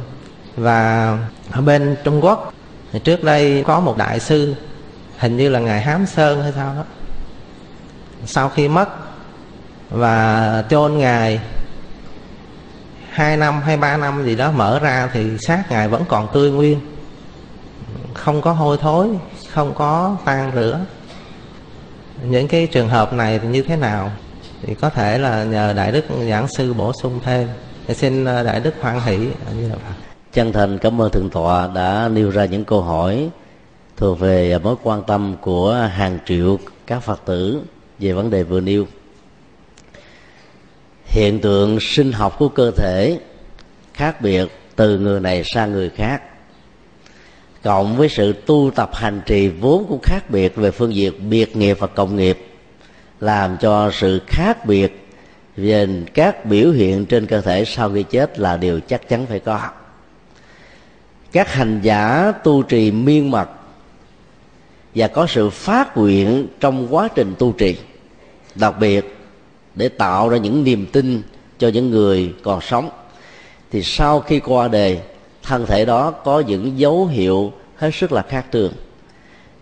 Và 0.56 1.18
ở 1.52 1.62
bên 1.62 1.96
Trung 2.04 2.24
Quốc 2.24 2.54
thì 2.96 3.02
trước 3.04 3.24
đây 3.24 3.64
có 3.68 3.80
một 3.80 3.98
đại 3.98 4.20
sư, 4.20 4.56
hình 5.18 5.38
như 5.38 5.50
là 5.50 5.60
ngài 5.60 5.82
Hám 5.82 6.06
Sơn 6.06 6.44
hay 6.44 6.52
sao 6.56 6.76
đó. 6.76 6.84
Sau 8.26 8.50
khi 8.50 8.68
mất 8.68 8.90
và 9.90 10.64
chôn 10.70 10.98
ngài 10.98 11.40
hai 13.10 13.38
năm 13.38 13.62
hay 13.62 13.78
ba 13.78 13.98
năm 13.98 14.26
gì 14.26 14.36
đó 14.36 14.52
mở 14.52 14.80
ra 14.80 15.10
thì 15.14 15.38
xác 15.38 15.64
ngài 15.70 15.88
vẫn 15.88 16.04
còn 16.08 16.28
tươi 16.34 16.52
nguyên. 16.52 16.80
Không 18.14 18.42
có 18.42 18.52
hôi 18.52 18.78
thối, 18.78 19.10
không 19.52 19.74
có 19.74 20.18
tan 20.26 20.52
rửa. 20.56 20.80
Những 22.24 22.48
cái 22.48 22.68
trường 22.68 22.90
hợp 22.90 23.14
này 23.14 23.40
thì 23.40 23.48
như 23.48 23.62
thế 23.62 23.76
nào? 23.76 24.12
Thì 24.62 24.74
có 24.74 24.90
thể 24.90 25.18
là 25.18 25.44
nhờ 25.44 25.74
đại 25.74 25.92
đức 25.92 26.06
giảng 26.30 26.48
sư 26.48 26.74
bổ 26.74 26.92
sung 27.02 27.20
thêm. 27.24 27.48
Thì 27.88 27.94
xin 27.94 28.26
ờ, 28.26 28.44
đại 28.44 28.60
đức 28.60 28.74
hoan 28.82 29.00
hỷ, 29.00 29.18
như 29.58 29.70
là 29.70 29.76
chân 30.36 30.54
thành 30.54 30.78
cảm 30.78 31.02
ơn 31.02 31.12
thượng 31.12 31.30
tọa 31.30 31.68
đã 31.68 32.10
nêu 32.14 32.30
ra 32.30 32.46
những 32.46 32.66
câu 32.66 32.82
hỏi 32.82 33.30
thuộc 33.98 34.20
về 34.20 34.60
mối 34.60 34.76
quan 34.84 35.04
tâm 35.08 35.36
của 35.42 35.74
hàng 35.74 36.20
triệu 36.26 36.60
các 36.88 37.00
phật 37.00 37.22
tử 37.26 37.62
về 38.00 38.14
vấn 38.14 38.30
đề 38.30 38.44
vừa 38.44 38.60
nêu. 38.60 38.86
Hiện 41.06 41.40
tượng 41.40 41.80
sinh 41.80 42.12
học 42.12 42.36
của 42.40 42.50
cơ 42.50 42.72
thể 42.72 43.20
khác 43.94 44.22
biệt 44.22 44.46
từ 44.76 45.00
người 45.00 45.20
này 45.20 45.44
sang 45.46 45.72
người 45.72 45.90
khác, 45.90 46.22
cộng 47.64 47.98
với 47.98 48.10
sự 48.10 48.34
tu 48.46 48.72
tập 48.76 48.90
hành 48.94 49.22
trì 49.26 49.48
vốn 49.48 49.86
cũng 49.90 50.00
khác 50.04 50.30
biệt 50.30 50.56
về 50.56 50.72
phương 50.72 50.96
diện 50.96 51.30
biệt 51.30 51.56
nghiệp 51.56 51.78
và 51.80 51.88
cộng 51.88 52.16
nghiệp, 52.16 52.38
làm 53.20 53.58
cho 53.58 53.92
sự 53.94 54.22
khác 54.28 54.66
biệt 54.66 55.08
về 55.58 55.88
các 56.14 56.46
biểu 56.46 56.72
hiện 56.72 57.06
trên 57.06 57.26
cơ 57.26 57.42
thể 57.42 57.66
sau 57.66 57.92
khi 57.94 58.04
chết 58.04 58.40
là 58.40 58.58
điều 58.58 58.80
chắc 58.80 59.10
chắn 59.10 59.26
phải 59.26 59.40
có 59.40 59.60
các 61.36 61.54
hành 61.54 61.80
giả 61.84 62.32
tu 62.44 62.64
trì 62.64 62.92
miên 62.92 63.32
mật 63.32 63.50
và 64.96 65.08
có 65.08 65.28
sự 65.28 65.50
phát 65.50 65.98
nguyện 65.98 66.48
trong 66.60 66.88
quá 66.96 67.08
trình 67.16 67.34
tu 67.40 67.52
trì. 67.52 67.78
Đặc 68.56 68.76
biệt, 68.80 69.18
để 69.76 69.90
tạo 69.90 70.30
ra 70.30 70.38
những 70.38 70.64
niềm 70.64 70.86
tin 70.92 71.22
cho 71.60 71.68
những 71.68 71.90
người 71.90 72.34
còn 72.44 72.62
sống, 72.62 72.90
thì 73.72 73.82
sau 73.84 74.20
khi 74.20 74.40
qua 74.40 74.68
đời, 74.68 75.00
thân 75.44 75.66
thể 75.66 75.86
đó 75.86 76.12
có 76.12 76.40
những 76.40 76.80
dấu 76.80 77.06
hiệu 77.06 77.52
hết 77.76 77.92
sức 77.94 78.12
là 78.12 78.22
khác 78.22 78.46
thường. 78.52 78.74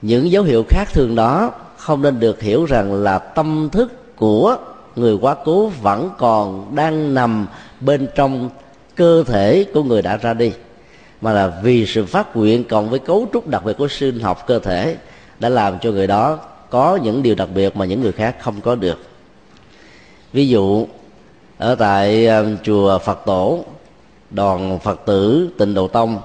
Những 0.02 0.32
dấu 0.32 0.44
hiệu 0.44 0.64
khác 0.70 0.86
thường 0.94 1.16
đó 1.16 1.52
không 1.78 2.02
nên 2.02 2.20
được 2.20 2.42
hiểu 2.42 2.66
rằng 2.66 2.94
là 2.94 3.20
tâm 3.20 3.70
thức 3.72 4.16
của 4.16 4.58
người 4.96 5.18
quá 5.22 5.36
cố 5.46 5.72
vẫn 5.82 6.10
còn 6.18 6.76
đang 6.76 7.14
nằm 7.14 7.48
bên 7.80 8.08
trong 8.16 8.50
cơ 8.96 9.24
thể 9.28 9.66
của 9.74 9.84
người 9.84 10.02
đã 10.02 10.18
ra 10.18 10.34
đi 10.34 10.52
mà 11.24 11.34
là 11.34 11.52
vì 11.64 11.86
sự 11.86 12.06
phát 12.06 12.36
nguyện 12.36 12.64
cộng 12.64 12.90
với 12.90 13.00
cấu 13.00 13.28
trúc 13.34 13.48
đặc 13.48 13.66
biệt 13.66 13.78
của 13.78 13.88
sinh 13.88 14.20
học 14.20 14.48
cơ 14.48 14.60
thể 14.60 14.98
đã 15.40 15.50
làm 15.50 15.80
cho 15.80 15.92
người 15.92 16.08
đó 16.08 16.40
có 16.70 17.00
những 17.04 17.24
điều 17.24 17.36
đặc 17.36 17.50
biệt 17.56 17.76
mà 17.76 17.86
những 17.86 18.02
người 18.02 18.12
khác 18.12 18.36
không 18.40 18.62
có 18.62 18.76
được. 18.76 19.00
Ví 20.34 20.48
dụ, 20.48 20.88
ở 21.58 21.76
tại 21.76 22.28
um, 22.28 22.58
chùa 22.64 23.00
phật 23.00 23.20
tổ, 23.26 23.66
đoàn 24.32 24.80
phật 24.80 25.06
tử 25.06 25.50
tịnh 25.58 25.74
độ 25.74 25.88
tông 25.88 26.20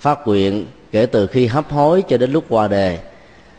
phát 0.00 0.26
nguyện 0.26 0.66
kể 0.92 1.06
từ 1.06 1.26
khi 1.26 1.46
hấp 1.46 1.70
hối 1.70 2.02
cho 2.08 2.16
đến 2.16 2.32
lúc 2.32 2.44
qua 2.48 2.68
đề 2.68 2.98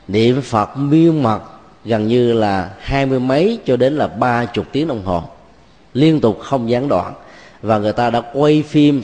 niệm 0.08 0.42
phật 0.42 0.78
miên 0.78 1.24
mật 1.24 1.40
gần 1.86 2.08
như 2.08 2.34
là 2.34 2.70
hai 2.80 3.06
mươi 3.06 3.20
mấy 3.20 3.60
cho 3.66 3.78
đến 3.78 3.98
là 3.98 4.08
ba 4.08 4.46
chục 4.46 4.66
tiếng 4.72 4.88
đồng 4.88 5.06
hồ, 5.06 5.24
liên 5.94 6.22
tục 6.22 6.40
không 6.42 6.70
gián 6.70 6.88
đoạn 6.88 7.14
và 7.62 7.78
người 7.78 7.94
ta 7.94 8.10
đã 8.10 8.22
quay 8.34 8.64
phim 8.68 9.02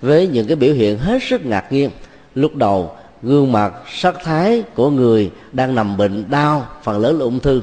với 0.00 0.26
những 0.26 0.46
cái 0.46 0.56
biểu 0.56 0.74
hiện 0.74 0.98
hết 0.98 1.22
sức 1.22 1.46
ngạc 1.46 1.72
nhiên. 1.72 1.90
Lúc 2.34 2.54
đầu, 2.54 2.90
gương 3.22 3.52
mặt, 3.52 3.72
sắc 3.94 4.14
thái 4.24 4.62
của 4.74 4.90
người 4.90 5.30
đang 5.52 5.74
nằm 5.74 5.96
bệnh 5.96 6.30
đau, 6.30 6.66
phần 6.82 7.00
lớn 7.00 7.18
là 7.18 7.24
ung 7.24 7.40
thư. 7.40 7.62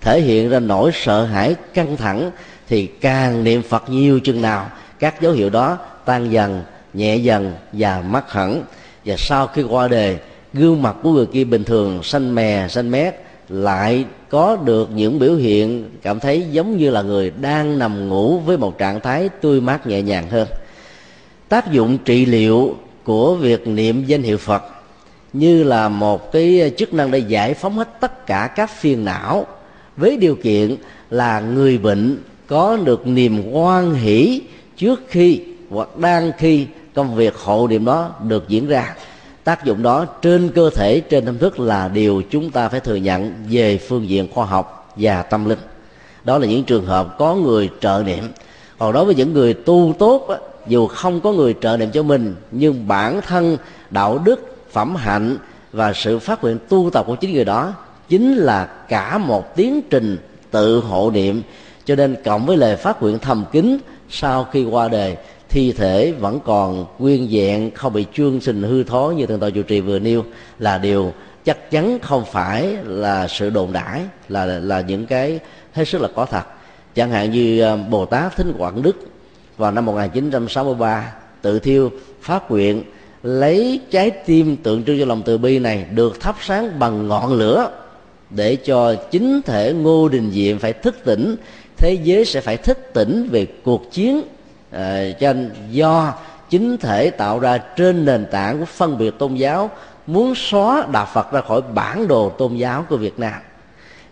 Thể 0.00 0.20
hiện 0.20 0.48
ra 0.50 0.58
nỗi 0.58 0.90
sợ 0.94 1.24
hãi 1.24 1.54
căng 1.74 1.96
thẳng, 1.96 2.30
thì 2.68 2.86
càng 2.86 3.44
niệm 3.44 3.62
phật 3.62 3.90
nhiều 3.90 4.20
chừng 4.20 4.42
nào, 4.42 4.70
các 4.98 5.20
dấu 5.20 5.32
hiệu 5.32 5.50
đó 5.50 5.78
tan 6.04 6.30
dần, 6.30 6.62
nhẹ 6.94 7.16
dần 7.16 7.52
và 7.72 8.02
mất 8.08 8.32
hẳn. 8.32 8.62
Và 9.04 9.14
sau 9.18 9.46
khi 9.46 9.62
qua 9.62 9.88
đề 9.88 10.18
gương 10.52 10.82
mặt 10.82 10.96
của 11.02 11.12
người 11.12 11.26
kia 11.26 11.44
bình 11.44 11.64
thường, 11.64 12.02
xanh 12.02 12.34
mè, 12.34 12.68
xanh 12.68 12.90
mét, 12.90 13.14
lại 13.48 14.04
có 14.28 14.56
được 14.64 14.88
những 14.94 15.18
biểu 15.18 15.34
hiện 15.34 15.90
cảm 16.02 16.20
thấy 16.20 16.46
giống 16.50 16.76
như 16.76 16.90
là 16.90 17.02
người 17.02 17.32
đang 17.40 17.78
nằm 17.78 18.08
ngủ 18.08 18.38
với 18.38 18.56
một 18.56 18.78
trạng 18.78 19.00
thái 19.00 19.28
tươi 19.28 19.60
mát 19.60 19.86
nhẹ 19.86 20.02
nhàng 20.02 20.28
hơn 20.28 20.48
tác 21.50 21.72
dụng 21.72 21.98
trị 21.98 22.26
liệu 22.26 22.76
của 23.04 23.34
việc 23.34 23.66
niệm 23.66 24.04
danh 24.04 24.22
hiệu 24.22 24.38
phật 24.38 24.62
như 25.32 25.62
là 25.62 25.88
một 25.88 26.32
cái 26.32 26.72
chức 26.76 26.94
năng 26.94 27.10
để 27.10 27.18
giải 27.18 27.54
phóng 27.54 27.76
hết 27.78 28.00
tất 28.00 28.26
cả 28.26 28.50
các 28.56 28.70
phiền 28.70 29.04
não 29.04 29.46
với 29.96 30.16
điều 30.16 30.34
kiện 30.34 30.76
là 31.10 31.40
người 31.40 31.78
bệnh 31.78 32.18
có 32.46 32.76
được 32.84 33.06
niềm 33.06 33.52
hoan 33.52 33.94
hỷ 33.94 34.40
trước 34.76 35.02
khi 35.08 35.40
hoặc 35.70 35.96
đang 35.98 36.32
khi 36.38 36.66
công 36.94 37.14
việc 37.14 37.34
hộ 37.36 37.66
niệm 37.68 37.84
đó 37.84 38.10
được 38.22 38.48
diễn 38.48 38.66
ra. 38.66 38.96
Tác 39.44 39.64
dụng 39.64 39.82
đó 39.82 40.04
trên 40.04 40.50
cơ 40.54 40.70
thể, 40.70 41.00
trên 41.00 41.26
tâm 41.26 41.38
thức 41.38 41.60
là 41.60 41.88
điều 41.88 42.22
chúng 42.30 42.50
ta 42.50 42.68
phải 42.68 42.80
thừa 42.80 42.94
nhận 42.94 43.34
về 43.50 43.78
phương 43.78 44.08
diện 44.08 44.28
khoa 44.34 44.46
học 44.46 44.92
và 44.96 45.22
tâm 45.22 45.48
linh. 45.48 45.58
Đó 46.24 46.38
là 46.38 46.46
những 46.46 46.64
trường 46.64 46.86
hợp 46.86 47.18
có 47.18 47.34
người 47.34 47.70
trợ 47.80 48.02
niệm. 48.06 48.24
Còn 48.78 48.92
đối 48.92 49.04
với 49.04 49.14
những 49.14 49.32
người 49.32 49.54
tu 49.54 49.94
tốt 49.98 50.28
dù 50.66 50.86
không 50.86 51.20
có 51.20 51.32
người 51.32 51.54
trợ 51.60 51.76
niệm 51.76 51.90
cho 51.90 52.02
mình, 52.02 52.34
nhưng 52.50 52.88
bản 52.88 53.20
thân, 53.26 53.56
đạo 53.90 54.18
đức, 54.18 54.56
phẩm 54.70 54.96
hạnh 54.96 55.36
và 55.72 55.92
sự 55.92 56.18
phát 56.18 56.42
nguyện 56.42 56.58
tu 56.68 56.90
tập 56.92 57.04
của 57.06 57.16
chính 57.16 57.32
người 57.32 57.44
đó 57.44 57.74
chính 58.08 58.36
là 58.36 58.66
cả 58.66 59.18
một 59.18 59.56
tiến 59.56 59.80
trình 59.90 60.18
tự 60.50 60.80
hộ 60.80 61.10
niệm. 61.10 61.42
Cho 61.84 61.96
nên 61.96 62.16
cộng 62.24 62.46
với 62.46 62.56
lời 62.56 62.76
phát 62.76 63.02
nguyện 63.02 63.18
thầm 63.18 63.44
kín, 63.52 63.78
sau 64.10 64.44
khi 64.44 64.64
qua 64.64 64.88
đời, 64.88 65.16
thi 65.48 65.72
thể 65.72 66.12
vẫn 66.12 66.40
còn 66.44 66.86
nguyên 66.98 67.28
vẹn, 67.30 67.70
không 67.74 67.92
bị 67.92 68.06
chương 68.14 68.40
sinh 68.40 68.62
hư 68.62 68.84
thối 68.84 69.14
như 69.14 69.26
thượng 69.26 69.40
tọa 69.40 69.50
chủ 69.50 69.62
trì 69.62 69.80
vừa 69.80 69.98
nêu, 69.98 70.24
là 70.58 70.78
điều 70.78 71.12
chắc 71.44 71.70
chắn 71.70 71.98
không 72.02 72.24
phải 72.32 72.76
là 72.84 73.28
sự 73.28 73.50
đồn 73.50 73.72
đãi, 73.72 74.00
là 74.28 74.44
là 74.44 74.80
những 74.80 75.06
cái 75.06 75.38
hết 75.72 75.84
sức 75.84 76.00
là 76.00 76.08
có 76.14 76.26
thật. 76.26 76.42
Chẳng 76.94 77.10
hạn 77.10 77.30
như 77.30 77.62
à, 77.62 77.76
Bồ 77.76 78.06
Tát 78.06 78.36
Thính 78.36 78.52
Quảng 78.58 78.82
Đức 78.82 79.09
vào 79.60 79.72
năm 79.72 79.84
1963 79.84 81.12
tự 81.42 81.58
thiêu 81.58 81.90
phát 82.22 82.50
nguyện 82.50 82.82
lấy 83.22 83.80
trái 83.90 84.10
tim 84.10 84.56
tượng 84.56 84.84
trưng 84.84 84.98
cho 84.98 85.04
lòng 85.04 85.22
từ 85.24 85.38
bi 85.38 85.58
này 85.58 85.86
được 85.94 86.20
thắp 86.20 86.36
sáng 86.40 86.78
bằng 86.78 87.08
ngọn 87.08 87.32
lửa 87.32 87.70
để 88.30 88.56
cho 88.56 88.94
chính 89.10 89.42
thể 89.42 89.72
ngô 89.72 90.08
đình 90.08 90.30
diệm 90.30 90.58
phải 90.58 90.72
thức 90.72 90.96
tỉnh 91.04 91.36
thế 91.76 91.98
giới 92.02 92.24
sẽ 92.24 92.40
phải 92.40 92.56
thức 92.56 92.78
tỉnh 92.92 93.28
về 93.30 93.46
cuộc 93.64 93.92
chiến 93.92 94.22
uh, 94.76 94.80
do 95.70 96.14
chính 96.50 96.76
thể 96.76 97.10
tạo 97.10 97.38
ra 97.38 97.58
trên 97.58 98.04
nền 98.04 98.26
tảng 98.30 98.58
của 98.58 98.64
phân 98.64 98.98
biệt 98.98 99.18
tôn 99.18 99.34
giáo 99.34 99.70
muốn 100.06 100.34
xóa 100.34 100.86
đạo 100.92 101.08
phật 101.12 101.32
ra 101.32 101.40
khỏi 101.40 101.60
bản 101.74 102.08
đồ 102.08 102.30
tôn 102.30 102.56
giáo 102.56 102.86
của 102.88 102.96
việt 102.96 103.18
nam. 103.18 103.40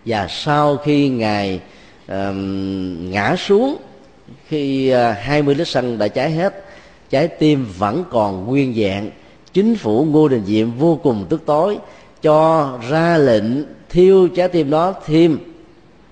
Và 0.05 0.27
sau 0.31 0.77
khi 0.77 1.09
ngài 1.09 1.61
uh, 2.13 2.15
ngã 3.01 3.37
xuống 3.39 3.77
khi 4.49 4.89
à, 4.89 5.13
20 5.13 5.55
lít 5.55 5.69
xăng 5.69 5.99
đã 5.99 6.09
cháy 6.09 6.31
hết, 6.31 6.65
trái 7.11 7.29
tim 7.29 7.67
vẫn 7.79 8.05
còn 8.11 8.47
nguyên 8.47 8.73
vẹn 8.77 9.11
chính 9.53 9.77
phủ 9.77 10.05
ngô 10.05 10.29
đình 10.29 10.45
diệm 10.47 10.71
vô 10.71 11.01
cùng 11.03 11.27
tức 11.29 11.43
tối, 11.47 11.79
cho 12.23 12.79
ra 12.89 13.17
lệnh 13.19 13.45
thiêu 13.89 14.29
trái 14.29 14.49
tim 14.49 14.71
đó 14.71 14.95
thêm 15.07 15.39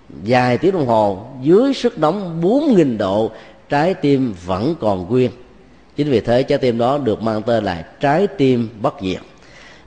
vài 0.09 0.59
tiếng 0.59 0.73
đồng 0.73 0.87
hồ. 0.87 1.27
Dưới 1.43 1.75
sức 1.75 1.99
nóng 1.99 2.41
4.000 2.43 2.99
độ, 2.99 3.31
trái 3.69 3.95
tim 3.95 4.35
vẫn 4.47 4.75
còn 4.81 5.07
nguyên. 5.09 5.31
Chính 5.97 6.11
vì 6.11 6.21
thế, 6.21 6.43
trái 6.43 6.59
tim 6.59 6.79
đó 6.79 6.99
được 6.99 7.23
mang 7.23 7.43
tên 7.43 7.65
là 7.65 7.87
trái 8.01 8.27
tim 8.27 8.69
bất 8.83 8.95
diệt. 9.03 9.21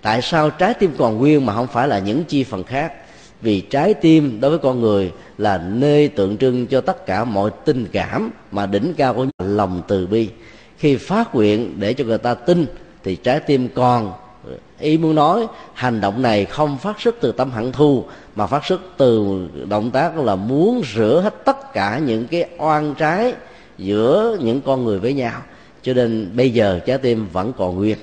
Tại 0.01 0.21
sao 0.21 0.49
trái 0.49 0.73
tim 0.73 0.91
còn 0.97 1.17
nguyên 1.17 1.45
mà 1.45 1.53
không 1.53 1.67
phải 1.67 1.88
là 1.88 1.99
những 1.99 2.23
chi 2.23 2.43
phần 2.43 2.63
khác? 2.63 2.93
Vì 3.41 3.62
trái 3.62 3.93
tim 3.93 4.41
đối 4.41 4.52
với 4.52 4.60
con 4.60 4.82
người 4.82 5.12
là 5.38 5.58
nơi 5.58 6.08
tượng 6.08 6.38
trưng 6.38 6.67
cho 6.67 6.82
tất 6.82 7.06
cả 7.06 7.23
mọi 7.23 7.52
tình 7.65 7.86
cảm 7.91 8.32
mà 8.52 8.65
đỉnh 8.65 8.93
cao 8.97 9.13
của 9.13 9.25
lòng 9.39 9.82
từ 9.88 10.08
bi. 10.08 10.30
Khi 10.78 10.95
phát 10.95 11.36
nguyện 11.36 11.75
để 11.80 11.93
cho 11.93 12.04
người 12.04 12.17
ta 12.17 12.34
tin, 12.34 12.65
thì 13.04 13.15
trái 13.15 13.39
tim 13.39 13.69
còn, 13.75 14.13
ý 14.80 14.97
muốn 14.97 15.15
nói, 15.15 15.47
hành 15.73 16.02
động 16.02 16.21
này 16.21 16.45
không 16.45 16.78
phát 16.78 17.02
xuất 17.02 17.15
từ 17.21 17.32
tâm 17.32 17.52
hận 17.52 17.71
thù, 17.71 18.06
mà 18.36 18.47
phát 18.47 18.65
xuất 18.65 18.82
từ 18.97 19.39
động 19.69 19.91
tác 19.91 20.17
là 20.17 20.36
muốn 20.36 20.82
rửa 20.95 21.21
hết 21.23 21.45
tất 21.45 21.73
cả 21.73 22.02
những 22.06 22.28
cái 22.28 22.49
oan 22.58 22.95
trái 22.95 23.34
giữa 23.78 24.38
những 24.41 24.62
con 24.62 24.86
người 24.86 24.99
với 24.99 25.13
nhau. 25.13 25.41
Cho 25.82 25.93
nên 25.93 26.30
bây 26.36 26.49
giờ 26.49 26.80
trái 26.86 26.97
tim 26.97 27.28
vẫn 27.34 27.54
còn 27.58 27.75
nguyên. 27.75 27.97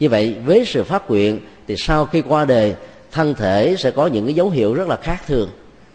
Như 0.00 0.08
vậy, 0.08 0.36
với 0.46 0.64
sự 0.64 0.84
phát 0.84 1.10
nguyện, 1.10 1.40
thì 1.68 1.76
sau 1.76 2.06
khi 2.06 2.22
qua 2.22 2.44
đời 2.44 2.74
thân 3.14 3.34
thể 3.34 3.76
sẽ 3.78 3.90
có 3.90 4.06
những 4.06 4.24
cái 4.24 4.34
dấu 4.34 4.50
hiệu 4.50 4.74
rất 4.74 4.88
là 4.88 4.96
khác 4.96 5.22
thường. 5.26 5.50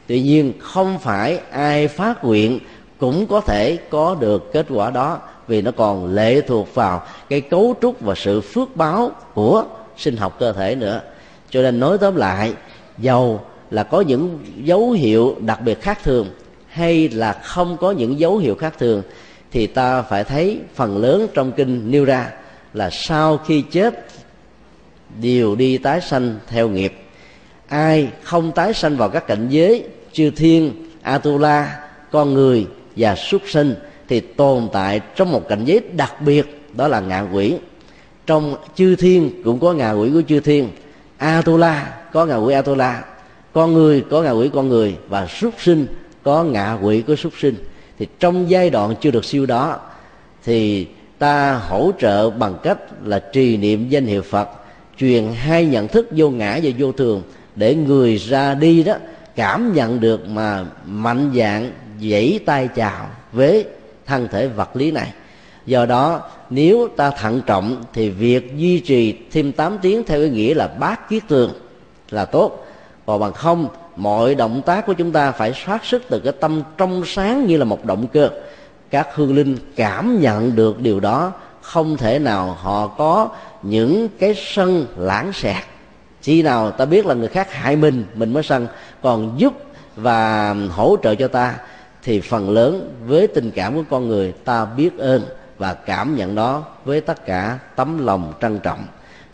Tuy 0.07 0.21
nhiên, 0.21 0.53
không 0.59 0.99
phải 0.99 1.39
ai 1.51 1.87
phát 1.87 2.23
nguyện 2.23 2.59
cũng 2.97 3.27
có 3.27 3.41
thể 3.41 3.77
có 3.89 4.15
được 4.19 4.53
kết 4.53 4.65
quả 4.69 4.89
đó, 4.91 5.19
vì 5.47 5.61
nó 5.61 5.71
còn 5.71 6.13
lệ 6.13 6.41
thuộc 6.41 6.75
vào 6.75 7.03
cái 7.29 7.41
cấu 7.41 7.75
trúc 7.81 8.01
và 8.01 8.15
sự 8.15 8.41
phước 8.41 8.75
báo 8.75 9.11
của 9.33 9.65
sinh 9.97 10.17
học 10.17 10.35
cơ 10.39 10.53
thể 10.53 10.75
nữa. 10.75 11.01
Cho 11.49 11.61
nên 11.61 11.79
nói 11.79 11.97
tóm 11.97 12.15
lại, 12.15 12.53
dầu 12.97 13.41
là 13.71 13.83
có 13.83 14.01
những 14.01 14.39
dấu 14.63 14.91
hiệu 14.91 15.35
đặc 15.39 15.61
biệt 15.61 15.81
khác 15.81 15.99
thường 16.03 16.27
hay 16.67 17.09
là 17.09 17.33
không 17.33 17.77
có 17.77 17.91
những 17.91 18.19
dấu 18.19 18.37
hiệu 18.37 18.55
khác 18.55 18.73
thường, 18.79 19.01
thì 19.51 19.67
ta 19.67 20.01
phải 20.01 20.23
thấy 20.23 20.59
phần 20.75 20.97
lớn 20.97 21.27
trong 21.33 21.51
kinh 21.51 21.91
nêu 21.91 22.05
ra 22.05 22.31
là 22.73 22.89
sau 22.89 23.37
khi 23.37 23.63
chết, 23.71 24.05
đều 25.21 25.55
đi 25.55 25.77
tái 25.77 26.01
sanh 26.01 26.35
theo 26.47 26.69
nghiệp 26.69 26.93
ai 27.69 28.09
không 28.23 28.51
tái 28.51 28.73
sanh 28.73 28.97
vào 28.97 29.09
các 29.09 29.27
cảnh 29.27 29.47
giới 29.49 29.83
chư 30.13 30.29
thiên, 30.29 30.73
atula, 31.01 31.79
con 32.11 32.33
người 32.33 32.67
và 32.95 33.15
súc 33.15 33.41
sinh 33.47 33.75
thì 34.07 34.19
tồn 34.19 34.69
tại 34.73 35.01
trong 35.15 35.31
một 35.31 35.47
cảnh 35.49 35.65
giới 35.65 35.81
đặc 35.93 36.21
biệt, 36.21 36.61
đó 36.75 36.87
là 36.87 36.99
ngạ 36.99 37.25
quỷ. 37.33 37.55
Trong 38.25 38.55
chư 38.75 38.95
thiên 38.95 39.43
cũng 39.43 39.59
có 39.59 39.73
ngạ 39.73 39.91
quỷ 39.91 40.09
của 40.13 40.21
chư 40.27 40.39
thiên. 40.39 40.69
Atula 41.17 41.97
có 42.13 42.25
ngạ 42.25 42.35
quỷ 42.35 42.53
atula, 42.53 43.03
con 43.53 43.73
người 43.73 44.03
có 44.09 44.21
ngạ 44.21 44.31
quỷ 44.31 44.49
con 44.53 44.69
người 44.69 44.95
và 45.09 45.27
súc 45.27 45.53
sinh 45.57 45.87
có 46.23 46.43
ngạ 46.43 46.77
quỷ 46.81 47.01
của 47.01 47.15
súc 47.15 47.33
sinh. 47.39 47.55
Thì 47.99 48.07
trong 48.19 48.49
giai 48.49 48.69
đoạn 48.69 48.95
chưa 49.01 49.11
được 49.11 49.25
siêu 49.25 49.45
đó 49.45 49.79
thì 50.45 50.87
ta 51.19 51.53
hỗ 51.53 51.91
trợ 51.99 52.29
bằng 52.29 52.57
cách 52.63 52.77
là 53.05 53.19
trì 53.33 53.57
niệm 53.57 53.89
danh 53.89 54.05
hiệu 54.05 54.21
phật, 54.21 54.49
truyền 54.97 55.27
hai 55.35 55.65
nhận 55.65 55.87
thức 55.87 56.07
vô 56.11 56.29
ngã 56.29 56.59
và 56.63 56.71
vô 56.77 56.91
thường 56.91 57.23
để 57.59 57.75
người 57.75 58.17
ra 58.17 58.53
đi 58.53 58.83
đó, 58.83 58.93
cảm 59.35 59.73
nhận 59.73 59.99
được 59.99 60.29
mà 60.29 60.65
mạnh 60.85 61.31
dạng 61.35 61.71
dãy 62.01 62.39
tay 62.45 62.67
chào 62.75 63.07
với 63.31 63.65
thân 64.05 64.27
thể 64.31 64.47
vật 64.47 64.75
lý 64.75 64.91
này. 64.91 65.13
Do 65.65 65.85
đó, 65.85 66.21
nếu 66.49 66.87
ta 66.97 67.11
thận 67.11 67.41
trọng 67.45 67.83
thì 67.93 68.09
việc 68.09 68.57
duy 68.57 68.79
trì 68.79 69.15
thêm 69.31 69.51
8 69.51 69.77
tiếng 69.81 70.03
theo 70.03 70.19
ý 70.19 70.29
nghĩa 70.29 70.53
là 70.53 70.67
bát 70.67 71.09
kiết 71.09 71.23
tường 71.27 71.51
là 72.09 72.25
tốt. 72.25 72.65
Còn 73.05 73.19
bằng 73.19 73.33
không, 73.33 73.67
mọi 73.95 74.35
động 74.35 74.61
tác 74.65 74.85
của 74.85 74.93
chúng 74.93 75.11
ta 75.11 75.31
phải 75.31 75.51
phát 75.51 75.85
xuất 75.85 76.01
từ 76.09 76.19
cái 76.19 76.33
tâm 76.39 76.61
trong 76.77 77.03
sáng 77.05 77.47
như 77.47 77.57
là 77.57 77.65
một 77.65 77.85
động 77.85 78.07
cơ. 78.07 78.29
Các 78.89 79.07
hương 79.15 79.35
linh 79.35 79.57
cảm 79.75 80.21
nhận 80.21 80.55
được 80.55 80.79
điều 80.79 80.99
đó, 80.99 81.31
không 81.61 81.97
thể 81.97 82.19
nào 82.19 82.57
họ 82.61 82.87
có 82.87 83.29
những 83.63 84.07
cái 84.19 84.35
sân 84.37 84.85
lãng 84.97 85.33
xẹt 85.33 85.63
khi 86.21 86.41
nào 86.41 86.71
ta 86.71 86.85
biết 86.85 87.05
là 87.05 87.13
người 87.13 87.27
khác 87.27 87.53
hại 87.53 87.75
mình 87.75 88.05
mình 88.15 88.33
mới 88.33 88.43
sân 88.43 88.67
còn 89.01 89.35
giúp 89.37 89.53
và 89.95 90.55
hỗ 90.69 90.97
trợ 91.03 91.15
cho 91.15 91.27
ta 91.27 91.55
thì 92.03 92.21
phần 92.21 92.49
lớn 92.49 92.93
với 93.07 93.27
tình 93.27 93.51
cảm 93.51 93.75
của 93.75 93.83
con 93.89 94.07
người 94.07 94.31
ta 94.31 94.65
biết 94.65 94.97
ơn 94.97 95.21
và 95.57 95.73
cảm 95.73 96.15
nhận 96.15 96.35
đó 96.35 96.63
với 96.85 97.01
tất 97.01 97.25
cả 97.25 97.59
tấm 97.75 98.05
lòng 98.05 98.33
trân 98.41 98.59
trọng. 98.59 98.79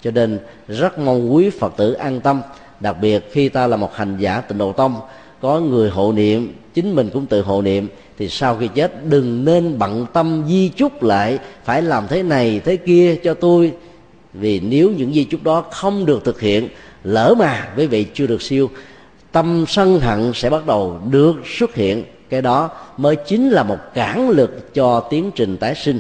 Cho 0.02 0.12
nên 0.12 0.40
rất 0.68 1.00
mong 1.00 1.36
quý 1.36 1.50
phật 1.50 1.74
tử 1.78 1.94
an 1.94 2.22
tâm, 2.22 2.42
đặc 2.80 2.96
biệt 3.02 3.32
khi 3.32 3.50
ta 3.50 3.68
là 3.68 3.78
một 3.78 3.96
hành 3.96 4.18
giả 4.18 4.42
tịnh 4.42 4.58
độ 4.58 4.72
tông, 4.72 5.02
có 5.42 5.60
người 5.60 5.90
hộ 5.90 6.12
niệm, 6.14 6.56
chính 6.74 6.96
mình 6.96 7.10
cũng 7.14 7.26
tự 7.26 7.42
hộ 7.42 7.62
niệm, 7.62 7.88
thì 8.18 8.30
sau 8.30 8.58
khi 8.58 8.68
chết 8.68 9.06
đừng 9.06 9.46
nên 9.46 9.80
bận 9.80 10.06
tâm 10.14 10.44
di 10.48 10.70
chúc 10.70 11.04
lại, 11.04 11.40
phải 11.64 11.82
làm 11.82 12.08
thế 12.08 12.24
này 12.24 12.62
thế 12.66 12.76
kia 12.78 13.16
cho 13.24 13.34
tôi 13.34 13.74
vì 14.40 14.60
nếu 14.60 14.92
những 14.92 15.14
di 15.14 15.24
chúc 15.24 15.44
đó 15.44 15.66
không 15.72 16.06
được 16.06 16.26
thực 16.26 16.42
hiện, 16.42 16.70
lỡ 17.04 17.36
mà 17.38 17.68
quý 17.78 17.88
vị 17.88 18.06
chưa 18.14 18.28
được 18.28 18.42
siêu, 18.42 18.70
tâm 19.32 19.66
sân 19.68 20.00
hận 20.00 20.32
sẽ 20.34 20.50
bắt 20.50 20.66
đầu 20.68 21.00
được 21.10 21.36
xuất 21.58 21.76
hiện. 21.76 22.04
Cái 22.30 22.42
đó 22.42 22.70
mới 22.98 23.16
chính 23.16 23.50
là 23.50 23.64
một 23.64 23.78
cản 23.94 24.30
lực 24.30 24.74
cho 24.74 25.00
tiến 25.00 25.32
trình 25.36 25.58
tái 25.58 25.76
sinh. 25.76 26.00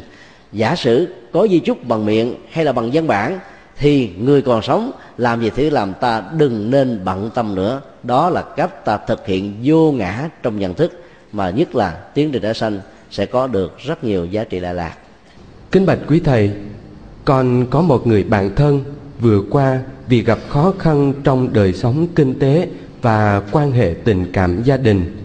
Giả 0.51 0.75
sử 0.75 1.07
có 1.33 1.47
di 1.47 1.59
chúc 1.59 1.87
bằng 1.87 2.05
miệng 2.05 2.35
hay 2.51 2.65
là 2.65 2.71
bằng 2.71 2.89
văn 2.93 3.07
bản, 3.07 3.39
thì 3.77 4.09
người 4.19 4.41
còn 4.41 4.61
sống 4.61 4.91
làm 5.17 5.41
gì 5.41 5.49
thứ 5.55 5.69
làm 5.69 5.93
ta 5.93 6.23
đừng 6.37 6.71
nên 6.71 6.99
bận 7.05 7.29
tâm 7.35 7.55
nữa. 7.55 7.81
Đó 8.03 8.29
là 8.29 8.41
cách 8.41 8.85
ta 8.85 8.97
thực 8.97 9.27
hiện 9.27 9.55
vô 9.63 9.91
ngã 9.91 10.29
trong 10.43 10.59
nhận 10.59 10.73
thức, 10.73 11.03
mà 11.31 11.49
nhất 11.49 11.75
là 11.75 11.91
tiến 11.91 12.31
trình 12.31 12.41
tái 12.41 12.53
sanh 12.53 12.79
sẽ 13.11 13.25
có 13.25 13.47
được 13.47 13.77
rất 13.79 14.03
nhiều 14.03 14.25
giá 14.25 14.43
trị 14.43 14.59
đại 14.59 14.73
lạc 14.73 14.95
kính 15.75 15.85
bạch 15.85 15.99
quý 16.07 16.19
thầy 16.19 16.51
con 17.25 17.65
có 17.69 17.81
một 17.81 18.07
người 18.07 18.23
bạn 18.23 18.55
thân 18.55 18.83
vừa 19.21 19.41
qua 19.49 19.79
vì 20.09 20.23
gặp 20.23 20.39
khó 20.49 20.73
khăn 20.79 21.13
trong 21.23 21.53
đời 21.53 21.73
sống 21.73 22.07
kinh 22.15 22.39
tế 22.39 22.67
và 23.01 23.41
quan 23.51 23.71
hệ 23.71 23.95
tình 24.03 24.31
cảm 24.33 24.63
gia 24.63 24.77
đình, 24.77 25.17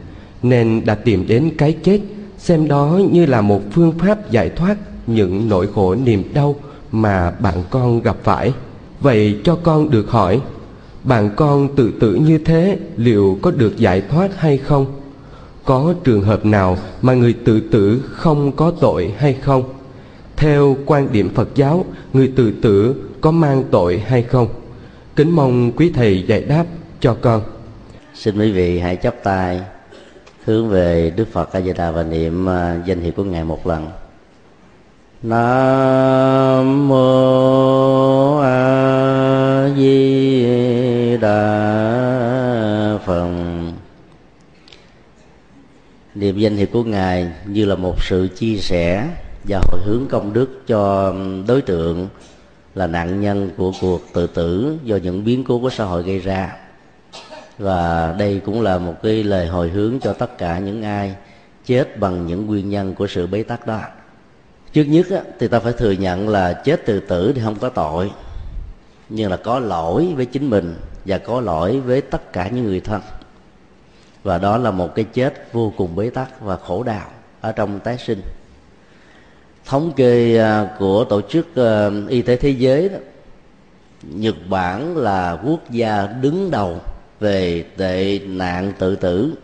nên 0.42 0.82
đã 0.84 0.94
tìm 0.94 1.26
đến 1.28 1.50
cái 1.58 1.72
chết, 1.72 2.00
xem 2.38 2.68
đó 2.68 3.00
như 3.12 3.26
là 3.26 3.40
một 3.40 3.60
phương 3.72 3.92
pháp 3.98 4.30
giải 4.30 4.50
thoát 4.50 4.76
những 5.06 5.48
nỗi 5.48 5.68
khổ 5.74 5.94
niềm 5.94 6.22
đau 6.34 6.54
mà 6.92 7.30
bạn 7.30 7.62
con 7.70 8.02
gặp 8.02 8.16
phải. 8.22 8.52
Vậy 9.00 9.40
cho 9.44 9.58
con 9.62 9.90
được 9.90 10.10
hỏi, 10.10 10.40
bạn 11.04 11.30
con 11.36 11.76
tự 11.76 11.92
tử 12.00 12.14
như 12.14 12.38
thế 12.38 12.78
liệu 12.96 13.38
có 13.42 13.50
được 13.50 13.76
giải 13.76 14.02
thoát 14.10 14.36
hay 14.36 14.58
không? 14.58 14.86
Có 15.64 15.94
trường 16.04 16.22
hợp 16.22 16.46
nào 16.46 16.78
mà 17.02 17.14
người 17.14 17.32
tự 17.44 17.60
tử 17.60 18.04
không 18.10 18.52
có 18.52 18.70
tội 18.80 19.14
hay 19.18 19.34
không? 19.34 19.79
Theo 20.40 20.76
quan 20.86 21.12
điểm 21.12 21.34
phật 21.34 21.48
giáo, 21.54 21.84
người 22.12 22.32
tự 22.36 22.52
tử 22.62 22.94
có 23.20 23.30
mang 23.30 23.64
tội 23.70 23.98
hay 23.98 24.22
không? 24.22 24.48
Kính 25.16 25.30
mong 25.30 25.72
quý 25.76 25.92
thầy 25.94 26.24
giải 26.26 26.42
đáp 26.42 26.64
cho 27.00 27.16
con. 27.20 27.42
Xin 28.14 28.38
quý 28.38 28.52
vị 28.52 28.78
hãy 28.78 28.96
chắp 28.96 29.14
tay, 29.22 29.60
hướng 30.44 30.68
về 30.68 31.12
đức 31.16 31.28
phật 31.32 31.52
a 31.52 31.60
di 31.60 31.72
đà 31.72 31.90
và 31.90 32.02
niệm 32.02 32.48
à, 32.48 32.82
danh 32.86 33.00
hiệu 33.00 33.12
của 33.16 33.24
ngài 33.24 33.44
một 33.44 33.66
lần. 33.66 33.88
Nam 35.22 36.88
mô 36.88 38.38
a 38.38 39.68
di 39.76 41.16
đà 41.16 41.38
phật. 43.06 43.28
Niệm 46.14 46.38
danh 46.38 46.56
hiệu 46.56 46.66
của 46.72 46.84
ngài 46.84 47.28
như 47.46 47.64
là 47.64 47.74
một 47.74 48.02
sự 48.02 48.28
chia 48.36 48.56
sẻ 48.56 49.08
và 49.44 49.60
hồi 49.64 49.80
hướng 49.84 50.06
công 50.08 50.32
đức 50.32 50.62
cho 50.66 51.14
đối 51.46 51.62
tượng 51.62 52.08
là 52.74 52.86
nạn 52.86 53.20
nhân 53.20 53.50
của 53.56 53.72
cuộc 53.80 54.00
tự 54.12 54.26
tử 54.26 54.78
do 54.84 54.96
những 54.96 55.24
biến 55.24 55.44
cố 55.44 55.58
của 55.58 55.70
xã 55.70 55.84
hội 55.84 56.02
gây 56.02 56.18
ra. 56.18 56.56
Và 57.58 58.14
đây 58.18 58.40
cũng 58.44 58.62
là 58.62 58.78
một 58.78 58.94
cái 59.02 59.24
lời 59.24 59.46
hồi 59.46 59.68
hướng 59.68 60.00
cho 60.00 60.12
tất 60.12 60.38
cả 60.38 60.58
những 60.58 60.82
ai 60.82 61.14
chết 61.66 61.98
bằng 61.98 62.26
những 62.26 62.46
nguyên 62.46 62.70
nhân 62.70 62.94
của 62.94 63.06
sự 63.06 63.26
bế 63.26 63.42
tắc 63.42 63.66
đó. 63.66 63.80
Trước 64.72 64.84
nhất 64.84 65.06
thì 65.38 65.48
ta 65.48 65.60
phải 65.60 65.72
thừa 65.72 65.92
nhận 65.92 66.28
là 66.28 66.52
chết 66.52 66.86
tự 66.86 67.00
tử 67.00 67.32
thì 67.34 67.40
không 67.44 67.58
có 67.58 67.68
tội, 67.68 68.10
nhưng 69.08 69.30
là 69.30 69.36
có 69.36 69.58
lỗi 69.58 70.12
với 70.16 70.26
chính 70.26 70.50
mình 70.50 70.74
và 71.04 71.18
có 71.18 71.40
lỗi 71.40 71.80
với 71.80 72.00
tất 72.00 72.32
cả 72.32 72.48
những 72.48 72.64
người 72.64 72.80
thân. 72.80 73.00
Và 74.22 74.38
đó 74.38 74.56
là 74.56 74.70
một 74.70 74.94
cái 74.94 75.04
chết 75.12 75.52
vô 75.52 75.72
cùng 75.76 75.96
bế 75.96 76.10
tắc 76.10 76.40
và 76.40 76.56
khổ 76.56 76.82
đau 76.82 77.10
ở 77.40 77.52
trong 77.52 77.80
tái 77.80 77.98
sinh 77.98 78.20
thống 79.70 79.92
kê 79.96 80.38
à, 80.38 80.68
của 80.78 81.04
tổ 81.04 81.20
chức 81.20 81.56
à, 81.56 81.90
y 82.08 82.22
tế 82.22 82.36
thế 82.36 82.50
giới 82.50 82.88
đó, 82.88 82.98
nhật 84.02 84.34
bản 84.48 84.96
là 84.96 85.38
quốc 85.44 85.70
gia 85.70 86.06
đứng 86.06 86.50
đầu 86.50 86.80
về 87.20 87.64
tệ 87.76 88.18
nạn 88.18 88.72
tự 88.78 88.96
tử. 88.96 89.34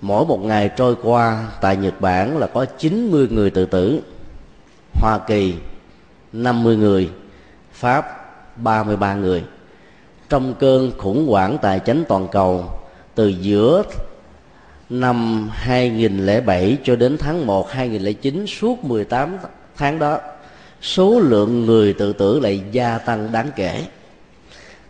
Mỗi 0.00 0.26
một 0.26 0.44
ngày 0.44 0.70
trôi 0.76 0.96
qua, 1.02 1.48
tại 1.60 1.76
Nhật 1.76 2.00
Bản 2.00 2.38
là 2.38 2.46
có 2.46 2.64
90 2.64 3.28
người 3.30 3.50
tự 3.50 3.66
tử, 3.66 4.00
Hoa 4.92 5.18
Kỳ 5.26 5.54
50 6.32 6.76
người, 6.76 7.10
Pháp 7.72 8.06
33 8.56 9.14
người. 9.14 9.44
Trong 10.28 10.54
cơn 10.54 10.92
khủng 10.98 11.26
hoảng 11.28 11.58
tài 11.62 11.80
chính 11.80 12.04
toàn 12.08 12.28
cầu, 12.32 12.64
từ 13.14 13.28
giữa 13.28 13.82
năm 14.90 15.48
2007 15.52 16.78
cho 16.84 16.96
đến 16.96 17.16
tháng 17.18 17.46
1 17.46 17.70
2009 17.70 18.46
suốt 18.46 18.84
18 18.84 19.36
tháng 19.76 19.98
đó, 19.98 20.18
số 20.82 21.20
lượng 21.20 21.66
người 21.66 21.92
tự 21.92 22.12
tử 22.12 22.40
lại 22.40 22.62
gia 22.72 22.98
tăng 22.98 23.32
đáng 23.32 23.50
kể. 23.56 23.84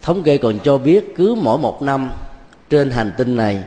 Thống 0.03 0.23
kê 0.23 0.39
còn 0.39 0.59
cho 0.65 0.79
biết 0.79 1.17
cứ 1.17 1.35
mỗi 1.35 1.59
một 1.59 1.83
năm, 1.83 2.11
trên 2.71 2.91
hành 2.91 3.13
tinh 3.17 3.37
này, 3.37 3.63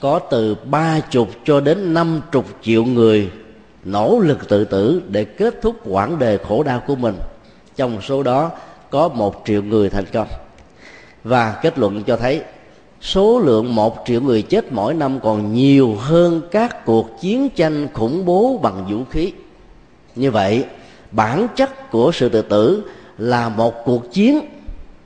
có 0.00 0.18
từ 0.18 0.54
ba 0.54 1.00
chục 1.10 1.28
cho 1.44 1.60
đến 1.60 1.94
năm 1.94 2.20
chục 2.32 2.46
triệu 2.62 2.84
người 2.84 3.30
nỗ 3.84 4.18
lực 4.18 4.48
tự 4.48 4.64
tử 4.64 5.02
để 5.08 5.24
kết 5.24 5.54
thúc 5.62 5.76
quãng 5.84 6.18
đời 6.18 6.38
khổ 6.38 6.62
đau 6.62 6.82
của 6.86 6.96
mình. 6.96 7.16
Trong 7.76 8.02
số 8.02 8.22
đó, 8.22 8.50
có 8.90 9.08
một 9.08 9.42
triệu 9.46 9.62
người 9.62 9.90
thành 9.90 10.04
công. 10.12 10.28
Và 11.24 11.58
kết 11.62 11.78
luận 11.78 12.02
cho 12.02 12.16
thấy 12.16 12.42
số 13.02 13.38
lượng 13.38 13.74
một 13.74 14.02
triệu 14.06 14.20
người 14.20 14.42
chết 14.42 14.72
mỗi 14.72 14.94
năm 14.94 15.20
còn 15.20 15.54
nhiều 15.54 15.94
hơn 15.94 16.42
các 16.50 16.84
cuộc 16.84 17.20
chiến 17.20 17.50
tranh 17.50 17.88
khủng 17.92 18.24
bố 18.24 18.58
bằng 18.62 18.86
vũ 18.90 19.04
khí. 19.10 19.32
Như 20.14 20.30
vậy, 20.30 20.64
bản 21.10 21.46
chất 21.56 21.90
của 21.90 22.12
sự 22.12 22.28
tự 22.28 22.42
tử 22.42 22.82
là 23.18 23.48
một 23.48 23.84
cuộc 23.84 24.12
chiến 24.12 24.40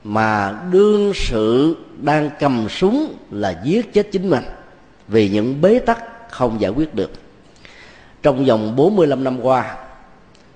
mà 0.03 0.59
đương 0.71 1.11
sự 1.15 1.75
đang 2.01 2.29
cầm 2.39 2.69
súng 2.69 3.13
là 3.31 3.61
giết 3.63 3.93
chết 3.93 4.07
chính 4.11 4.29
mình 4.29 4.43
vì 5.07 5.29
những 5.29 5.61
bế 5.61 5.79
tắc 5.79 6.31
không 6.31 6.61
giải 6.61 6.71
quyết 6.71 6.95
được. 6.95 7.11
Trong 8.23 8.45
vòng 8.45 8.75
45 8.75 9.23
năm 9.23 9.41
qua, 9.41 9.75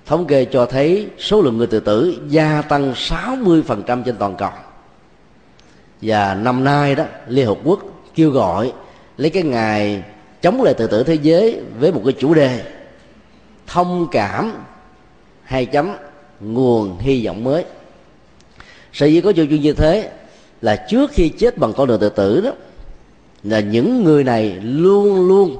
thống 0.06 0.26
kê 0.26 0.44
cho 0.44 0.66
thấy 0.66 1.08
số 1.18 1.42
lượng 1.42 1.58
người 1.58 1.66
tự 1.66 1.80
tử 1.80 2.18
gia 2.28 2.62
tăng 2.62 2.92
60% 2.92 4.02
trên 4.02 4.16
toàn 4.18 4.36
cầu 4.36 4.50
và 6.02 6.34
năm 6.34 6.64
nay 6.64 6.94
đó, 6.94 7.04
Liên 7.28 7.46
Hợp 7.46 7.58
Quốc 7.64 7.80
kêu 8.14 8.30
gọi 8.30 8.72
lấy 9.16 9.30
cái 9.30 9.42
ngày 9.42 10.02
chống 10.42 10.62
lại 10.62 10.74
tự 10.74 10.86
tử 10.86 11.02
thế 11.02 11.14
giới 11.14 11.60
với 11.78 11.92
một 11.92 12.00
cái 12.04 12.14
chủ 12.18 12.34
đề 12.34 12.62
thông 13.66 14.08
cảm 14.10 14.52
hai 15.42 15.66
chấm 15.66 15.92
nguồn 16.40 16.98
hy 16.98 17.26
vọng 17.26 17.44
mới. 17.44 17.64
Sở 18.92 19.06
dĩ 19.06 19.20
có 19.20 19.32
chủ 19.32 19.46
trương 19.50 19.60
như 19.60 19.72
thế 19.72 20.10
là 20.62 20.86
trước 20.90 21.10
khi 21.12 21.28
chết 21.28 21.58
bằng 21.58 21.72
con 21.72 21.88
đường 21.88 22.00
tự 22.00 22.08
tử 22.08 22.40
đó, 22.40 22.50
là 23.42 23.60
những 23.60 24.04
người 24.04 24.24
này 24.24 24.50
luôn 24.62 25.28
luôn 25.28 25.56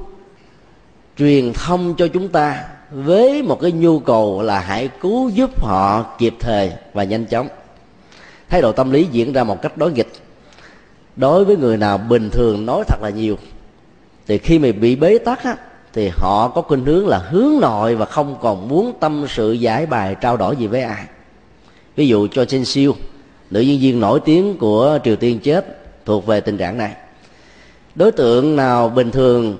truyền 1.17 1.53
thông 1.53 1.95
cho 1.97 2.07
chúng 2.07 2.27
ta 2.27 2.63
với 2.91 3.43
một 3.43 3.59
cái 3.61 3.71
nhu 3.71 3.99
cầu 3.99 4.41
là 4.41 4.59
hãy 4.59 4.89
cứu 5.01 5.29
giúp 5.29 5.63
họ 5.63 6.15
kịp 6.17 6.33
thời 6.39 6.71
và 6.93 7.03
nhanh 7.03 7.25
chóng. 7.25 7.47
Thái 8.49 8.61
độ 8.61 8.71
tâm 8.71 8.91
lý 8.91 9.07
diễn 9.11 9.33
ra 9.33 9.43
một 9.43 9.61
cách 9.61 9.77
đối 9.77 9.91
nghịch 9.91 10.11
đối 11.15 11.45
với 11.45 11.55
người 11.55 11.77
nào 11.77 11.97
bình 11.97 12.29
thường 12.29 12.65
nói 12.65 12.83
thật 12.87 13.01
là 13.01 13.09
nhiều 13.09 13.37
thì 14.27 14.37
khi 14.37 14.59
mà 14.59 14.71
bị 14.71 14.95
bế 14.95 15.17
tắc 15.17 15.43
á, 15.43 15.55
thì 15.93 16.11
họ 16.13 16.47
có 16.55 16.61
khuynh 16.61 16.85
hướng 16.85 17.07
là 17.07 17.17
hướng 17.17 17.59
nội 17.61 17.95
và 17.95 18.05
không 18.05 18.35
còn 18.41 18.67
muốn 18.67 18.93
tâm 18.99 19.25
sự 19.29 19.51
giải 19.51 19.85
bài 19.85 20.15
trao 20.21 20.37
đổi 20.37 20.55
gì 20.55 20.67
với 20.67 20.81
ai. 20.81 21.03
Ví 21.95 22.07
dụ 22.07 22.27
cho 22.27 22.45
Chen 22.45 22.65
Siêu 22.65 22.95
nữ 23.49 23.59
diễn 23.59 23.79
viên 23.79 23.99
nổi 23.99 24.19
tiếng 24.25 24.57
của 24.57 24.99
Triều 25.03 25.15
Tiên 25.15 25.39
chết 25.39 25.77
thuộc 26.05 26.25
về 26.25 26.41
tình 26.41 26.57
trạng 26.57 26.77
này. 26.77 26.93
Đối 27.95 28.11
tượng 28.11 28.55
nào 28.55 28.89
bình 28.89 29.11
thường 29.11 29.57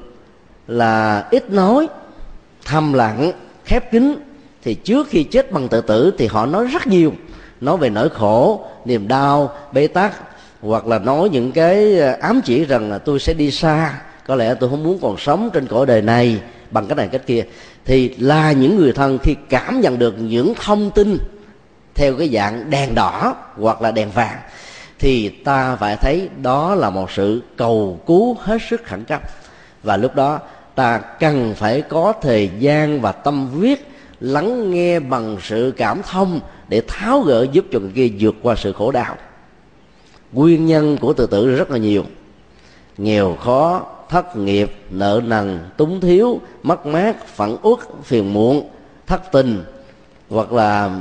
là 0.67 1.27
ít 1.31 1.51
nói 1.51 1.87
thầm 2.65 2.93
lặng 2.93 3.31
khép 3.65 3.91
kín 3.91 4.15
thì 4.63 4.73
trước 4.73 5.07
khi 5.07 5.23
chết 5.23 5.51
bằng 5.51 5.67
tự 5.67 5.81
tử 5.81 6.13
thì 6.17 6.27
họ 6.27 6.45
nói 6.45 6.65
rất 6.65 6.87
nhiều. 6.87 7.13
Nói 7.61 7.77
về 7.77 7.89
nỗi 7.89 8.09
khổ 8.09 8.65
niềm 8.85 9.07
đau 9.07 9.55
bế 9.73 9.87
tắc 9.87 10.13
hoặc 10.63 10.87
là 10.87 10.99
nói 10.99 11.29
những 11.29 11.51
cái 11.51 11.99
ờ, 11.99 12.17
ám 12.21 12.41
chỉ 12.45 12.65
rằng 12.65 12.91
là 12.91 12.97
tôi 12.97 13.19
sẽ 13.19 13.33
đi 13.33 13.51
xa, 13.51 13.99
có 14.27 14.35
lẽ 14.35 14.55
tôi 14.59 14.69
không 14.69 14.83
muốn 14.83 14.99
còn 15.01 15.17
sống 15.17 15.49
trên 15.53 15.67
cõi 15.67 15.85
đời 15.85 16.01
này 16.01 16.41
bằng 16.71 16.85
cái 16.87 16.95
này 16.95 17.07
cách 17.07 17.21
kia, 17.27 17.43
thì 17.85 18.15
là 18.17 18.51
những 18.51 18.77
người 18.77 18.93
thân 18.93 19.17
khi 19.17 19.35
cảm 19.49 19.81
nhận 19.81 19.99
được 19.99 20.15
những 20.19 20.53
thông 20.61 20.91
tin 20.91 21.17
theo 21.95 22.15
cái 22.17 22.29
dạng 22.29 22.69
đèn 22.69 22.95
đỏ 22.95 23.35
hoặc 23.57 23.81
là 23.81 23.91
đèn 23.91 24.11
vàng, 24.11 24.37
thì 24.99 25.29
ta 25.29 25.75
phải 25.75 25.95
thấy 25.95 26.29
đó 26.41 26.75
là 26.75 26.89
một 26.89 27.11
sự 27.11 27.41
cầu 27.57 27.99
cứu 28.07 28.37
hết 28.39 28.57
sức 28.69 28.83
khẩn 28.85 29.03
cấp. 29.03 29.21
Và 29.83 29.97
lúc 29.97 30.15
đó, 30.15 30.39
ta 30.75 30.97
cần 30.97 31.53
phải 31.57 31.81
có 31.81 32.13
thời 32.21 32.49
gian 32.59 33.01
và 33.01 33.11
tâm 33.11 33.47
huyết 33.47 33.79
lắng 34.19 34.71
nghe 34.71 34.99
bằng 34.99 35.37
sự 35.43 35.73
cảm 35.77 36.01
thông 36.03 36.39
để 36.69 36.81
tháo 36.87 37.21
gỡ 37.21 37.47
giúp 37.51 37.65
cho 37.71 37.79
người 37.79 37.91
kia 37.95 38.09
vượt 38.19 38.35
qua 38.41 38.55
sự 38.55 38.73
khổ 38.73 38.91
đau 38.91 39.15
nguyên 40.33 40.65
nhân 40.65 40.97
của 40.97 41.13
tự 41.13 41.25
tử 41.25 41.55
rất 41.55 41.71
là 41.71 41.77
nhiều. 41.77 42.03
Nghèo 42.97 43.35
khó, 43.35 43.85
thất 44.09 44.37
nghiệp, 44.37 44.75
nợ 44.89 45.21
nần, 45.25 45.59
túng 45.77 46.01
thiếu, 46.01 46.39
mất 46.63 46.85
mát 46.85 47.27
phẫn 47.27 47.55
uất, 47.61 47.79
phiền 48.03 48.33
muộn, 48.33 48.69
thất 49.07 49.21
tình, 49.31 49.63
hoặc 50.29 50.51
là 50.51 50.97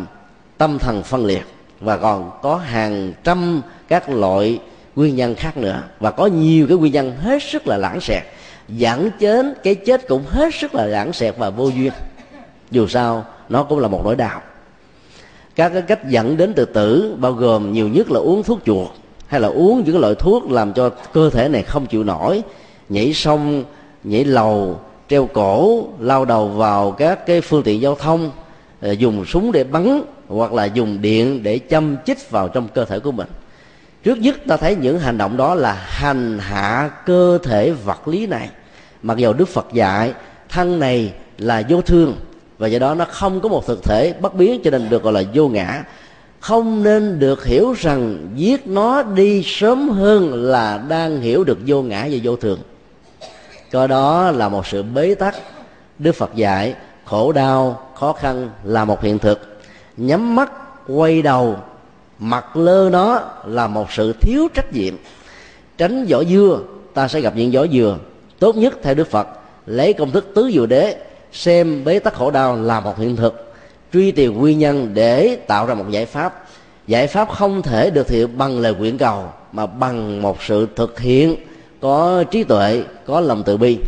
tâm 0.59 0.79
thần 0.79 1.03
phân 1.03 1.27
liệt. 1.27 1.43
Và 1.81 1.97
còn 1.97 2.31
có 2.43 2.57
hàng 2.57 3.13
trăm 3.25 3.63
các 3.89 4.09
loại 4.09 4.61
nguyên 4.97 5.17
nhân 5.17 5.35
khác 5.35 5.57
nữa. 5.57 5.83
Và 6.01 6.11
có 6.11 6.27
nhiều 6.27 6.67
cái 6.69 6.77
nguyên 6.77 6.93
nhân 6.93 7.17
hết 7.17 7.43
sức 7.43 7.67
là 7.67 7.77
lãng 7.77 8.01
xẹt. 8.01 8.23
Dẫn 8.69 9.11
đến 9.21 9.55
cái 9.63 9.75
chết 9.75 10.09
cũng 10.09 10.25
hết 10.29 10.55
sức 10.55 10.75
là 10.75 10.87
lãng 10.87 11.13
xẹt 11.13 11.35
và 11.39 11.51
vô 11.51 11.69
duyên. 11.69 11.93
Dù 12.71 12.87
sao, 12.87 13.25
nó 13.49 13.63
cũng 13.63 13.79
là 13.79 13.89
một 13.89 14.01
nỗi 14.05 14.17
đau. 14.17 14.43
Các 15.55 15.69
cái 15.69 15.83
cách 15.83 16.09
dẫn 16.09 16.37
đến 16.37 16.55
tự 16.55 16.65
tử 16.65 17.17
bao 17.19 17.33
gồm 17.33 17.73
nhiều 17.73 17.89
nhất 17.89 18.11
là 18.11 18.21
uống 18.21 18.43
thuốc 18.43 18.59
chuột 18.65 18.89
hay 19.33 19.41
là 19.41 19.49
uống 19.49 19.85
những 19.85 19.99
loại 19.99 20.15
thuốc 20.15 20.51
làm 20.51 20.73
cho 20.73 20.91
cơ 21.13 21.31
thể 21.31 21.49
này 21.49 21.63
không 21.63 21.87
chịu 21.87 22.05
nổi, 22.05 22.43
nhảy 22.89 23.13
sông, 23.13 23.65
nhảy 24.05 24.25
lầu, 24.25 24.81
treo 25.09 25.27
cổ, 25.27 25.87
lao 25.99 26.25
đầu 26.25 26.49
vào 26.49 26.91
các 26.91 27.27
cái 27.27 27.41
phương 27.41 27.63
tiện 27.63 27.81
giao 27.81 27.95
thông 27.95 28.31
ờ, 28.81 28.93
dùng 28.93 29.25
súng 29.27 29.53
để 29.53 29.65
bắn 29.65 30.03
hoặc 30.29 30.53
là 30.53 30.65
dùng 30.65 31.03
điện 31.03 31.43
để 31.43 31.61
châm 31.71 31.97
chích 32.07 32.31
vào 32.31 32.49
trong 32.49 32.69
cơ 32.69 32.85
thể 32.85 32.99
của 32.99 33.13
mình. 33.13 33.29
Trước 34.03 34.19
nhất 34.19 34.37
ta 34.49 34.57
thấy 34.57 34.77
những 34.77 34.99
hành 34.99 35.19
động 35.19 35.37
đó 35.37 35.55
là 35.55 35.73
hành 35.73 36.39
hạ 36.39 36.91
cơ 37.07 37.39
thể 37.43 37.71
vật 37.71 38.09
lý 38.09 38.27
này. 38.27 38.49
Mặc 39.03 39.19
dầu 39.19 39.33
đức 39.33 39.49
phật 39.49 39.67
dạy, 39.73 40.13
thân 40.49 40.79
này 40.79 41.13
là 41.39 41.63
vô 41.69 41.83
thương 41.83 42.17
và 42.59 42.69
do 42.69 42.79
đó 42.79 42.95
nó 42.95 43.05
không 43.05 43.41
có 43.41 43.49
một 43.49 43.67
thực 43.67 43.85
thể 43.85 44.15
bất 44.21 44.35
biến 44.35 44.61
cho 44.65 44.71
nên 44.71 44.89
được 44.91 45.03
gọi 45.03 45.13
là 45.13 45.23
vô 45.35 45.49
ngã 45.49 45.85
không 46.43 46.83
nên 46.83 47.19
được 47.19 47.45
hiểu 47.45 47.73
rằng 47.73 48.29
giết 48.35 48.67
nó 48.67 49.03
đi 49.03 49.43
sớm 49.45 49.89
hơn 49.89 50.35
là 50.35 50.85
đang 50.89 51.21
hiểu 51.21 51.45
được 51.45 51.59
vô 51.67 51.83
ngã 51.83 52.09
và 52.11 52.19
vô 52.23 52.37
thường. 52.37 52.59
Coi 53.73 53.89
đó 53.89 54.31
là 54.31 54.49
một 54.49 54.67
sự 54.67 54.83
bế 54.83 55.15
tắc. 55.15 55.35
Đức 55.99 56.13
phật 56.13 56.35
dạy, 56.35 56.75
khổ 57.05 57.33
đau, 57.33 57.91
khó 57.95 58.13
khăn 58.13 58.51
là 58.65 58.85
một 58.85 59.03
hiện 59.03 59.19
thực. 59.19 59.61
Nhắm 59.97 60.35
mắt, 60.35 60.53
quay 60.89 61.23
đầu 61.23 61.57
mặt 62.19 62.57
lơ 62.57 62.89
nó 62.93 63.21
là 63.47 63.67
một 63.67 63.93
sự 63.93 64.13
thiếu 64.21 64.49
trách 64.55 64.73
nhiệm. 64.73 64.95
Tránh 65.79 66.07
vỏ 66.07 66.25
dưa, 66.25 66.61
ta 66.95 67.09
sẽ 67.09 67.21
gặp 67.21 67.33
những 67.37 67.53
vỏ 67.53 67.67
dừa. 67.67 67.99
Tốt 68.39 68.57
nhất, 68.57 68.75
theo 68.83 68.95
đức 68.95 69.11
phật, 69.11 69.27
lấy 69.67 69.93
công 69.93 70.11
thức 70.11 70.27
tứ 70.35 70.51
dừa 70.55 70.67
đế, 70.67 70.97
xem 71.33 71.85
bế 71.85 71.99
tắc 71.99 72.15
khổ 72.15 72.31
đau 72.31 72.57
là 72.57 72.81
một 72.81 72.99
hiện 72.99 73.17
thực 73.17 73.52
truy 73.93 74.11
tìm 74.11 74.39
nguyên 74.39 74.59
nhân 74.59 74.91
để 74.95 75.37
tạo 75.47 75.67
ra 75.67 75.75
một 75.75 75.85
giải 75.91 76.07
pháp. 76.07 76.45
Giải 76.87 77.07
pháp 77.07 77.29
không 77.29 77.63
thể 77.63 77.91
được 77.91 78.07
thực 78.07 78.17
hiện 78.17 78.39
bằng 78.39 78.61
lời 78.61 78.75
nguyện 78.75 78.99
cầu, 78.99 79.25
mà 79.53 79.67
bằng 79.67 80.23
một 80.23 80.43
sự 80.43 80.69
thực 80.77 81.01
hiện 81.01 81.37
có 81.81 82.25
trí 82.31 82.45
tuệ, 82.45 82.83
có 83.07 83.21
lòng 83.21 83.43
từ 83.47 83.57
bi. 83.57 83.79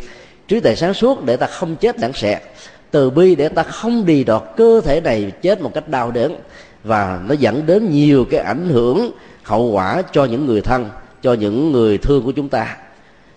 Trí 0.48 0.60
tuệ 0.60 0.74
sáng 0.74 0.94
suốt 0.94 1.24
để 1.24 1.36
ta 1.36 1.46
không 1.46 1.76
chết 1.76 1.98
đẳng 1.98 2.12
sẹt 2.12 2.42
từ 2.90 3.10
bi 3.10 3.34
để 3.34 3.48
ta 3.48 3.62
không 3.62 4.06
đi 4.06 4.24
đọt 4.24 4.42
cơ 4.56 4.80
thể 4.84 5.00
này 5.00 5.32
chết 5.42 5.60
một 5.60 5.74
cách 5.74 5.88
đau 5.88 6.10
đớn. 6.10 6.36
Và 6.84 7.20
nó 7.26 7.34
dẫn 7.34 7.66
đến 7.66 7.90
nhiều 7.90 8.24
cái 8.30 8.40
ảnh 8.40 8.68
hưởng, 8.68 9.10
hậu 9.42 9.70
quả 9.70 10.02
cho 10.12 10.24
những 10.24 10.46
người 10.46 10.60
thân, 10.60 10.90
cho 11.22 11.32
những 11.32 11.72
người 11.72 11.98
thương 11.98 12.24
của 12.24 12.32
chúng 12.32 12.48
ta. 12.48 12.76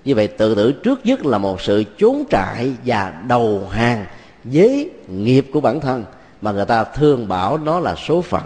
Như 0.06 0.16
vậy 0.16 0.28
tự 0.28 0.56
tử 0.56 0.72
trước 0.72 1.06
nhất 1.06 1.26
là 1.26 1.38
một 1.38 1.62
sự 1.62 1.84
trốn 1.98 2.24
trại 2.32 2.72
và 2.86 3.14
đầu 3.28 3.68
hàng 3.72 4.06
với 4.44 4.90
nghiệp 5.08 5.48
của 5.54 5.62
bản 5.62 5.80
thân 5.80 6.04
mà 6.42 6.52
người 6.52 6.66
ta 6.66 6.84
thường 6.84 7.28
bảo 7.28 7.58
nó 7.58 7.80
là 7.80 7.96
số 7.96 8.22
phận. 8.22 8.44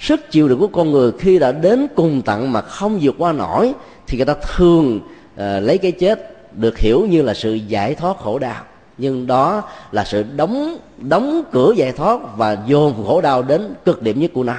Sức 0.00 0.30
chịu 0.30 0.48
đựng 0.48 0.58
của 0.58 0.66
con 0.66 0.92
người 0.92 1.12
khi 1.18 1.38
đã 1.38 1.52
đến 1.52 1.86
cùng 1.94 2.22
tận 2.22 2.52
mà 2.52 2.60
không 2.60 2.98
vượt 3.02 3.14
qua 3.18 3.32
nổi 3.32 3.72
thì 4.06 4.16
người 4.16 4.26
ta 4.26 4.34
thường 4.34 4.96
uh, 4.96 5.38
lấy 5.38 5.78
cái 5.78 5.92
chết 5.92 6.28
được 6.56 6.78
hiểu 6.78 7.06
như 7.06 7.22
là 7.22 7.34
sự 7.34 7.54
giải 7.54 7.94
thoát 7.94 8.18
khổ 8.18 8.38
đau. 8.38 8.62
Nhưng 8.98 9.26
đó 9.26 9.62
là 9.92 10.04
sự 10.04 10.24
đóng 10.36 10.76
đóng 10.98 11.42
cửa 11.52 11.72
giải 11.76 11.92
thoát 11.92 12.20
và 12.36 12.56
dồn 12.66 13.04
khổ 13.06 13.20
đau 13.20 13.42
đến 13.42 13.74
cực 13.84 14.02
điểm 14.02 14.20
nhất 14.20 14.30
của 14.34 14.44
nó. 14.44 14.56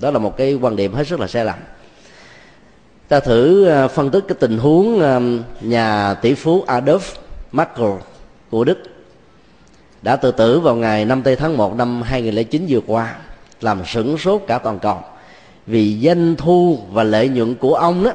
Đó 0.00 0.10
là 0.10 0.18
một 0.18 0.36
cái 0.36 0.54
quan 0.54 0.76
điểm 0.76 0.94
hết 0.94 1.06
sức 1.06 1.20
là 1.20 1.26
sai 1.26 1.44
lầm. 1.44 1.58
Ta 3.08 3.20
thử 3.20 3.64
ờ, 3.64 3.88
phân 3.88 4.10
tích 4.10 4.24
cái 4.28 4.36
tình 4.40 4.58
huống 4.58 5.02
nhà 5.60 6.14
tỷ 6.14 6.34
phú 6.34 6.64
Adolf 6.66 7.16
Merkel 7.52 7.90
của 8.50 8.64
Đức 8.64 8.78
đã 10.02 10.16
tự 10.16 10.30
tử 10.30 10.60
vào 10.60 10.74
ngày 10.74 11.04
5 11.04 11.22
tây 11.22 11.36
tháng 11.36 11.56
1 11.56 11.76
năm 11.76 12.02
2009 12.02 12.66
vừa 12.68 12.80
qua, 12.86 13.16
làm 13.60 13.82
sửng 13.86 14.18
sốt 14.18 14.42
cả 14.46 14.58
toàn 14.58 14.78
cầu. 14.78 14.98
Vì 15.66 16.00
doanh 16.02 16.36
thu 16.36 16.78
và 16.92 17.02
lợi 17.02 17.28
nhuận 17.28 17.54
của 17.54 17.74
ông 17.74 18.04
đó, 18.04 18.12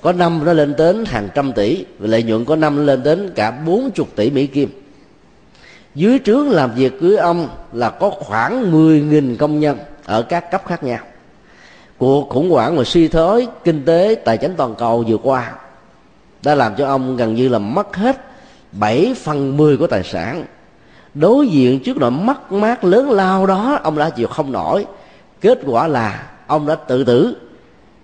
có 0.00 0.12
năm 0.12 0.44
nó 0.44 0.52
lên 0.52 0.74
đến 0.78 1.04
hàng 1.04 1.28
trăm 1.34 1.52
tỷ 1.52 1.84
và 1.98 2.08
lợi 2.08 2.22
nhuận 2.22 2.44
có 2.44 2.56
năm 2.56 2.86
lên 2.86 3.02
đến 3.02 3.32
cả 3.34 3.50
bốn 3.50 3.90
chục 3.90 4.08
tỷ 4.16 4.30
mỹ 4.30 4.46
kim. 4.46 4.82
Dưới 5.94 6.18
trướng 6.24 6.50
làm 6.50 6.74
việc 6.74 7.00
cưới 7.00 7.16
ông 7.16 7.48
là 7.72 7.90
có 7.90 8.10
khoảng 8.10 8.72
10.000 8.72 9.36
công 9.36 9.60
nhân 9.60 9.78
ở 10.04 10.22
các 10.22 10.50
cấp 10.50 10.62
khác 10.66 10.84
nhau. 10.84 10.98
Cuộc 11.98 12.28
khủng 12.28 12.50
hoảng 12.50 12.76
và 12.76 12.84
suy 12.84 13.08
thoái 13.08 13.46
kinh 13.64 13.84
tế, 13.84 14.14
tài 14.24 14.38
chính 14.38 14.54
toàn 14.56 14.74
cầu 14.74 15.04
vừa 15.08 15.16
qua 15.16 15.52
đã 16.42 16.54
làm 16.54 16.74
cho 16.74 16.86
ông 16.86 17.16
gần 17.16 17.34
như 17.34 17.48
là 17.48 17.58
mất 17.58 17.96
hết 17.96 18.16
7 18.72 19.14
phần 19.22 19.56
10 19.56 19.76
của 19.76 19.86
tài 19.86 20.02
sản 20.04 20.44
đối 21.14 21.48
diện 21.48 21.80
trước 21.80 21.96
nỗi 21.96 22.10
mất 22.10 22.52
mát 22.52 22.84
lớn 22.84 23.10
lao 23.10 23.46
đó 23.46 23.78
ông 23.82 23.98
đã 23.98 24.10
chịu 24.10 24.26
không 24.26 24.52
nổi 24.52 24.86
kết 25.40 25.58
quả 25.66 25.88
là 25.88 26.30
ông 26.46 26.66
đã 26.66 26.74
tự 26.74 27.04
tử 27.04 27.36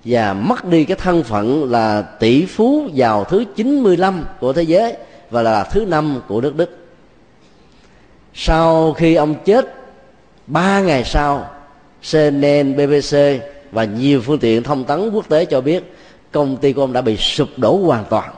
và 0.04 0.32
mất 0.32 0.64
đi 0.64 0.84
cái 0.84 0.96
thân 0.96 1.22
phận 1.22 1.70
là 1.70 2.02
tỷ 2.02 2.46
phú 2.46 2.88
giàu 2.92 3.24
thứ 3.24 3.44
95 3.56 4.24
của 4.40 4.52
thế 4.52 4.62
giới 4.62 4.96
và 5.30 5.42
là 5.42 5.64
thứ 5.64 5.84
năm 5.84 6.20
của 6.28 6.40
nước 6.40 6.56
Đức. 6.56 6.78
Sau 8.34 8.92
khi 8.92 9.14
ông 9.14 9.34
chết, 9.44 9.74
ba 10.46 10.80
ngày 10.80 11.04
sau, 11.04 11.50
CNN, 12.12 12.76
BBC 12.76 13.16
và 13.72 13.84
nhiều 13.84 14.20
phương 14.20 14.38
tiện 14.38 14.62
thông 14.62 14.84
tấn 14.84 15.10
quốc 15.10 15.28
tế 15.28 15.44
cho 15.44 15.60
biết 15.60 15.94
công 16.32 16.56
ty 16.56 16.72
của 16.72 16.80
ông 16.80 16.92
đã 16.92 17.00
bị 17.00 17.16
sụp 17.16 17.48
đổ 17.56 17.76
hoàn 17.76 18.04
toàn. 18.10 18.34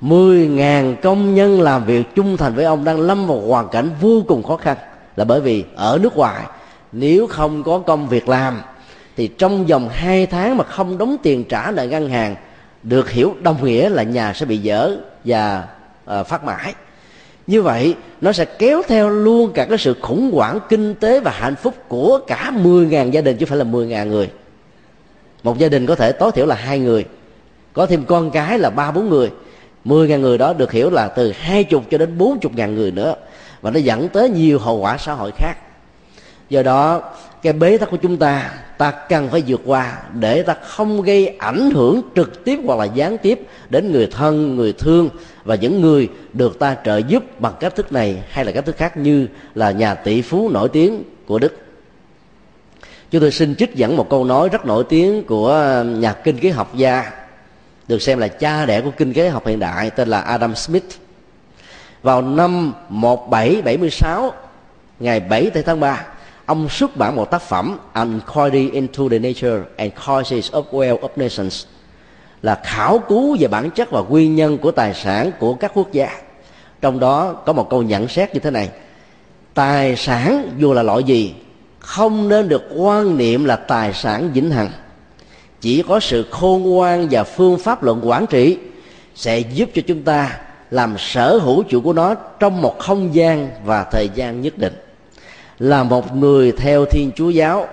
10.000 0.00 0.94
công 1.02 1.34
nhân 1.34 1.60
làm 1.60 1.84
việc 1.84 2.14
trung 2.14 2.36
thành 2.36 2.54
với 2.54 2.64
ông 2.64 2.84
đang 2.84 3.00
lâm 3.00 3.26
vào 3.26 3.40
hoàn 3.40 3.68
cảnh 3.68 3.90
vô 4.00 4.22
cùng 4.28 4.42
khó 4.42 4.56
khăn. 4.56 4.76
Là 5.16 5.24
bởi 5.24 5.40
vì 5.40 5.64
ở 5.76 5.98
nước 6.02 6.16
ngoài 6.16 6.44
nếu 6.92 7.26
không 7.26 7.62
có 7.62 7.78
công 7.78 8.08
việc 8.08 8.28
làm 8.28 8.60
thì 9.16 9.28
trong 9.28 9.66
vòng 9.66 9.88
2 9.88 10.26
tháng 10.26 10.56
mà 10.56 10.64
không 10.64 10.98
đóng 10.98 11.16
tiền 11.22 11.44
trả 11.44 11.70
nợ 11.70 11.84
ngân 11.84 12.08
hàng 12.08 12.36
được 12.82 13.10
hiểu 13.10 13.34
đồng 13.42 13.64
nghĩa 13.64 13.88
là 13.88 14.02
nhà 14.02 14.32
sẽ 14.32 14.46
bị 14.46 14.58
dở 14.58 14.96
và 15.24 15.64
uh, 16.20 16.26
phát 16.26 16.44
mãi. 16.44 16.74
Như 17.46 17.62
vậy 17.62 17.94
nó 18.20 18.32
sẽ 18.32 18.44
kéo 18.44 18.82
theo 18.88 19.08
luôn 19.08 19.52
cả 19.52 19.64
cái 19.64 19.78
sự 19.78 19.96
khủng 20.00 20.30
hoảng 20.32 20.58
kinh 20.68 20.94
tế 20.94 21.20
và 21.20 21.30
hạnh 21.30 21.54
phúc 21.56 21.74
của 21.88 22.20
cả 22.26 22.52
10.000 22.62 23.10
gia 23.10 23.20
đình 23.20 23.36
chứ 23.36 23.46
phải 23.46 23.58
là 23.58 23.64
10.000 23.64 24.06
người. 24.06 24.30
Một 25.42 25.58
gia 25.58 25.68
đình 25.68 25.86
có 25.86 25.94
thể 25.94 26.12
tối 26.12 26.32
thiểu 26.32 26.46
là 26.46 26.54
hai 26.54 26.78
người 26.78 27.04
có 27.72 27.86
thêm 27.86 28.04
con 28.04 28.30
cái 28.30 28.58
là 28.58 28.70
ba 28.70 28.90
bốn 28.90 29.08
người. 29.08 29.30
10.000 29.84 30.20
người 30.20 30.38
đó 30.38 30.52
được 30.52 30.72
hiểu 30.72 30.90
là 30.90 31.08
từ 31.08 31.32
hai 31.32 31.64
chục 31.64 31.84
cho 31.90 31.98
đến 31.98 32.18
bốn 32.18 32.38
chục 32.40 32.52
ngàn 32.56 32.74
người 32.74 32.90
nữa. 32.90 33.14
Và 33.60 33.70
nó 33.70 33.78
dẫn 33.78 34.08
tới 34.08 34.30
nhiều 34.30 34.58
hậu 34.58 34.78
quả 34.78 34.96
xã 34.98 35.12
hội 35.12 35.30
khác. 35.36 35.54
Do 36.48 36.62
đó, 36.62 37.02
cái 37.42 37.52
bế 37.52 37.78
tắc 37.78 37.90
của 37.90 37.96
chúng 37.96 38.16
ta 38.16 38.52
ta 38.78 38.90
cần 38.90 39.28
phải 39.28 39.42
vượt 39.46 39.60
qua 39.64 39.98
để 40.14 40.42
ta 40.42 40.54
không 40.62 41.02
gây 41.02 41.26
ảnh 41.26 41.70
hưởng 41.70 42.02
trực 42.16 42.44
tiếp 42.44 42.58
hoặc 42.64 42.78
là 42.78 42.84
gián 42.84 43.18
tiếp 43.18 43.40
đến 43.70 43.92
người 43.92 44.06
thân, 44.06 44.56
người 44.56 44.72
thương 44.72 45.08
và 45.44 45.54
những 45.54 45.80
người 45.80 46.08
được 46.32 46.58
ta 46.58 46.76
trợ 46.84 46.96
giúp 46.96 47.40
bằng 47.40 47.54
cách 47.60 47.76
thức 47.76 47.92
này 47.92 48.22
hay 48.28 48.44
là 48.44 48.52
cách 48.52 48.66
thức 48.66 48.76
khác 48.76 48.96
như 48.96 49.26
là 49.54 49.70
nhà 49.70 49.94
tỷ 49.94 50.22
phú 50.22 50.48
nổi 50.48 50.68
tiếng 50.68 51.02
của 51.26 51.38
đức. 51.38 51.56
Chúng 53.10 53.20
tôi 53.20 53.30
xin 53.30 53.54
trích 53.54 53.74
dẫn 53.74 53.96
một 53.96 54.10
câu 54.10 54.24
nói 54.24 54.48
rất 54.48 54.66
nổi 54.66 54.84
tiếng 54.88 55.24
của 55.24 55.82
nhà 55.86 56.12
kinh 56.12 56.38
tế 56.38 56.50
học 56.50 56.76
gia 56.76 57.19
được 57.90 58.02
xem 58.02 58.18
là 58.18 58.28
cha 58.28 58.66
đẻ 58.66 58.80
của 58.80 58.90
kinh 58.90 59.14
tế 59.14 59.28
học 59.28 59.46
hiện 59.46 59.58
đại, 59.58 59.90
tên 59.90 60.08
là 60.08 60.20
Adam 60.20 60.54
Smith. 60.54 60.84
Vào 62.02 62.22
năm 62.22 62.72
1776 62.88 64.32
ngày 65.00 65.20
7 65.20 65.50
tháng 65.66 65.80
3 65.80 66.04
ông 66.46 66.68
xuất 66.68 66.96
bản 66.96 67.16
một 67.16 67.30
tác 67.30 67.42
phẩm 67.42 67.78
Inquiry 67.94 68.70
into 68.70 69.04
the 69.10 69.18
Nature 69.18 69.62
and 69.76 69.92
Causes 70.06 70.52
of 70.52 70.62
Wealth 70.70 70.98
of 70.98 71.08
Nations, 71.16 71.64
là 72.42 72.60
khảo 72.64 72.98
cứu 73.08 73.36
về 73.40 73.48
bản 73.48 73.70
chất 73.70 73.90
và 73.90 74.00
nguyên 74.00 74.36
nhân 74.36 74.58
của 74.58 74.70
tài 74.70 74.94
sản 74.94 75.30
của 75.38 75.54
các 75.54 75.72
quốc 75.74 75.92
gia. 75.92 76.08
Trong 76.80 77.00
đó 77.00 77.32
có 77.32 77.52
một 77.52 77.70
câu 77.70 77.82
nhận 77.82 78.08
xét 78.08 78.34
như 78.34 78.40
thế 78.40 78.50
này, 78.50 78.68
tài 79.54 79.96
sản 79.96 80.50
dù 80.58 80.72
là 80.72 80.82
loại 80.82 81.02
gì, 81.02 81.34
không 81.78 82.28
nên 82.28 82.48
được 82.48 82.62
quan 82.76 83.16
niệm 83.16 83.44
là 83.44 83.56
tài 83.56 83.92
sản 83.92 84.30
vĩnh 84.32 84.50
hằng 84.50 84.70
chỉ 85.60 85.82
có 85.88 86.00
sự 86.00 86.26
khôn 86.30 86.62
ngoan 86.62 87.08
và 87.10 87.24
phương 87.24 87.58
pháp 87.58 87.82
luận 87.82 88.00
quản 88.04 88.26
trị 88.26 88.58
sẽ 89.14 89.38
giúp 89.38 89.70
cho 89.74 89.82
chúng 89.86 90.02
ta 90.02 90.38
làm 90.70 90.94
sở 90.98 91.38
hữu 91.42 91.62
chủ 91.62 91.80
của 91.80 91.92
nó 91.92 92.14
trong 92.14 92.62
một 92.62 92.78
không 92.78 93.14
gian 93.14 93.50
và 93.64 93.84
thời 93.84 94.08
gian 94.14 94.40
nhất 94.40 94.58
định. 94.58 94.74
Là 95.58 95.82
một 95.82 96.16
người 96.16 96.52
theo 96.52 96.84
thiên 96.84 97.10
chúa 97.16 97.30
giáo, 97.30 97.68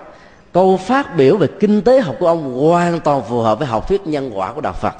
câu 0.52 0.76
phát 0.76 1.16
biểu 1.16 1.36
về 1.36 1.46
kinh 1.60 1.82
tế 1.82 2.00
học 2.00 2.16
của 2.20 2.26
ông 2.26 2.68
hoàn 2.68 3.00
toàn 3.00 3.22
phù 3.28 3.40
hợp 3.40 3.58
với 3.58 3.68
học 3.68 3.88
thuyết 3.88 4.06
nhân 4.06 4.30
quả 4.34 4.52
của 4.52 4.60
đạo 4.60 4.72
phật. 4.72 4.94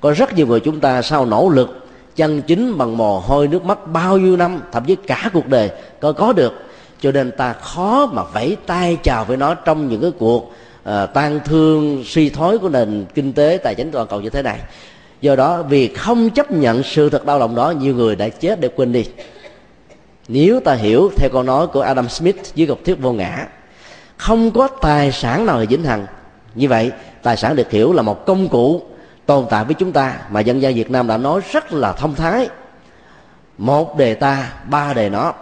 Có 0.00 0.12
rất 0.12 0.34
nhiều 0.34 0.46
người 0.46 0.60
chúng 0.60 0.80
ta 0.80 1.02
sau 1.02 1.26
nỗ 1.26 1.48
lực 1.48 1.88
chân 2.16 2.42
chính 2.42 2.78
bằng 2.78 2.96
mồ 2.96 3.18
hôi 3.18 3.48
nước 3.48 3.64
mắt 3.64 3.86
bao 3.86 4.18
nhiêu 4.18 4.36
năm, 4.36 4.60
thậm 4.72 4.84
chí 4.84 4.96
cả 4.96 5.30
cuộc 5.32 5.46
đời, 5.46 5.70
có 6.00 6.12
có 6.12 6.32
được, 6.32 6.52
cho 7.00 7.12
nên 7.12 7.30
ta 7.30 7.52
khó 7.52 8.06
mà 8.12 8.22
vẫy 8.22 8.56
tay 8.66 8.98
chào 9.02 9.24
với 9.24 9.36
nó 9.36 9.54
trong 9.54 9.88
những 9.88 10.00
cái 10.00 10.12
cuộc 10.18 10.52
à, 10.84 11.06
tan 11.06 11.40
thương 11.44 12.04
suy 12.06 12.30
thoái 12.30 12.58
của 12.58 12.68
nền 12.68 13.06
kinh 13.14 13.32
tế 13.32 13.58
tài 13.62 13.74
chính 13.74 13.90
toàn 13.90 14.06
cầu 14.06 14.20
như 14.20 14.30
thế 14.30 14.42
này. 14.42 14.58
Do 15.20 15.36
đó 15.36 15.62
vì 15.62 15.88
không 15.88 16.30
chấp 16.30 16.50
nhận 16.50 16.82
sự 16.82 17.10
thật 17.10 17.26
đau 17.26 17.38
lòng 17.38 17.54
đó 17.54 17.70
nhiều 17.70 17.94
người 17.94 18.16
đã 18.16 18.28
chết 18.28 18.60
để 18.60 18.68
quên 18.68 18.92
đi. 18.92 19.04
Nếu 20.28 20.60
ta 20.60 20.74
hiểu 20.74 21.10
theo 21.16 21.30
câu 21.32 21.42
nói 21.42 21.66
của 21.66 21.80
Adam 21.80 22.08
Smith 22.08 22.54
dưới 22.54 22.68
học 22.68 22.78
thuyết 22.84 23.00
vô 23.00 23.12
ngã 23.12 23.46
không 24.22 24.50
có 24.50 24.68
tài 24.68 25.12
sản 25.12 25.46
nào 25.46 25.58
là 25.58 25.64
vĩnh 25.64 25.84
hằng. 25.84 26.06
Như 26.54 26.68
vậy 26.68 26.92
tài 27.22 27.36
sản 27.36 27.56
được 27.56 27.70
hiểu 27.70 27.92
là 27.92 28.02
một 28.02 28.26
công 28.26 28.48
cụ 28.48 28.82
tồn 29.26 29.46
tại 29.50 29.64
với 29.64 29.74
chúng 29.74 29.92
ta 29.92 30.18
mà 30.30 30.40
dân 30.40 30.62
gian 30.62 30.74
Việt 30.74 30.90
Nam 30.90 31.06
đã 31.06 31.16
nói 31.16 31.40
rất 31.52 31.72
là 31.72 31.92
thông 31.92 32.14
thái. 32.14 32.48
Một 33.58 33.98
đề 33.98 34.14
ta 34.14 34.52
ba 34.70 34.94
đề 34.94 35.08
nó. 35.08 35.32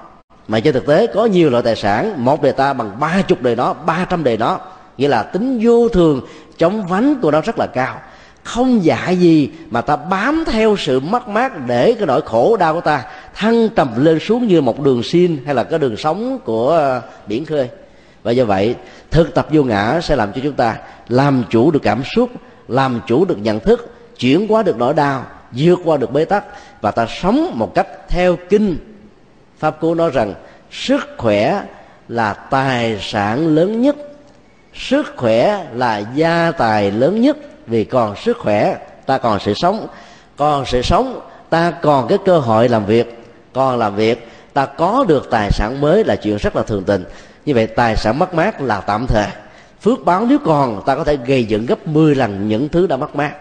Mà 0.48 0.60
trên 0.60 0.74
thực 0.74 0.86
tế 0.86 1.06
có 1.06 1.24
nhiều 1.26 1.50
loại 1.50 1.62
tài 1.62 1.76
sản 1.76 2.24
một 2.24 2.42
đề 2.42 2.52
ta 2.52 2.72
bằng 2.72 3.00
ba 3.00 3.22
chục 3.28 3.42
đề 3.42 3.56
nó 3.56 3.72
ba 3.72 4.06
trăm 4.10 4.24
đề 4.24 4.36
nó 4.36 4.60
nghĩa 5.00 5.08
là 5.08 5.22
tính 5.22 5.58
vô 5.62 5.88
thường, 5.88 6.20
chống 6.58 6.86
vánh 6.86 7.20
của 7.22 7.30
nó 7.30 7.40
rất 7.40 7.58
là 7.58 7.66
cao. 7.66 8.00
Không 8.42 8.84
dạy 8.84 9.16
gì 9.16 9.50
mà 9.70 9.80
ta 9.80 9.96
bám 9.96 10.44
theo 10.46 10.76
sự 10.78 11.00
mất 11.00 11.28
mát 11.28 11.66
để 11.66 11.94
cái 11.98 12.06
nỗi 12.06 12.20
khổ 12.22 12.56
đau 12.56 12.74
của 12.74 12.80
ta 12.80 13.04
thăng 13.34 13.68
trầm 13.68 14.04
lên 14.04 14.18
xuống 14.18 14.46
như 14.46 14.60
một 14.60 14.80
đường 14.80 15.02
xin 15.02 15.38
hay 15.46 15.54
là 15.54 15.64
cái 15.64 15.78
đường 15.78 15.96
sống 15.96 16.38
của 16.44 16.70
ờ, 16.70 17.02
biển 17.26 17.44
khơi. 17.44 17.68
Và 18.22 18.32
do 18.32 18.44
vậy, 18.44 18.74
thực 19.10 19.34
tập 19.34 19.46
vô 19.50 19.62
ngã 19.62 20.00
sẽ 20.02 20.16
làm 20.16 20.32
cho 20.32 20.40
chúng 20.44 20.52
ta 20.52 20.76
làm 21.08 21.44
chủ 21.50 21.70
được 21.70 21.82
cảm 21.82 22.02
xúc, 22.14 22.30
làm 22.68 23.00
chủ 23.06 23.24
được 23.24 23.38
nhận 23.38 23.60
thức, 23.60 23.94
chuyển 24.18 24.48
hóa 24.48 24.62
được 24.62 24.76
nỗi 24.78 24.94
đau, 24.94 25.26
vượt 25.52 25.78
qua 25.84 25.96
được 25.96 26.12
bế 26.12 26.24
tắc 26.24 26.44
và 26.80 26.90
ta 26.90 27.06
sống 27.22 27.50
một 27.54 27.74
cách 27.74 27.88
theo 28.08 28.36
kinh. 28.48 28.76
Pháp 29.58 29.80
cú 29.80 29.94
nói 29.94 30.10
rằng, 30.10 30.34
sức 30.70 31.00
khỏe 31.18 31.62
là 32.08 32.32
tài 32.34 32.98
sản 33.00 33.54
lớn 33.54 33.82
nhất 33.82 33.96
sức 34.80 35.12
khỏe 35.16 35.66
là 35.74 36.02
gia 36.14 36.52
tài 36.52 36.90
lớn 36.90 37.20
nhất. 37.20 37.36
Vì 37.66 37.84
còn 37.84 38.16
sức 38.16 38.38
khỏe, 38.38 38.78
ta 39.06 39.18
còn 39.18 39.40
sự 39.40 39.54
sống. 39.54 39.86
Còn 40.36 40.66
sự 40.66 40.82
sống, 40.82 41.20
ta 41.50 41.70
còn 41.70 42.08
cái 42.08 42.18
cơ 42.24 42.38
hội 42.38 42.68
làm 42.68 42.86
việc. 42.86 43.24
Còn 43.52 43.78
làm 43.78 43.96
việc, 43.96 44.28
ta 44.52 44.66
có 44.66 45.04
được 45.08 45.28
tài 45.30 45.50
sản 45.50 45.80
mới 45.80 46.04
là 46.04 46.16
chuyện 46.16 46.36
rất 46.36 46.56
là 46.56 46.62
thường 46.62 46.84
tình. 46.84 47.04
Như 47.46 47.54
vậy, 47.54 47.66
tài 47.66 47.96
sản 47.96 48.18
mất 48.18 48.34
mát 48.34 48.60
là 48.60 48.80
tạm 48.80 49.06
thời. 49.06 49.26
Phước 49.80 50.04
báo 50.04 50.26
nếu 50.28 50.38
còn, 50.44 50.82
ta 50.86 50.96
có 50.96 51.04
thể 51.04 51.16
gây 51.26 51.44
dựng 51.44 51.66
gấp 51.66 51.86
10 51.86 52.14
lần 52.14 52.48
những 52.48 52.68
thứ 52.68 52.86
đã 52.86 52.96
mất 52.96 53.16
mát. 53.16 53.32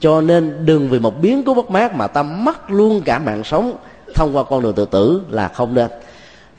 Cho 0.00 0.20
nên 0.20 0.66
đừng 0.66 0.88
vì 0.88 0.98
một 0.98 1.20
biến 1.20 1.42
cố 1.46 1.54
mất 1.54 1.70
mát 1.70 1.94
mà 1.94 2.06
ta 2.06 2.22
mất 2.22 2.70
luôn 2.70 3.02
cả 3.04 3.18
mạng 3.18 3.44
sống. 3.44 3.76
Thông 4.14 4.36
qua 4.36 4.44
con 4.44 4.62
đường 4.62 4.74
tự 4.74 4.84
tử 4.84 5.22
là 5.30 5.48
không 5.48 5.74
nên. 5.74 5.88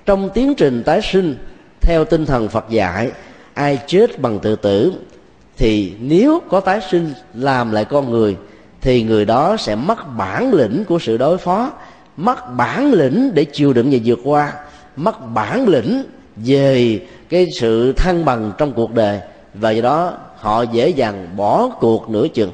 Trong 0.06 0.30
tiến 0.30 0.56
trình 0.56 0.84
tái 0.84 1.02
sinh, 1.02 1.38
theo 1.82 2.06
tinh 2.06 2.26
thần 2.26 2.50
phật 2.50 2.70
dạy 2.70 3.12
ai 3.60 3.80
chết 3.88 4.20
bằng 4.20 4.39
tự 4.39 4.55
tử, 4.55 4.93
thì 5.57 5.93
nếu 5.99 6.41
có 6.49 6.60
tái 6.60 6.80
sinh 6.91 7.14
làm 7.34 7.72
lại 7.72 7.86
con 7.86 8.12
người, 8.12 8.36
thì 8.82 9.03
người 9.03 9.26
đó 9.26 9.57
sẽ 9.57 9.76
mất 9.76 10.18
bản 10.18 10.53
lĩnh 10.53 10.84
của 10.88 10.99
sự 10.99 11.18
đối 11.18 11.38
phó, 11.38 11.72
mất 12.18 12.57
bản 12.57 12.93
lĩnh 12.93 13.32
để 13.34 13.45
chịu 13.45 13.74
đựng 13.74 13.89
và 13.91 13.97
vượt 14.05 14.20
qua, 14.24 14.53
mất 14.95 15.34
bản 15.34 15.68
lĩnh 15.68 16.03
về 16.36 16.99
cái 17.30 17.47
sự 17.60 17.93
thăng 17.93 18.26
bằng 18.26 18.51
trong 18.57 18.74
cuộc 18.74 18.93
đời, 18.93 19.20
và 19.53 19.72
do 19.72 19.82
đó 19.82 20.14
họ 20.36 20.62
dễ 20.62 20.89
dàng 20.89 21.28
bỏ 21.38 21.70
cuộc 21.80 22.10
nửa 22.10 22.28
chừng. 22.28 22.51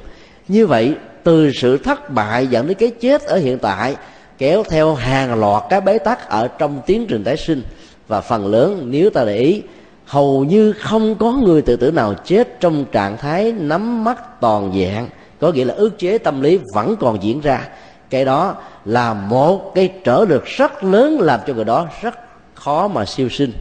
Như 0.48 0.68
vậy, 0.68 0.94
từ 1.24 1.52
sự 1.52 1.78
thất 1.78 2.10
bại 2.10 2.48
dẫn 2.48 2.68
đến 2.68 2.78
cái 2.78 2.90
chết 2.90 3.22
ở 3.22 3.38
hiện 3.38 3.58
tại, 3.58 3.96
kéo 4.38 4.64
theo 4.64 4.96
hàng 4.96 5.40
loạt 5.40 5.64
cái 5.70 5.82
bế 5.82 5.98
tắc 5.98 6.30
ở 6.30 6.48
trong 6.48 6.82
tiến 6.86 7.06
trình 7.08 7.24
tái 7.24 7.38
sinh, 7.38 7.62
và 8.08 8.22
phần 8.22 8.48
lớn 8.48 8.88
nếu 8.90 9.10
ta 9.10 9.24
để 9.26 9.38
ý 9.38 9.62
hầu 10.06 10.44
như 10.44 10.74
không 10.74 11.16
có 11.16 11.32
người 11.32 11.62
tự 11.62 11.76
tử 11.76 11.92
nào 11.92 12.14
chết 12.14 12.60
trong 12.60 12.86
trạng 12.92 13.18
thái 13.18 13.52
nắm 13.52 14.04
mắt 14.04 14.42
toàn 14.42 14.72
dạng 14.82 15.10
có 15.40 15.52
nghĩa 15.52 15.66
là 15.66 15.74
ức 15.74 16.00
chế 16.00 16.18
tâm 16.18 16.42
lý 16.42 16.60
vẫn 16.74 16.96
còn 17.00 17.24
diễn 17.24 17.42
ra. 17.42 17.68
Cái 18.10 18.26
đó 18.26 18.56
là 18.86 19.14
một 19.14 19.72
cái 19.76 19.94
trở 20.04 20.26
lực 20.30 20.46
rất 20.46 20.84
lớn 20.84 21.18
làm 21.20 21.40
cho 21.48 21.54
người 21.54 21.64
đó 21.64 21.88
rất 22.02 22.16
khó 22.54 22.88
mà 22.88 23.06
siêu 23.06 23.30
sinh. 23.30 23.52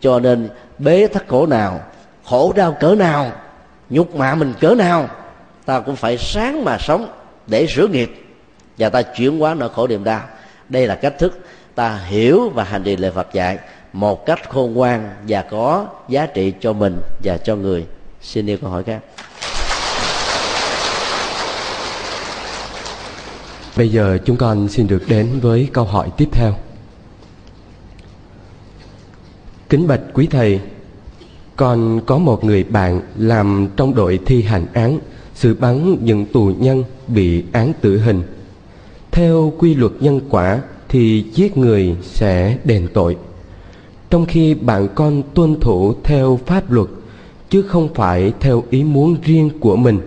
Cho 0.00 0.20
nên 0.20 0.48
bế 0.78 1.06
thất 1.06 1.28
khổ 1.28 1.46
nào, 1.46 1.80
khổ 2.24 2.52
đau 2.56 2.76
cỡ 2.80 2.94
nào, 2.94 3.32
nhục 3.90 4.14
mạ 4.14 4.34
mình 4.34 4.54
cỡ 4.60 4.74
nào, 4.74 5.08
ta 5.64 5.80
cũng 5.80 5.96
phải 5.96 6.18
sáng 6.18 6.64
mà 6.64 6.78
sống 6.78 7.08
để 7.46 7.66
sửa 7.66 7.86
nghiệp. 7.86 8.12
Và 8.78 8.88
ta 8.88 9.02
chuyển 9.02 9.38
hóa 9.38 9.54
nỗi 9.54 9.68
khổ 9.68 9.86
niềm 9.86 10.04
đau. 10.04 10.20
Đây 10.68 10.86
là 10.86 10.94
cách 10.94 11.18
thức 11.18 11.38
ta 11.74 11.96
hiểu 11.96 12.48
và 12.48 12.64
hành 12.64 12.82
trì 12.82 12.96
lời 12.96 13.10
Phật 13.10 13.32
dạy 13.32 13.58
một 13.92 14.26
cách 14.26 14.50
khôn 14.50 14.72
ngoan 14.72 15.10
và 15.28 15.42
có 15.42 15.86
giá 16.08 16.26
trị 16.26 16.52
cho 16.60 16.72
mình 16.72 17.00
và 17.24 17.36
cho 17.36 17.56
người 17.56 17.86
xin 18.20 18.46
yêu 18.46 18.58
câu 18.60 18.70
hỏi 18.70 18.82
khác 18.82 19.00
Bây 23.76 23.88
giờ 23.88 24.18
chúng 24.24 24.36
con 24.36 24.68
xin 24.68 24.86
được 24.86 25.02
đến 25.08 25.28
với 25.40 25.68
câu 25.72 25.84
hỏi 25.84 26.10
tiếp 26.16 26.28
theo. 26.32 26.54
Kính 29.68 29.86
bạch 29.86 30.00
quý 30.12 30.26
thầy, 30.26 30.60
con 31.56 32.00
có 32.06 32.18
một 32.18 32.44
người 32.44 32.64
bạn 32.64 33.00
làm 33.16 33.68
trong 33.76 33.94
đội 33.94 34.20
thi 34.26 34.42
hành 34.42 34.66
án 34.72 34.98
xử 35.34 35.54
bắn 35.54 35.96
những 36.04 36.26
tù 36.26 36.52
nhân 36.58 36.84
bị 37.08 37.44
án 37.52 37.72
tử 37.80 37.98
hình. 38.00 38.22
Theo 39.10 39.52
quy 39.58 39.74
luật 39.74 39.92
nhân 40.00 40.20
quả 40.30 40.60
thì 40.88 41.24
giết 41.34 41.56
người 41.56 41.96
sẽ 42.02 42.56
đền 42.64 42.88
tội. 42.94 43.16
Trong 44.12 44.26
khi 44.26 44.54
bạn 44.54 44.88
con 44.94 45.22
tuân 45.34 45.60
thủ 45.60 45.94
theo 46.04 46.40
pháp 46.46 46.70
luật, 46.70 46.88
chứ 47.50 47.62
không 47.62 47.94
phải 47.94 48.32
theo 48.40 48.64
ý 48.70 48.84
muốn 48.84 49.16
riêng 49.22 49.50
của 49.60 49.76
mình. 49.76 50.00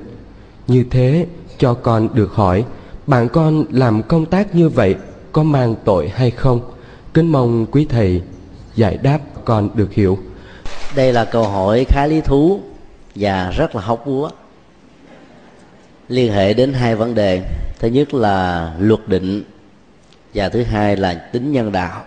Như 0.68 0.86
thế, 0.92 1.26
cho 1.58 1.74
con 1.74 2.10
được 2.14 2.34
hỏi, 2.34 2.66
bạn 3.08 3.30
con 3.30 3.66
làm 3.72 4.04
công 4.04 4.26
tác 4.26 4.56
như 4.56 4.70
vậy 4.70 4.96
có 5.32 5.44
mang 5.44 5.76
tội 5.86 6.10
hay 6.10 6.32
không? 6.32 6.62
Kính 7.14 7.28
mong 7.28 7.66
quý 7.72 7.86
thầy 7.90 8.22
giải 8.76 8.98
đáp 8.98 9.20
con 9.46 9.70
được 9.76 9.94
hiểu. 9.94 10.18
Đây 10.96 11.14
là 11.14 11.26
câu 11.26 11.44
hỏi 11.44 11.86
khá 11.90 12.08
lý 12.08 12.22
thú 12.22 12.60
và 13.16 13.52
rất 13.52 13.76
là 13.76 13.82
hóc 13.82 14.04
búa. 14.06 14.30
Liên 16.08 16.34
hệ 16.34 16.54
đến 16.54 16.74
hai 16.74 16.96
vấn 16.96 17.16
đề. 17.16 17.42
Thứ 17.80 17.88
nhất 17.88 18.14
là 18.14 18.72
luật 18.80 19.08
định 19.08 19.44
và 20.34 20.50
thứ 20.50 20.64
hai 20.64 20.98
là 20.98 21.14
tính 21.14 21.52
nhân 21.52 21.72
đạo. 21.72 22.04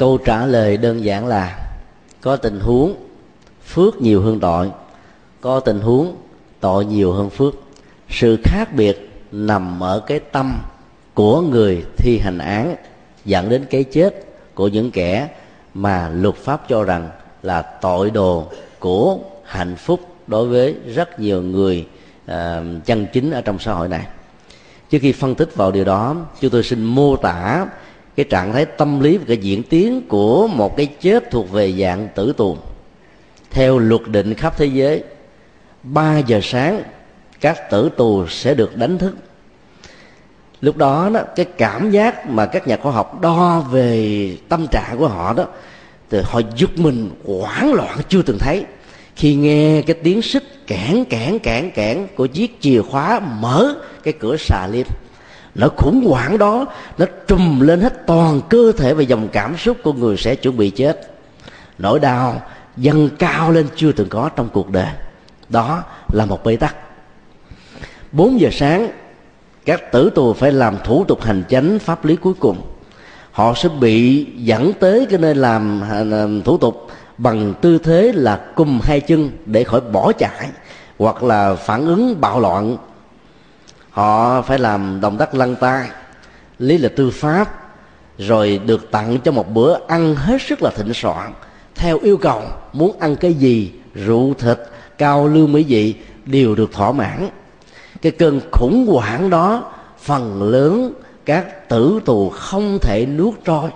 Câu 0.00 0.18
trả 0.18 0.46
lời 0.46 0.76
đơn 0.76 1.04
giản 1.04 1.26
là 1.26 1.58
có 2.20 2.36
tình 2.36 2.60
huống 2.60 2.94
phước 3.66 4.00
nhiều 4.00 4.22
hơn 4.22 4.40
tội, 4.40 4.70
có 5.40 5.60
tình 5.60 5.80
huống 5.80 6.16
tội 6.60 6.84
nhiều 6.84 7.12
hơn 7.12 7.30
phước. 7.30 7.54
Sự 8.08 8.38
khác 8.44 8.74
biệt 8.74 9.10
nằm 9.32 9.82
ở 9.82 10.00
cái 10.00 10.20
tâm 10.20 10.62
của 11.14 11.40
người 11.40 11.84
thi 11.96 12.18
hành 12.18 12.38
án 12.38 12.76
dẫn 13.24 13.48
đến 13.48 13.66
cái 13.70 13.84
chết 13.84 14.24
của 14.54 14.68
những 14.68 14.90
kẻ 14.90 15.28
mà 15.74 16.08
luật 16.08 16.34
pháp 16.34 16.68
cho 16.68 16.84
rằng 16.84 17.10
là 17.42 17.62
tội 17.62 18.10
đồ 18.10 18.46
của 18.78 19.18
hạnh 19.44 19.76
phúc 19.76 20.00
đối 20.26 20.48
với 20.48 20.74
rất 20.94 21.20
nhiều 21.20 21.42
người 21.42 21.86
uh, 22.24 22.34
chân 22.84 23.06
chính 23.12 23.30
ở 23.30 23.40
trong 23.40 23.58
xã 23.58 23.72
hội 23.72 23.88
này. 23.88 24.06
Trước 24.90 24.98
khi 25.02 25.12
phân 25.12 25.34
tích 25.34 25.56
vào 25.56 25.70
điều 25.70 25.84
đó 25.84 26.16
chúng 26.40 26.50
tôi 26.50 26.62
xin 26.62 26.84
mô 26.84 27.16
tả 27.16 27.66
cái 28.20 28.24
trạng 28.30 28.52
thái 28.52 28.64
tâm 28.64 29.00
lý 29.00 29.16
và 29.16 29.24
cái 29.28 29.36
diễn 29.36 29.62
tiến 29.62 30.02
của 30.08 30.46
một 30.46 30.76
cái 30.76 30.86
chết 30.86 31.30
thuộc 31.30 31.50
về 31.50 31.72
dạng 31.72 32.08
tử 32.14 32.32
tù. 32.36 32.56
Theo 33.50 33.78
luật 33.78 34.00
định 34.06 34.34
khắp 34.34 34.54
thế 34.58 34.66
giới 34.66 35.02
3 35.82 36.18
giờ 36.18 36.40
sáng 36.42 36.82
các 37.40 37.70
tử 37.70 37.90
tù 37.96 38.26
sẽ 38.26 38.54
được 38.54 38.76
đánh 38.76 38.98
thức. 38.98 39.16
Lúc 40.60 40.76
đó 40.76 41.10
đó, 41.14 41.20
cái 41.36 41.46
cảm 41.58 41.90
giác 41.90 42.28
mà 42.28 42.46
các 42.46 42.68
nhà 42.68 42.76
khoa 42.76 42.92
học 42.92 43.20
đo 43.20 43.60
về 43.60 44.36
tâm 44.48 44.66
trạng 44.70 44.98
của 44.98 45.08
họ 45.08 45.32
đó, 45.32 45.46
thì 46.10 46.20
họ 46.24 46.40
giật 46.56 46.70
mình 46.76 47.10
hoảng 47.24 47.74
loạn 47.74 47.98
chưa 48.08 48.22
từng 48.22 48.38
thấy 48.38 48.64
khi 49.16 49.34
nghe 49.34 49.82
cái 49.82 49.94
tiếng 50.02 50.22
xích 50.22 50.66
cản 50.66 51.04
cản 51.04 51.38
cản 51.38 51.70
cản 51.70 52.08
của 52.16 52.26
chiếc 52.26 52.60
chìa 52.60 52.82
khóa 52.82 53.20
mở 53.20 53.74
cái 54.02 54.14
cửa 54.20 54.36
xà 54.36 54.68
lift 54.72 55.09
nó 55.54 55.68
khủng 55.76 56.06
hoảng 56.06 56.38
đó 56.38 56.66
nó 56.98 57.06
trùm 57.26 57.60
lên 57.60 57.80
hết 57.80 58.06
toàn 58.06 58.40
cơ 58.48 58.72
thể 58.76 58.94
và 58.94 59.02
dòng 59.02 59.28
cảm 59.32 59.56
xúc 59.56 59.76
của 59.82 59.92
người 59.92 60.16
sẽ 60.16 60.34
chuẩn 60.34 60.56
bị 60.56 60.70
chết. 60.70 61.12
Nỗi 61.78 62.00
đau 62.00 62.42
dâng 62.76 63.08
cao 63.18 63.52
lên 63.52 63.66
chưa 63.76 63.92
từng 63.92 64.08
có 64.08 64.30
trong 64.36 64.48
cuộc 64.52 64.70
đời. 64.70 64.88
Đó 65.48 65.82
là 66.12 66.26
một 66.26 66.44
bế 66.44 66.56
tắc. 66.56 66.76
4 68.12 68.40
giờ 68.40 68.48
sáng 68.52 68.88
các 69.64 69.92
tử 69.92 70.10
tù 70.14 70.32
phải 70.32 70.52
làm 70.52 70.76
thủ 70.84 71.04
tục 71.04 71.22
hành 71.22 71.42
chánh 71.48 71.78
pháp 71.78 72.04
lý 72.04 72.16
cuối 72.16 72.34
cùng. 72.34 72.62
Họ 73.32 73.54
sẽ 73.54 73.68
bị 73.68 74.26
dẫn 74.36 74.72
tới 74.72 75.06
cái 75.10 75.18
nơi 75.18 75.34
làm, 75.34 75.82
làm 76.10 76.42
thủ 76.42 76.58
tục 76.58 76.86
bằng 77.18 77.54
tư 77.60 77.78
thế 77.78 78.12
là 78.14 78.36
cung 78.54 78.80
hai 78.82 79.00
chân 79.00 79.30
để 79.46 79.64
khỏi 79.64 79.80
bỏ 79.80 80.12
chạy 80.12 80.48
hoặc 80.98 81.22
là 81.22 81.54
phản 81.54 81.86
ứng 81.86 82.20
bạo 82.20 82.40
loạn 82.40 82.76
họ 83.90 84.42
phải 84.42 84.58
làm 84.58 84.98
động 85.00 85.18
tác 85.18 85.34
lăn 85.34 85.56
tay 85.56 85.88
lý 86.60 86.78
lịch 86.78 86.96
tư 86.96 87.10
pháp, 87.10 87.72
rồi 88.18 88.60
được 88.66 88.90
tặng 88.90 89.18
cho 89.24 89.32
một 89.32 89.54
bữa 89.54 89.78
ăn 89.88 90.14
hết 90.14 90.42
sức 90.42 90.62
là 90.62 90.70
thịnh 90.70 90.94
soạn, 90.94 91.32
theo 91.74 91.98
yêu 91.98 92.16
cầu 92.16 92.42
muốn 92.72 92.98
ăn 92.98 93.16
cái 93.16 93.34
gì, 93.34 93.72
rượu, 93.94 94.34
thịt, 94.38 94.58
cao 94.98 95.28
lương 95.28 95.52
mỹ, 95.52 95.64
vị 95.64 95.94
đều 96.26 96.54
được 96.54 96.72
thỏa 96.72 96.92
mãn. 96.92 97.28
Cái 98.02 98.12
cơn 98.12 98.40
khủng 98.52 98.86
hoảng 98.86 99.30
đó, 99.30 99.72
phần 99.98 100.42
lớn 100.42 100.92
các 101.24 101.68
tử 101.68 102.00
tù 102.04 102.30
không 102.30 102.78
thể 102.82 103.06
nuốt 103.06 103.34
trôi. 103.44 103.70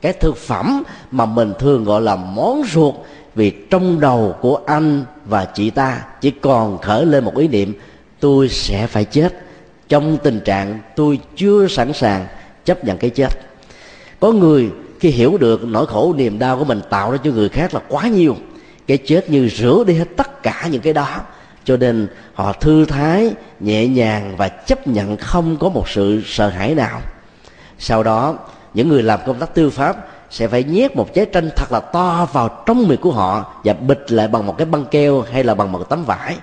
Cái 0.00 0.12
thực 0.12 0.36
phẩm 0.36 0.82
mà 1.10 1.26
mình 1.26 1.52
thường 1.58 1.84
gọi 1.84 2.00
là 2.00 2.16
món 2.16 2.62
ruột, 2.72 2.94
vì 3.34 3.50
trong 3.50 4.00
đầu 4.00 4.34
của 4.40 4.60
anh 4.66 5.04
và 5.24 5.44
chị 5.44 5.70
ta 5.70 6.02
chỉ 6.20 6.30
còn 6.30 6.78
khởi 6.78 7.06
lên 7.06 7.24
một 7.24 7.36
ý 7.36 7.48
niệm 7.48 7.74
tôi 8.20 8.48
sẽ 8.48 8.86
phải 8.86 9.04
chết. 9.04 9.34
Trong 9.88 10.18
tình 10.22 10.40
trạng 10.44 10.80
tôi 10.96 11.18
chưa 11.36 11.66
sẵn 11.68 11.92
sàng 11.92 12.26
chấp 12.64 12.84
nhận 12.84 12.98
cái 12.98 13.10
chết. 13.10 13.28
Có 14.20 14.32
người 14.32 14.70
khi 15.00 15.10
hiểu 15.10 15.38
được 15.38 15.64
nỗi 15.64 15.86
khổ 15.86 16.14
niềm 16.16 16.38
đau 16.38 16.58
của 16.58 16.64
mình 16.64 16.80
tạo 16.90 17.10
ra 17.10 17.18
cho 17.24 17.30
người 17.30 17.48
khác 17.48 17.74
là 17.74 17.80
quá 17.88 18.08
nhiều. 18.08 18.36
Cái 18.86 18.98
chết 18.98 19.30
như 19.30 19.48
rửa 19.48 19.84
đi 19.86 19.94
hết 19.94 20.08
tất 20.16 20.42
cả 20.42 20.68
những 20.70 20.82
cái 20.82 20.92
đó. 20.92 21.20
Cho 21.64 21.76
nên 21.76 22.08
họ 22.34 22.52
thư 22.52 22.84
thái, 22.84 23.34
nhẹ 23.60 23.86
nhàng 23.86 24.34
và 24.36 24.48
chấp 24.48 24.86
nhận 24.86 25.16
không 25.16 25.56
có 25.56 25.68
một 25.68 25.88
sự 25.88 26.22
sợ 26.26 26.48
hãi 26.48 26.74
nào. 26.74 27.00
Sau 27.78 28.02
đó, 28.02 28.38
những 28.74 28.88
người 28.88 29.02
làm 29.02 29.20
công 29.26 29.38
tác 29.38 29.54
tư 29.54 29.70
pháp 29.70 29.96
sẽ 30.30 30.48
phải 30.48 30.64
nhét 30.64 30.96
một 30.96 31.14
trái 31.14 31.26
tranh 31.26 31.50
thật 31.56 31.72
là 31.72 31.80
to 31.80 32.28
vào 32.32 32.62
trong 32.66 32.88
miệng 32.88 33.00
của 33.00 33.12
họ 33.12 33.54
và 33.64 33.72
bịch 33.72 34.12
lại 34.12 34.28
bằng 34.28 34.46
một 34.46 34.54
cái 34.58 34.66
băng 34.66 34.84
keo 34.84 35.24
hay 35.32 35.44
là 35.44 35.54
bằng 35.54 35.72
một 35.72 35.88
tấm 35.88 36.04
vải 36.04 36.36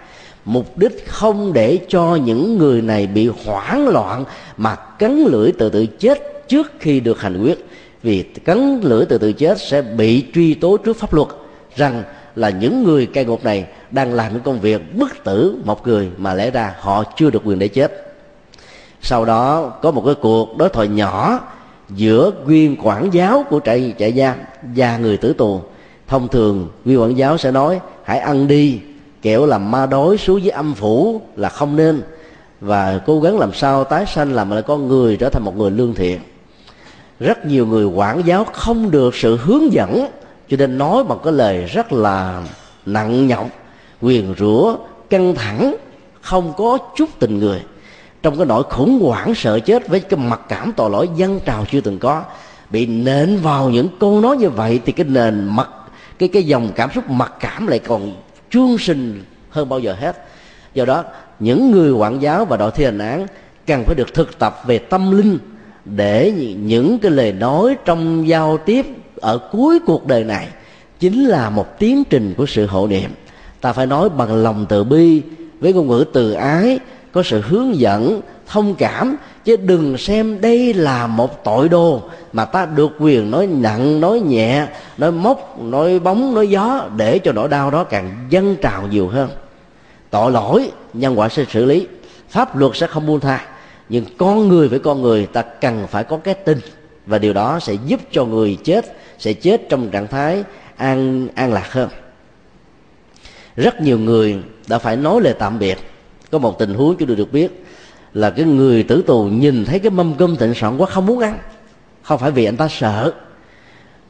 mục 0.48 0.78
đích 0.78 1.08
không 1.08 1.54
để 1.54 1.80
cho 1.88 2.16
những 2.16 2.58
người 2.58 2.82
này 2.82 3.08
bị 3.08 3.30
hoảng 3.46 3.88
loạn 3.88 4.26
mà 4.58 4.76
cắn 4.76 5.24
lưỡi 5.24 5.52
tự 5.52 5.70
tự 5.70 5.86
chết 5.86 6.48
trước 6.48 6.72
khi 6.80 7.00
được 7.00 7.22
hành 7.22 7.44
quyết. 7.44 7.66
Vì 8.04 8.24
cắn 8.24 8.80
lưỡi 8.84 9.06
tự 9.06 9.18
tự 9.18 9.34
chết 9.34 9.60
sẽ 9.62 9.82
bị 9.82 10.26
truy 10.34 10.54
tố 10.54 10.78
trước 10.78 10.98
pháp 10.98 11.14
luật 11.14 11.28
rằng 11.76 12.04
là 12.36 12.50
những 12.50 12.84
người 12.84 13.06
cai 13.06 13.26
ngục 13.26 13.44
này 13.44 13.66
đang 13.92 14.14
làm 14.14 14.34
những 14.34 14.42
công 14.42 14.60
việc 14.60 14.96
bức 14.96 15.24
tử 15.24 15.58
một 15.66 15.88
người 15.88 16.10
mà 16.18 16.34
lẽ 16.34 16.52
ra 16.52 16.76
họ 16.80 17.04
chưa 17.18 17.30
được 17.30 17.42
quyền 17.46 17.60
để 17.60 17.68
chết. 17.68 18.16
Sau 19.02 19.26
đó 19.26 19.70
có 19.82 19.92
một 19.92 20.04
cái 20.06 20.16
cuộc 20.22 20.58
đối 20.58 20.70
thoại 20.70 20.88
nhỏ 20.88 21.40
giữa 21.90 22.32
viên 22.46 22.76
quản 22.84 23.10
giáo 23.14 23.46
của 23.50 23.60
trại 23.66 23.94
trại 24.00 24.12
giam 24.14 24.36
và 24.76 24.98
người 24.98 25.18
tử 25.18 25.34
tù. 25.34 25.62
Thông 26.08 26.28
thường 26.28 26.70
viên 26.86 27.02
quản 27.02 27.18
giáo 27.18 27.38
sẽ 27.38 27.52
nói, 27.52 27.80
hãy 28.04 28.20
ăn 28.20 28.48
đi 28.48 28.80
kẻo 29.28 29.46
làm 29.46 29.72
ma 29.72 29.86
đói 29.86 30.18
xuống 30.18 30.40
với 30.42 30.50
âm 30.50 30.74
phủ 30.74 31.22
là 31.36 31.50
không 31.50 31.76
nên, 31.76 32.02
và 32.62 33.02
cố 33.06 33.20
gắng 33.20 33.40
làm 33.40 33.54
sao 33.54 33.84
tái 33.84 34.06
sanh 34.06 34.34
làm 34.34 34.50
lại 34.52 34.62
con 34.62 34.88
người 34.88 35.18
trở 35.18 35.30
thành 35.30 35.44
một 35.44 35.58
người 35.58 35.72
lương 35.72 35.94
thiện. 35.94 36.20
Rất 37.20 37.46
nhiều 37.46 37.66
người 37.66 37.86
quản 37.86 38.22
giáo 38.26 38.46
không 38.54 38.92
được 38.92 39.16
sự 39.16 39.38
hướng 39.38 39.74
dẫn, 39.74 40.08
cho 40.50 40.58
nên 40.58 40.78
nói 40.78 41.04
bằng 41.04 41.18
cái 41.24 41.34
lời 41.34 41.66
rất 41.66 41.94
là 41.94 42.44
nặng 42.86 43.28
nhọc, 43.28 43.48
quyền 44.02 44.36
rủa, 44.40 44.78
căng 45.10 45.36
thẳng, 45.36 45.76
không 46.22 46.54
có 46.58 46.78
chút 46.96 47.10
tình 47.20 47.40
người. 47.40 47.62
Trong 48.24 48.38
cái 48.38 48.46
nỗi 48.46 48.64
khủng 48.64 49.00
hoảng 49.02 49.36
sợ 49.36 49.60
chết 49.60 49.88
với 49.88 50.00
cái 50.00 50.20
mặc 50.20 50.42
cảm 50.50 50.74
tội 50.74 50.90
lỗi 50.90 51.10
dân 51.16 51.40
trào 51.40 51.66
chưa 51.72 51.82
từng 51.82 52.00
có, 52.00 52.24
bị 52.70 52.86
nện 52.86 53.38
vào 53.38 53.70
những 53.70 53.88
câu 54.00 54.22
nói 54.22 54.38
như 54.38 54.50
vậy 54.50 54.80
thì 54.86 54.92
cái 54.92 55.06
nền 55.10 55.44
mặt, 55.44 55.70
cái 56.20 56.30
cái 56.30 56.44
dòng 56.44 56.70
cảm 56.76 56.90
xúc 56.96 57.10
mặc 57.10 57.34
cảm 57.40 57.68
lại 57.68 57.80
còn 57.80 58.14
chuông 58.50 58.78
sinh 58.78 59.24
hơn 59.50 59.70
bao 59.70 59.80
giờ 59.80 59.96
hết. 60.00 60.26
Do 60.74 60.86
đó, 60.86 61.04
những 61.40 61.72
người 61.72 61.92
quản 61.92 62.22
giáo 62.22 62.46
và 62.46 62.58
đội 62.58 62.72
thi 62.72 62.86
hành 62.86 62.98
án 62.98 63.28
cần 63.68 63.84
phải 63.86 63.96
được 63.96 64.14
thực 64.14 64.40
tập 64.40 64.62
về 64.66 64.78
tâm 64.78 65.18
linh 65.18 65.40
để 65.86 66.34
những 66.60 67.00
cái 67.00 67.12
lời 67.12 67.32
nói 67.32 67.78
trong 67.86 68.28
giao 68.28 68.58
tiếp 68.58 68.86
ở 69.16 69.38
cuối 69.52 69.80
cuộc 69.86 70.08
đời 70.08 70.24
này 70.24 70.48
chính 71.00 71.26
là 71.26 71.50
một 71.50 71.80
tiến 71.80 72.04
trình 72.10 72.34
của 72.38 72.46
sự 72.46 72.66
hộ 72.66 72.88
niệm. 72.88 73.12
Ta 73.62 73.74
phải 73.74 73.86
nói 73.86 74.10
bằng 74.10 74.44
lòng 74.44 74.66
từ 74.70 74.84
bi 74.84 75.22
với 75.60 75.74
ngôn 75.74 75.88
ngữ 75.88 76.06
từ 76.14 76.32
ái, 76.32 76.80
có 77.12 77.24
sự 77.24 77.42
hướng 77.42 77.80
dẫn 77.80 78.22
thông 78.48 78.76
cảm, 78.76 79.18
chứ 79.44 79.56
đừng 79.56 79.98
xem 79.98 80.42
đây 80.42 80.74
là 80.74 81.08
một 81.08 81.44
tội 81.44 81.70
đồ 81.70 82.02
mà 82.34 82.46
ta 82.46 82.66
được 82.66 82.92
quyền 83.00 83.32
nói 83.32 83.48
nặng, 83.48 84.02
nói 84.02 84.20
nhẹ, 84.20 84.68
nói 84.98 85.12
móc, 85.12 85.60
nói 85.62 86.00
bóng, 86.00 86.36
nói 86.36 86.50
gió 86.50 86.90
để 86.98 87.20
cho 87.20 87.32
nỗi 87.32 87.50
đau 87.50 87.72
đó 87.72 87.84
càng 87.84 88.28
dâng 88.30 88.56
trào 88.62 88.88
nhiều 88.88 89.08
hơn. 89.08 89.30
Tội 90.10 90.32
lỗi, 90.32 90.72
nhân 90.94 91.20
quả 91.20 91.30
sẽ 91.30 91.46
xử 91.50 91.66
lý. 91.66 91.88
Pháp 92.30 92.58
luật 92.58 92.72
sẽ 92.76 92.88
không 92.88 93.08
buông 93.08 93.20
tha. 93.20 93.46
Nhưng 93.90 94.06
con 94.18 94.48
người 94.48 94.68
với 94.68 94.80
con 94.80 95.02
người, 95.02 95.26
ta 95.26 95.42
cần 95.42 95.88
phải 95.88 96.04
có 96.04 96.18
cái 96.18 96.34
tin 96.34 96.58
và 97.06 97.18
điều 97.18 97.34
đó 97.34 97.60
sẽ 97.60 97.74
giúp 97.86 98.00
cho 98.12 98.26
người 98.26 98.58
chết, 98.64 98.98
sẽ 99.20 99.34
chết 99.34 99.62
trong 99.70 99.90
trạng 99.90 100.08
thái 100.08 100.44
an 100.76 101.28
an 101.36 101.54
lạc 101.54 101.72
hơn. 101.72 101.90
Rất 103.56 103.82
nhiều 103.82 104.00
người 104.00 104.38
đã 104.68 104.80
phải 104.80 104.96
nói 104.96 105.22
lời 105.22 105.34
tạm 105.40 105.60
biệt. 105.60 105.78
Có 106.32 106.38
một 106.38 106.60
tình 106.60 106.74
huống 106.74 106.96
chúng 106.98 107.08
tôi 107.08 107.18
được 107.18 107.32
biết 107.32 107.66
là 108.18 108.30
cái 108.30 108.46
người 108.46 108.84
tử 108.84 109.02
tù 109.02 109.24
nhìn 109.24 109.66
thấy 109.66 109.80
cái 109.80 109.90
mâm 109.90 110.14
cơm 110.14 110.36
thịnh 110.36 110.54
soạn 110.54 110.78
quá 110.78 110.88
không 110.88 111.06
muốn 111.06 111.20
ăn. 111.20 111.40
Không 112.02 112.20
phải 112.20 112.32
vì 112.32 112.46
anh 112.46 112.58
ta 112.58 112.68
sợ. 112.68 113.14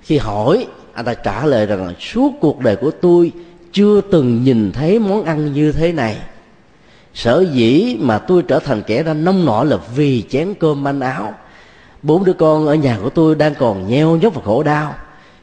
Khi 0.01 0.17
hỏi, 0.17 0.67
anh 0.93 1.05
ta 1.05 1.13
trả 1.13 1.45
lời 1.45 1.65
rằng 1.65 1.87
là, 1.87 1.93
suốt 1.99 2.31
cuộc 2.41 2.59
đời 2.59 2.75
của 2.75 2.91
tôi 2.91 3.31
chưa 3.71 4.01
từng 4.01 4.43
nhìn 4.43 4.71
thấy 4.71 4.99
món 4.99 5.23
ăn 5.23 5.53
như 5.53 5.71
thế 5.71 5.91
này. 5.91 6.17
Sở 7.13 7.45
dĩ 7.51 7.97
mà 7.99 8.17
tôi 8.17 8.43
trở 8.43 8.59
thành 8.59 8.81
kẻ 8.81 9.03
ra 9.03 9.13
nông 9.13 9.45
nọ 9.45 9.63
là 9.63 9.77
vì 9.95 10.23
chén 10.29 10.53
cơm 10.59 10.83
manh 10.83 10.99
áo. 10.99 11.33
Bốn 12.01 12.23
đứa 12.23 12.33
con 12.33 12.67
ở 12.67 12.75
nhà 12.75 12.97
của 13.03 13.09
tôi 13.09 13.35
đang 13.35 13.55
còn 13.55 13.87
nheo 13.87 14.15
nhóc 14.15 14.35
và 14.35 14.41
khổ 14.45 14.63
đau. 14.63 14.95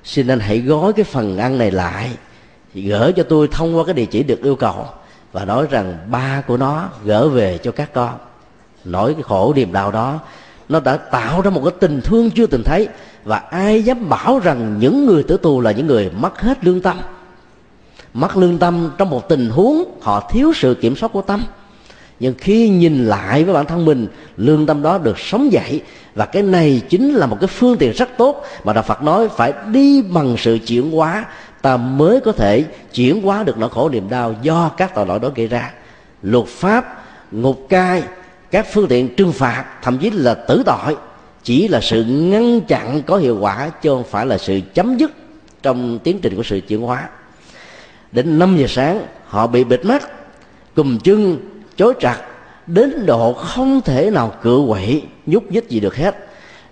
Xin 0.04 0.26
anh 0.26 0.40
hãy 0.40 0.58
gói 0.58 0.92
cái 0.92 1.04
phần 1.04 1.38
ăn 1.38 1.58
này 1.58 1.70
lại. 1.70 2.10
Thì 2.74 2.82
gửi 2.82 3.12
cho 3.12 3.22
tôi 3.22 3.48
thông 3.48 3.76
qua 3.76 3.84
cái 3.84 3.94
địa 3.94 4.06
chỉ 4.06 4.22
được 4.22 4.42
yêu 4.42 4.56
cầu. 4.56 4.86
Và 5.32 5.44
nói 5.44 5.66
rằng 5.70 5.98
ba 6.10 6.42
của 6.46 6.56
nó 6.56 6.88
gỡ 7.04 7.28
về 7.28 7.58
cho 7.58 7.72
các 7.72 7.92
con 7.94 8.18
nỗi 8.84 9.14
cái 9.14 9.22
khổ 9.22 9.52
niềm 9.56 9.72
đau 9.72 9.90
đó, 9.90 10.20
nó 10.68 10.80
đã 10.80 10.96
tạo 10.96 11.40
ra 11.40 11.50
một 11.50 11.60
cái 11.64 11.72
tình 11.80 12.00
thương 12.00 12.30
chưa 12.30 12.46
từng 12.46 12.62
thấy. 12.62 12.88
Và 13.24 13.36
ai 13.36 13.82
dám 13.82 14.08
bảo 14.08 14.38
rằng 14.38 14.78
những 14.78 15.06
người 15.06 15.22
tử 15.22 15.36
tù 15.36 15.60
là 15.60 15.72
những 15.72 15.86
người 15.86 16.10
mất 16.10 16.40
hết 16.40 16.64
lương 16.64 16.80
tâm? 16.80 16.96
Mất 18.14 18.36
lương 18.36 18.58
tâm 18.58 18.90
trong 18.98 19.10
một 19.10 19.28
tình 19.28 19.50
huống 19.50 19.98
họ 20.02 20.28
thiếu 20.30 20.52
sự 20.54 20.74
kiểm 20.74 20.96
soát 20.96 21.12
của 21.12 21.22
tâm. 21.22 21.44
Nhưng 22.20 22.34
khi 22.38 22.68
nhìn 22.68 23.06
lại 23.06 23.44
với 23.44 23.54
bản 23.54 23.66
thân 23.66 23.84
mình, 23.84 24.06
lương 24.36 24.66
tâm 24.66 24.82
đó 24.82 24.98
được 24.98 25.18
sống 25.18 25.52
dậy. 25.52 25.82
Và 26.14 26.26
cái 26.26 26.42
này 26.42 26.82
chính 26.88 27.14
là 27.14 27.26
một 27.26 27.36
cái 27.40 27.48
phương 27.48 27.76
tiện 27.76 27.92
rất 27.92 28.08
tốt 28.18 28.44
mà 28.64 28.72
đạo 28.72 28.84
Phật 28.86 29.02
nói 29.02 29.28
phải 29.28 29.52
đi 29.70 30.02
bằng 30.02 30.36
sự 30.38 30.58
chuyển 30.66 30.90
hóa. 30.90 31.24
Ta 31.62 31.76
mới 31.76 32.20
có 32.20 32.32
thể 32.32 32.64
chuyển 32.92 33.22
hóa 33.22 33.42
được 33.42 33.58
nỗi 33.58 33.70
khổ 33.70 33.88
niềm 33.88 34.08
đau 34.08 34.34
do 34.42 34.70
các 34.76 34.94
tội 34.94 35.06
lỗi 35.06 35.18
đó 35.18 35.28
gây 35.34 35.46
ra. 35.46 35.70
Luật 36.22 36.46
pháp, 36.46 37.04
ngục 37.30 37.66
cai 37.68 38.02
các 38.54 38.66
phương 38.72 38.88
tiện 38.88 39.14
trừng 39.16 39.32
phạt, 39.32 39.64
thậm 39.82 39.98
chí 39.98 40.10
là 40.10 40.34
tử 40.34 40.62
tội, 40.66 40.96
chỉ 41.42 41.68
là 41.68 41.80
sự 41.80 42.04
ngăn 42.04 42.60
chặn 42.60 43.02
có 43.02 43.16
hiệu 43.16 43.38
quả 43.40 43.68
chứ 43.68 43.90
không 43.90 44.04
phải 44.04 44.26
là 44.26 44.38
sự 44.38 44.60
chấm 44.74 44.96
dứt 44.96 45.12
trong 45.62 45.98
tiến 45.98 46.18
trình 46.22 46.36
của 46.36 46.42
sự 46.42 46.60
chuyển 46.68 46.80
hóa. 46.80 47.08
Đến 48.12 48.38
5 48.38 48.56
giờ 48.56 48.66
sáng, 48.68 49.06
họ 49.26 49.46
bị 49.46 49.64
bịt 49.64 49.84
mắt, 49.84 50.02
cùm 50.74 50.98
chân, 50.98 51.38
chối 51.76 51.94
chặt 52.00 52.18
đến 52.66 53.06
độ 53.06 53.32
không 53.32 53.80
thể 53.80 54.10
nào 54.10 54.34
cựa 54.42 54.64
quậy, 54.68 55.02
nhúc 55.26 55.52
nhích 55.52 55.68
gì 55.68 55.80
được 55.80 55.96
hết. 55.96 56.16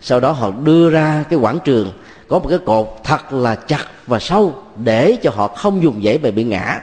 Sau 0.00 0.20
đó 0.20 0.32
họ 0.32 0.50
đưa 0.50 0.90
ra 0.90 1.24
cái 1.30 1.38
quảng 1.38 1.58
trường, 1.64 1.92
có 2.28 2.38
một 2.38 2.48
cái 2.48 2.58
cột 2.58 2.88
thật 3.04 3.32
là 3.32 3.54
chặt 3.54 3.86
và 4.06 4.18
sâu 4.18 4.54
để 4.76 5.16
cho 5.22 5.30
họ 5.30 5.48
không 5.48 5.82
dùng 5.82 6.02
dãy 6.04 6.18
về 6.18 6.30
bị 6.30 6.44
ngã. 6.44 6.80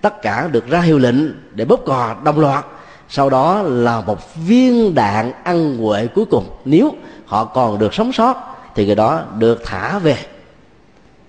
Tất 0.00 0.22
cả 0.22 0.48
được 0.52 0.68
ra 0.68 0.80
hiệu 0.80 0.98
lệnh 0.98 1.16
để 1.54 1.64
bóp 1.64 1.80
cò, 1.86 2.16
đồng 2.24 2.40
loạt 2.40 2.64
sau 3.08 3.30
đó 3.30 3.62
là 3.62 4.00
một 4.00 4.34
viên 4.46 4.94
đạn 4.94 5.32
ăn 5.44 5.78
quệ 5.86 6.06
cuối 6.06 6.24
cùng. 6.24 6.44
Nếu 6.64 6.94
họ 7.26 7.44
còn 7.44 7.78
được 7.78 7.94
sống 7.94 8.12
sót, 8.12 8.34
thì 8.74 8.86
người 8.86 8.94
đó 8.94 9.22
được 9.38 9.62
thả 9.64 9.98
về. 9.98 10.16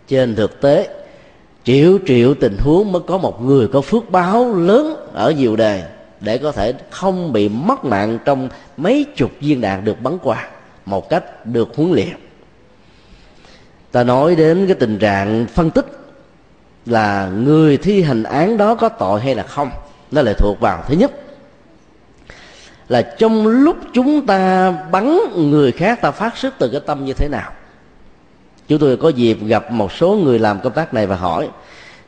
Trên 0.07 0.36
thực 0.36 0.61
tế, 0.61 0.89
triệu 1.63 1.97
triệu 2.05 2.34
tình 2.34 2.57
huống 2.57 2.91
mới 2.91 3.01
có 3.07 3.17
một 3.17 3.41
người 3.41 3.67
có 3.67 3.82
phước 3.82 4.11
báo 4.11 4.53
lớn 4.55 5.09
ở 5.13 5.32
nhiều 5.32 5.55
đề 5.55 5.84
để 6.19 6.38
có 6.38 6.51
thể 6.51 6.73
không 6.89 7.34
bị 7.34 7.49
mất 7.49 7.86
mạng 7.86 8.19
trong 8.26 8.49
mấy 8.78 9.05
chục 9.15 9.32
viên 9.39 9.61
đạn 9.61 9.86
được 9.86 10.01
bắn 10.01 10.17
qua 10.23 10.47
một 10.86 11.09
cách 11.09 11.45
được 11.45 11.76
huấn 11.76 11.91
luyện. 11.91 12.15
Ta 13.91 14.03
nói 14.03 14.36
đến 14.36 14.67
cái 14.67 14.76
tình 14.76 14.99
trạng 14.99 15.45
phân 15.53 15.71
tích 15.71 15.86
là 16.86 17.28
người 17.28 17.78
thi 17.78 18.01
hành 18.01 18.23
án 18.23 18.57
đó 18.57 18.76
có 18.76 18.89
tội 18.89 19.21
hay 19.21 19.36
là 19.36 19.43
không, 19.43 19.69
nó 20.11 20.21
lại 20.21 20.34
thuộc 20.38 20.59
vào 20.59 20.84
thứ 20.88 20.95
nhất 20.95 21.11
là 22.89 23.01
trong 23.01 23.47
lúc 23.47 23.77
chúng 23.93 24.25
ta 24.25 24.71
bắn 24.91 25.17
người 25.36 25.71
khác, 25.71 26.01
ta 26.01 26.11
phát 26.11 26.38
xuất 26.38 26.53
từ 26.59 26.69
cái 26.69 26.81
tâm 26.86 27.05
như 27.05 27.13
thế 27.13 27.27
nào? 27.27 27.51
Chúng 28.67 28.79
tôi 28.79 28.97
có 28.97 29.09
dịp 29.09 29.38
gặp 29.45 29.71
một 29.71 29.91
số 29.91 30.11
người 30.23 30.39
làm 30.39 30.59
công 30.61 30.73
tác 30.73 30.93
này 30.93 31.07
và 31.07 31.15
hỏi. 31.15 31.49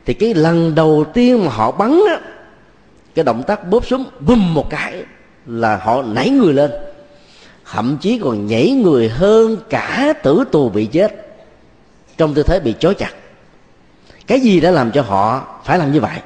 Thì 0.06 0.14
cái 0.14 0.34
lần 0.34 0.74
đầu 0.74 1.04
tiên 1.14 1.44
mà 1.44 1.52
họ 1.52 1.70
bắn 1.70 2.00
á, 2.08 2.20
cái 3.14 3.24
động 3.24 3.42
tác 3.42 3.70
bóp 3.70 3.86
súng 3.86 4.04
bùm 4.20 4.54
một 4.54 4.70
cái 4.70 5.04
là 5.46 5.76
họ 5.76 6.02
nảy 6.02 6.30
người 6.30 6.52
lên. 6.52 6.70
Thậm 7.72 7.96
chí 8.00 8.18
còn 8.22 8.46
nhảy 8.46 8.70
người 8.70 9.08
hơn 9.08 9.56
cả 9.70 10.14
tử 10.22 10.44
tù 10.52 10.68
bị 10.68 10.86
chết. 10.86 11.36
Trong 12.16 12.34
tư 12.34 12.42
thế 12.42 12.60
bị 12.60 12.74
chói 12.80 12.94
chặt. 12.94 13.10
Cái 14.26 14.40
gì 14.40 14.60
đã 14.60 14.70
làm 14.70 14.90
cho 14.90 15.02
họ 15.02 15.46
phải 15.64 15.78
làm 15.78 15.92
như 15.92 16.00
vậy? 16.00 16.18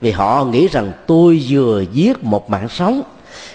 Vì 0.00 0.10
họ 0.10 0.44
nghĩ 0.44 0.68
rằng 0.68 0.92
tôi 1.06 1.44
vừa 1.48 1.84
giết 1.92 2.24
một 2.24 2.50
mạng 2.50 2.68
sống 2.68 3.02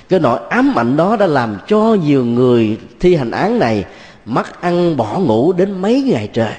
cái 0.09 0.19
nỗi 0.19 0.39
ám 0.49 0.75
ảnh 0.75 0.97
đó 0.97 1.15
đã 1.15 1.27
làm 1.27 1.57
cho 1.67 1.97
nhiều 2.03 2.25
người 2.25 2.77
thi 2.99 3.15
hành 3.15 3.31
án 3.31 3.59
này 3.59 3.85
mất 4.25 4.61
ăn 4.61 4.97
bỏ 4.97 5.19
ngủ 5.19 5.53
đến 5.53 5.81
mấy 5.81 6.01
ngày 6.01 6.29
trời. 6.33 6.53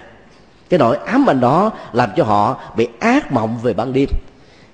Cái 0.70 0.78
nỗi 0.78 0.96
ám 0.96 1.30
ảnh 1.30 1.40
đó 1.40 1.70
làm 1.92 2.10
cho 2.16 2.24
họ 2.24 2.60
bị 2.76 2.88
ác 2.98 3.32
mộng 3.32 3.58
về 3.62 3.72
ban 3.72 3.92
đêm. 3.92 4.08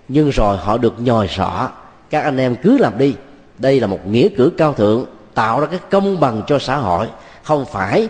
Nhưng 0.09 0.31
rồi 0.31 0.57
họ 0.57 0.79
được 0.79 0.95
nhòi 1.01 1.29
sọ 1.29 1.69
các 2.11 2.25
anh 2.25 2.37
em 2.37 2.57
cứ 2.57 2.79
làm 2.79 2.99
đi. 2.99 3.15
Đây 3.59 3.81
là 3.81 3.87
một 3.87 4.07
nghĩa 4.07 4.29
cử 4.37 4.53
cao 4.59 4.73
thượng, 4.73 5.05
tạo 5.35 5.61
ra 5.61 5.67
cái 5.67 5.79
công 5.91 6.21
bằng 6.21 6.43
cho 6.47 6.59
xã 6.59 6.77
hội. 6.77 7.07
Không 7.43 7.65
phải 7.73 8.09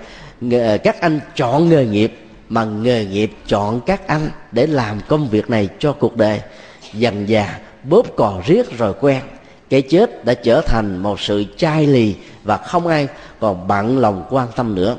các 0.85 1.01
anh 1.01 1.21
chọn 1.35 1.69
nghề 1.69 1.87
nghiệp, 1.87 2.19
mà 2.49 2.65
nghề 2.65 3.05
nghiệp 3.05 3.33
chọn 3.47 3.81
các 3.81 4.07
anh 4.07 4.31
để 4.53 4.67
làm 4.67 5.01
công 5.09 5.29
việc 5.29 5.51
này 5.51 5.69
cho 5.79 5.93
cuộc 5.93 6.17
đời. 6.17 6.41
Dần 6.93 7.29
già 7.29 7.59
bóp 7.85 8.17
cò 8.17 8.41
riết 8.47 8.79
rồi 8.79 8.95
quen 9.01 9.23
cái 9.71 9.83
chết 9.83 10.25
đã 10.25 10.35
trở 10.35 10.61
thành 10.61 11.03
một 11.03 11.21
sự 11.21 11.45
chai 11.57 11.87
lì 11.87 12.15
và 12.45 12.57
không 12.57 12.87
ai 12.87 13.09
còn 13.41 13.69
bận 13.69 13.99
lòng 13.99 14.25
quan 14.31 14.49
tâm 14.57 14.75
nữa. 14.75 14.97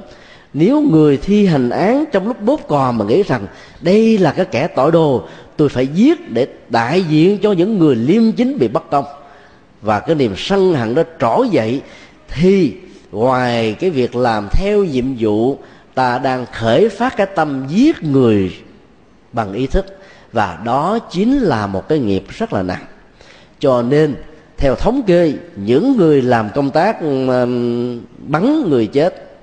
Nếu 0.53 0.81
người 0.81 1.17
thi 1.17 1.45
hành 1.45 1.69
án 1.69 2.05
trong 2.11 2.27
lúc 2.27 2.41
bóp 2.41 2.67
cò 2.67 2.91
mà 2.91 3.05
nghĩ 3.05 3.23
rằng 3.23 3.47
đây 3.81 4.17
là 4.17 4.31
cái 4.31 4.45
kẻ 4.45 4.67
tội 4.67 4.91
đồ, 4.91 5.23
tôi 5.57 5.69
phải 5.69 5.87
giết 5.87 6.31
để 6.31 6.47
đại 6.69 7.03
diện 7.03 7.37
cho 7.37 7.51
những 7.51 7.79
người 7.79 7.95
liêm 7.95 8.31
chính 8.31 8.59
bị 8.59 8.67
bất 8.67 8.89
công 8.89 9.05
và 9.81 9.99
cái 9.99 10.15
niềm 10.15 10.33
sân 10.37 10.73
hận 10.73 10.95
đó 10.95 11.03
trỗi 11.19 11.49
dậy, 11.49 11.81
thì 12.27 12.73
ngoài 13.11 13.75
cái 13.79 13.89
việc 13.89 14.15
làm 14.15 14.47
theo 14.51 14.83
nhiệm 14.83 15.05
vụ, 15.19 15.57
ta 15.93 16.17
đang 16.17 16.45
khởi 16.53 16.89
phát 16.89 17.17
cái 17.17 17.27
tâm 17.35 17.65
giết 17.67 18.03
người 18.03 18.55
bằng 19.33 19.53
ý 19.53 19.67
thức. 19.67 19.85
Và 20.31 20.59
đó 20.65 20.99
chính 20.99 21.39
là 21.39 21.67
một 21.67 21.87
cái 21.87 21.99
nghiệp 21.99 22.23
rất 22.29 22.53
là 22.53 22.63
nặng. 22.63 22.85
Cho 23.59 23.81
nên 23.81 24.15
theo 24.59 24.75
thống 24.75 25.03
kê, 25.03 25.33
những 25.55 25.97
người 25.97 26.21
làm 26.21 26.49
công 26.55 26.71
tác 26.71 26.97
bắn 28.17 28.69
người 28.69 28.87
chết, 28.87 29.37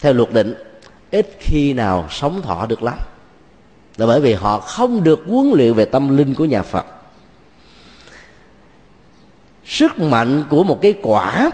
theo 0.00 0.12
luật 0.12 0.32
định, 0.32 0.54
ít 1.10 1.36
khi 1.40 1.72
nào 1.72 2.06
sống 2.10 2.42
thọ 2.42 2.66
được 2.66 2.82
lắm. 2.82 2.98
Là 3.96 4.06
bởi 4.06 4.20
vì 4.20 4.32
họ 4.32 4.60
không 4.60 5.04
được 5.04 5.20
huấn 5.26 5.50
luyện 5.54 5.74
về 5.74 5.84
tâm 5.84 6.16
linh 6.16 6.34
của 6.34 6.44
nhà 6.44 6.62
phật. 6.62 6.86
Sức 9.64 9.98
mạnh 9.98 10.44
của 10.50 10.64
một 10.64 10.78
cái 10.82 10.94
quả, 11.02 11.50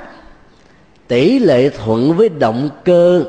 tỷ 1.09 1.39
lệ 1.39 1.71
thuận 1.71 2.17
với 2.17 2.29
động 2.29 2.71
cơ 2.85 3.25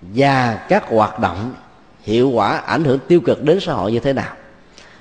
và 0.00 0.66
các 0.68 0.88
hoạt 0.88 1.20
động, 1.20 1.54
hiệu 2.02 2.30
quả 2.30 2.56
ảnh 2.56 2.84
hưởng 2.84 2.98
tiêu 3.08 3.20
cực 3.20 3.42
đến 3.44 3.60
xã 3.60 3.72
hội 3.72 3.92
như 3.92 4.00
thế 4.00 4.12
nào. 4.12 4.34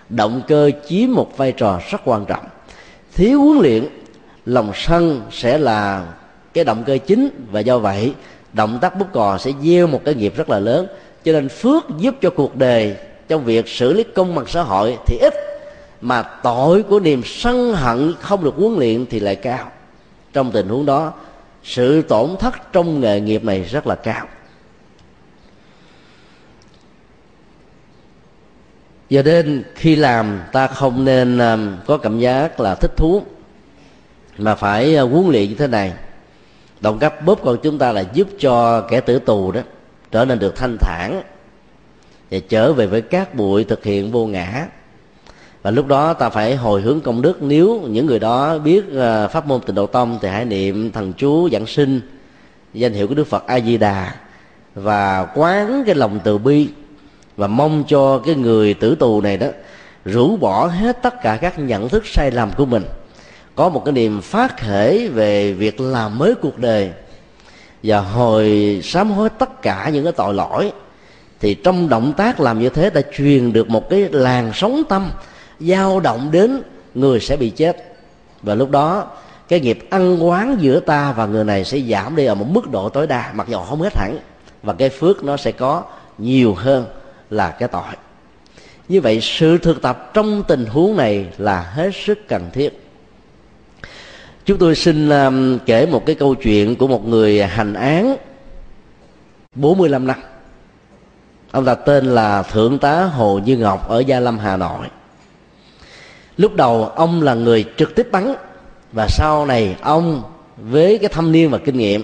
Động 0.09 0.41
cơ 0.47 0.71
chiếm 0.87 1.11
một 1.11 1.37
vai 1.37 1.51
trò 1.51 1.79
rất 1.91 2.01
quan 2.05 2.25
trọng 2.25 2.45
thiếu 3.15 3.41
huấn 3.41 3.57
luyện, 3.57 3.87
lòng 4.45 4.71
sân 4.75 5.21
sẽ 5.31 5.57
là 5.57 6.05
cái 6.53 6.63
động 6.63 6.83
cơ 6.85 6.97
chính 6.97 7.29
và 7.51 7.59
do 7.59 7.79
vậy, 7.79 8.13
động 8.53 8.77
tác 8.81 8.97
bút 8.99 9.07
cò 9.13 9.37
sẽ 9.37 9.51
gieo 9.63 9.87
một 9.87 10.01
cái 10.05 10.15
nghiệp 10.15 10.33
rất 10.37 10.49
là 10.49 10.59
lớn. 10.59 10.87
Cho 11.25 11.31
nên 11.31 11.49
phước 11.49 11.83
giúp 11.97 12.15
cho 12.21 12.29
cuộc 12.29 12.55
đời 12.55 12.95
trong 13.27 13.45
việc 13.45 13.67
xử 13.67 13.93
lý 13.93 14.03
công 14.03 14.35
bằng 14.35 14.45
xã 14.47 14.61
hội 14.61 14.97
thì 15.05 15.17
ít, 15.21 15.33
mà 16.01 16.21
tội 16.21 16.83
của 16.83 16.99
niềm 16.99 17.21
sân 17.25 17.73
hận 17.73 18.13
không 18.19 18.43
được 18.43 18.55
huấn 18.57 18.75
luyện 18.75 19.05
thì 19.05 19.19
lại 19.19 19.35
cao. 19.35 19.71
Trong 20.33 20.51
tình 20.51 20.67
huống 20.67 20.85
đó, 20.85 21.13
sự 21.63 22.01
tổn 22.01 22.29
thất 22.39 22.73
trong 22.73 22.99
nghề 22.99 23.19
nghiệp 23.19 23.43
này 23.43 23.61
rất 23.61 23.87
là 23.87 23.95
cao. 23.95 24.27
Do 29.09 29.21
nên 29.21 29.63
khi 29.75 29.95
làm 29.95 30.41
ta 30.51 30.67
không 30.67 31.05
nên 31.05 31.37
um, 31.37 31.75
có 31.85 31.97
cảm 31.97 32.19
giác 32.19 32.59
là 32.59 32.75
thích 32.75 32.91
thú 32.97 33.21
mà 34.37 34.55
phải 34.55 34.97
uh, 35.03 35.11
huấn 35.11 35.29
luyện 35.29 35.49
như 35.49 35.55
thế 35.55 35.67
này. 35.67 35.93
Động 36.81 36.99
cấp 36.99 37.25
bóp 37.25 37.39
con 37.43 37.57
chúng 37.63 37.77
ta 37.77 37.91
là 37.91 38.03
giúp 38.13 38.27
cho 38.39 38.81
kẻ 38.81 39.01
tử 39.01 39.19
tù 39.19 39.51
đó 39.51 39.61
trở 40.11 40.25
nên 40.25 40.39
được 40.39 40.55
thanh 40.55 40.77
thản 40.77 41.21
và 42.31 42.37
trở 42.49 42.73
về 42.73 42.87
với 42.87 43.01
các 43.01 43.35
bụi 43.35 43.63
thực 43.63 43.83
hiện 43.83 44.11
vô 44.11 44.25
ngã. 44.25 44.67
Và 45.61 45.71
lúc 45.71 45.87
đó 45.87 46.13
ta 46.13 46.29
phải 46.29 46.55
hồi 46.55 46.81
hướng 46.81 47.01
công 47.01 47.21
đức. 47.21 47.41
Nếu 47.41 47.81
những 47.81 48.05
người 48.05 48.19
đó 48.19 48.57
biết 48.57 48.85
uh, 48.87 49.31
pháp 49.31 49.47
môn 49.47 49.61
tịnh 49.61 49.75
độ 49.75 49.87
tông 49.87 50.19
thì 50.21 50.27
hãy 50.27 50.45
niệm 50.45 50.91
thần 50.91 51.13
chú 51.13 51.49
giảng 51.49 51.65
sinh 51.65 52.01
danh 52.73 52.93
hiệu 52.93 53.07
của 53.07 53.15
đức 53.15 53.27
phật 53.27 53.47
a 53.47 53.59
di 53.59 53.77
đà 53.77 54.15
và 54.75 55.27
quán 55.35 55.83
cái 55.85 55.95
lòng 55.95 56.19
từ 56.23 56.37
bi 56.37 56.69
và 57.37 57.47
mong 57.47 57.83
cho 57.87 58.19
cái 58.25 58.35
người 58.35 58.73
tử 58.73 58.95
tù 58.95 59.21
này 59.21 59.37
đó 59.37 59.47
rũ 60.05 60.37
bỏ 60.37 60.67
hết 60.67 61.01
tất 61.01 61.21
cả 61.21 61.37
các 61.41 61.59
nhận 61.59 61.89
thức 61.89 62.07
sai 62.07 62.31
lầm 62.31 62.51
của 62.57 62.65
mình. 62.65 62.83
Có 63.55 63.69
một 63.69 63.85
cái 63.85 63.91
niềm 63.91 64.21
phát 64.21 64.61
khởi 64.61 65.07
về 65.07 65.53
việc 65.53 65.81
làm 65.81 66.17
mới 66.17 66.35
cuộc 66.35 66.59
đời. 66.59 66.91
Và 67.83 67.99
hồi 67.99 68.79
sám 68.83 69.11
hối 69.11 69.29
tất 69.29 69.61
cả 69.61 69.89
những 69.93 70.03
cái 70.03 70.13
tội 70.13 70.33
lỗi, 70.33 70.71
thì 71.39 71.53
trong 71.55 71.89
động 71.89 72.13
tác 72.17 72.39
làm 72.39 72.59
như 72.59 72.69
thế 72.69 72.89
đã 72.89 73.01
truyền 73.17 73.53
được 73.53 73.69
một 73.69 73.89
cái 73.89 74.09
làn 74.11 74.51
sóng 74.53 74.83
tâm 74.89 75.11
dao 75.59 75.99
động 75.99 76.31
đến 76.31 76.61
người 76.95 77.19
sẽ 77.19 77.37
bị 77.37 77.49
chết. 77.49 77.95
Và 78.41 78.55
lúc 78.55 78.71
đó, 78.71 79.07
cái 79.47 79.59
nghiệp 79.59 79.87
ăn 79.89 80.27
quán 80.27 80.57
giữa 80.59 80.79
ta 80.79 81.11
và 81.11 81.25
người 81.25 81.43
này 81.43 81.65
sẽ 81.65 81.79
giảm 81.79 82.15
đi 82.15 82.25
ở 82.25 82.35
một 82.35 82.47
mức 82.49 82.71
độ 82.71 82.89
tối 82.89 83.07
đa, 83.07 83.31
mặc 83.33 83.47
dù 83.49 83.59
không 83.59 83.81
hết 83.81 83.97
hẳn. 83.97 84.17
Và 84.63 84.73
cái 84.73 84.89
phước 84.89 85.23
nó 85.23 85.37
sẽ 85.37 85.51
có 85.51 85.83
nhiều 86.17 86.53
hơn 86.53 86.85
là 87.29 87.51
cái 87.51 87.69
tội. 87.69 87.93
Như 88.87 89.01
vậy 89.01 89.21
sự 89.21 89.57
thực 89.57 89.81
tập 89.81 90.11
trong 90.13 90.43
tình 90.47 90.65
huống 90.65 90.97
này 90.97 91.27
là 91.37 91.61
hết 91.61 91.91
sức 92.05 92.27
cần 92.27 92.49
thiết. 92.53 92.81
Chúng 94.45 94.57
tôi 94.57 94.75
xin 94.75 95.09
um, 95.09 95.57
kể 95.65 95.85
một 95.85 96.05
cái 96.05 96.15
câu 96.15 96.35
chuyện 96.35 96.75
của 96.75 96.87
một 96.87 97.07
người 97.07 97.43
hành 97.43 97.73
án 97.73 98.15
45 99.55 100.07
năm. 100.07 100.19
Ông 101.51 101.65
ta 101.65 101.75
tên 101.75 102.05
là 102.05 102.43
thượng 102.43 102.79
tá 102.79 103.03
hồ 103.03 103.39
như 103.45 103.57
ngọc 103.57 103.89
ở 103.89 103.99
gia 103.99 104.19
lâm 104.19 104.39
hà 104.39 104.57
nội. 104.57 104.87
Lúc 106.37 106.55
đầu 106.55 106.85
ông 106.85 107.21
là 107.21 107.33
người 107.33 107.65
trực 107.77 107.95
tiếp 107.95 108.07
bắn 108.11 108.33
và 108.91 109.07
sau 109.09 109.45
này 109.45 109.75
ông 109.81 110.23
với 110.57 110.97
cái 110.97 111.09
thâm 111.09 111.31
niên 111.31 111.49
và 111.49 111.57
kinh 111.57 111.77
nghiệm 111.77 112.03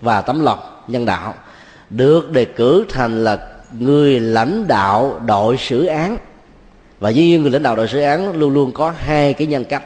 và 0.00 0.20
tấm 0.20 0.40
lòng 0.40 0.58
nhân 0.88 1.06
đạo 1.06 1.34
được 1.90 2.30
đề 2.30 2.44
cử 2.44 2.84
thành 2.88 3.24
là 3.24 3.53
người 3.78 4.20
lãnh 4.20 4.66
đạo 4.68 5.20
đội 5.26 5.56
xử 5.56 5.86
án. 5.86 6.16
Và 7.00 7.10
dĩ 7.10 7.26
nhiên 7.26 7.42
người 7.42 7.50
lãnh 7.50 7.62
đạo 7.62 7.76
đội 7.76 7.88
xử 7.88 8.00
án 8.00 8.32
luôn 8.32 8.54
luôn 8.54 8.72
có 8.72 8.94
hai 8.98 9.34
cái 9.34 9.46
nhân 9.46 9.64
cách. 9.64 9.82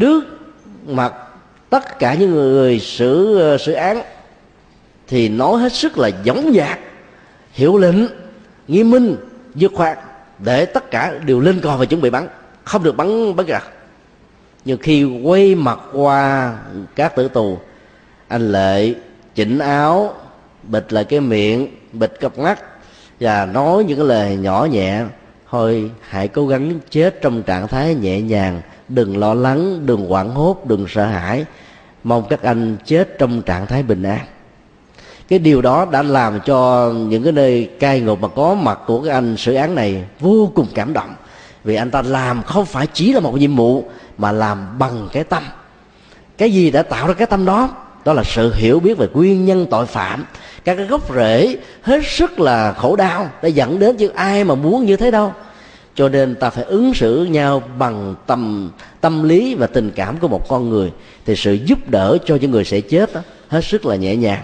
Trước 0.00 0.24
mặt 0.86 1.14
tất 1.70 1.98
cả 1.98 2.14
những 2.14 2.30
người 2.30 2.80
xử 2.80 3.38
ờ, 3.38 3.58
xử 3.58 3.72
án 3.72 4.02
thì 5.08 5.28
nói 5.28 5.60
hết 5.60 5.72
sức 5.72 5.98
là 5.98 6.10
giống 6.24 6.52
dạc 6.54 6.78
hiệu 7.52 7.78
lệnh, 7.78 7.96
nghiêm 8.68 8.90
minh, 8.90 9.16
dứt 9.54 9.72
khoát 9.74 9.98
để 10.38 10.66
tất 10.66 10.90
cả 10.90 11.14
đều 11.26 11.40
lên 11.40 11.60
cò 11.60 11.76
và 11.76 11.84
chuẩn 11.84 12.00
bị 12.00 12.10
bắn. 12.10 12.28
Không 12.64 12.82
được 12.82 12.96
bắn 12.96 13.36
bắn 13.36 13.46
gạt 13.46 13.64
nhưng 14.64 14.78
khi 14.78 15.04
quay 15.04 15.54
mặt 15.54 15.78
qua 15.92 16.54
các 16.96 17.16
tử 17.16 17.28
tù, 17.28 17.58
anh 18.28 18.52
lệ 18.52 18.94
chỉnh 19.34 19.58
áo, 19.58 20.14
bịt 20.62 20.92
lại 20.92 21.04
cái 21.04 21.20
miệng 21.20 21.68
bịt 21.92 22.12
cặp 22.20 22.38
mắt 22.38 22.60
và 23.20 23.46
nói 23.46 23.84
những 23.84 23.98
cái 23.98 24.06
lời 24.06 24.36
nhỏ 24.36 24.66
nhẹ. 24.70 25.02
Thôi, 25.50 25.90
hãy 26.08 26.28
cố 26.28 26.46
gắng 26.46 26.80
chết 26.90 27.22
trong 27.22 27.42
trạng 27.42 27.68
thái 27.68 27.94
nhẹ 27.94 28.20
nhàng. 28.20 28.60
Đừng 28.88 29.18
lo 29.18 29.34
lắng, 29.34 29.86
đừng 29.86 30.08
hoảng 30.08 30.30
hốt, 30.30 30.66
đừng 30.66 30.86
sợ 30.88 31.04
hãi. 31.04 31.44
Mong 32.04 32.24
các 32.28 32.42
anh 32.42 32.76
chết 32.84 33.18
trong 33.18 33.42
trạng 33.42 33.66
thái 33.66 33.82
bình 33.82 34.02
an. 34.02 34.20
Cái 35.28 35.38
điều 35.38 35.62
đó 35.62 35.86
đã 35.90 36.02
làm 36.02 36.40
cho 36.40 36.90
những 36.92 37.22
cái 37.22 37.32
nơi 37.32 37.70
cai 37.80 38.00
ngục 38.00 38.20
mà 38.20 38.28
có 38.28 38.54
mặt 38.54 38.78
của 38.86 39.02
cái 39.02 39.10
anh 39.10 39.36
xử 39.36 39.54
án 39.54 39.74
này 39.74 40.04
vô 40.20 40.52
cùng 40.54 40.66
cảm 40.74 40.92
động. 40.92 41.14
Vì 41.64 41.74
anh 41.74 41.90
ta 41.90 42.02
làm 42.02 42.42
không 42.42 42.66
phải 42.66 42.86
chỉ 42.92 43.12
là 43.12 43.20
một 43.20 43.38
nhiệm 43.38 43.56
vụ 43.56 43.84
mà 44.18 44.32
làm 44.32 44.78
bằng 44.78 45.08
cái 45.12 45.24
tâm. 45.24 45.42
Cái 46.38 46.52
gì 46.52 46.70
đã 46.70 46.82
tạo 46.82 47.06
ra 47.06 47.14
cái 47.14 47.26
tâm 47.26 47.44
đó? 47.44 47.68
Đó 48.04 48.12
là 48.12 48.24
sự 48.24 48.54
hiểu 48.54 48.80
biết 48.80 48.98
về 48.98 49.06
nguyên 49.12 49.44
nhân 49.44 49.66
tội 49.70 49.86
phạm. 49.86 50.24
Các 50.64 50.74
cái 50.74 50.86
gốc 50.86 51.14
rễ 51.14 51.56
hết 51.82 52.00
sức 52.06 52.40
là 52.40 52.72
khổ 52.72 52.96
đau 52.96 53.30
đã 53.42 53.48
dẫn 53.48 53.78
đến 53.78 53.96
chứ 53.96 54.08
ai 54.08 54.44
mà 54.44 54.54
muốn 54.54 54.86
như 54.86 54.96
thế 54.96 55.10
đâu. 55.10 55.32
Cho 55.94 56.08
nên 56.08 56.34
ta 56.34 56.50
phải 56.50 56.64
ứng 56.64 56.94
xử 56.94 57.24
nhau 57.24 57.62
bằng 57.78 58.14
tâm 58.26 58.70
tâm 59.00 59.22
lý 59.22 59.54
và 59.54 59.66
tình 59.66 59.90
cảm 59.94 60.18
của 60.18 60.28
một 60.28 60.48
con 60.48 60.70
người. 60.70 60.92
Thì 61.26 61.36
sự 61.36 61.52
giúp 61.52 61.78
đỡ 61.90 62.18
cho 62.24 62.36
những 62.40 62.50
người 62.50 62.64
sẽ 62.64 62.80
chết 62.80 63.14
đó, 63.14 63.20
hết 63.48 63.64
sức 63.64 63.86
là 63.86 63.96
nhẹ 63.96 64.16
nhàng. 64.16 64.42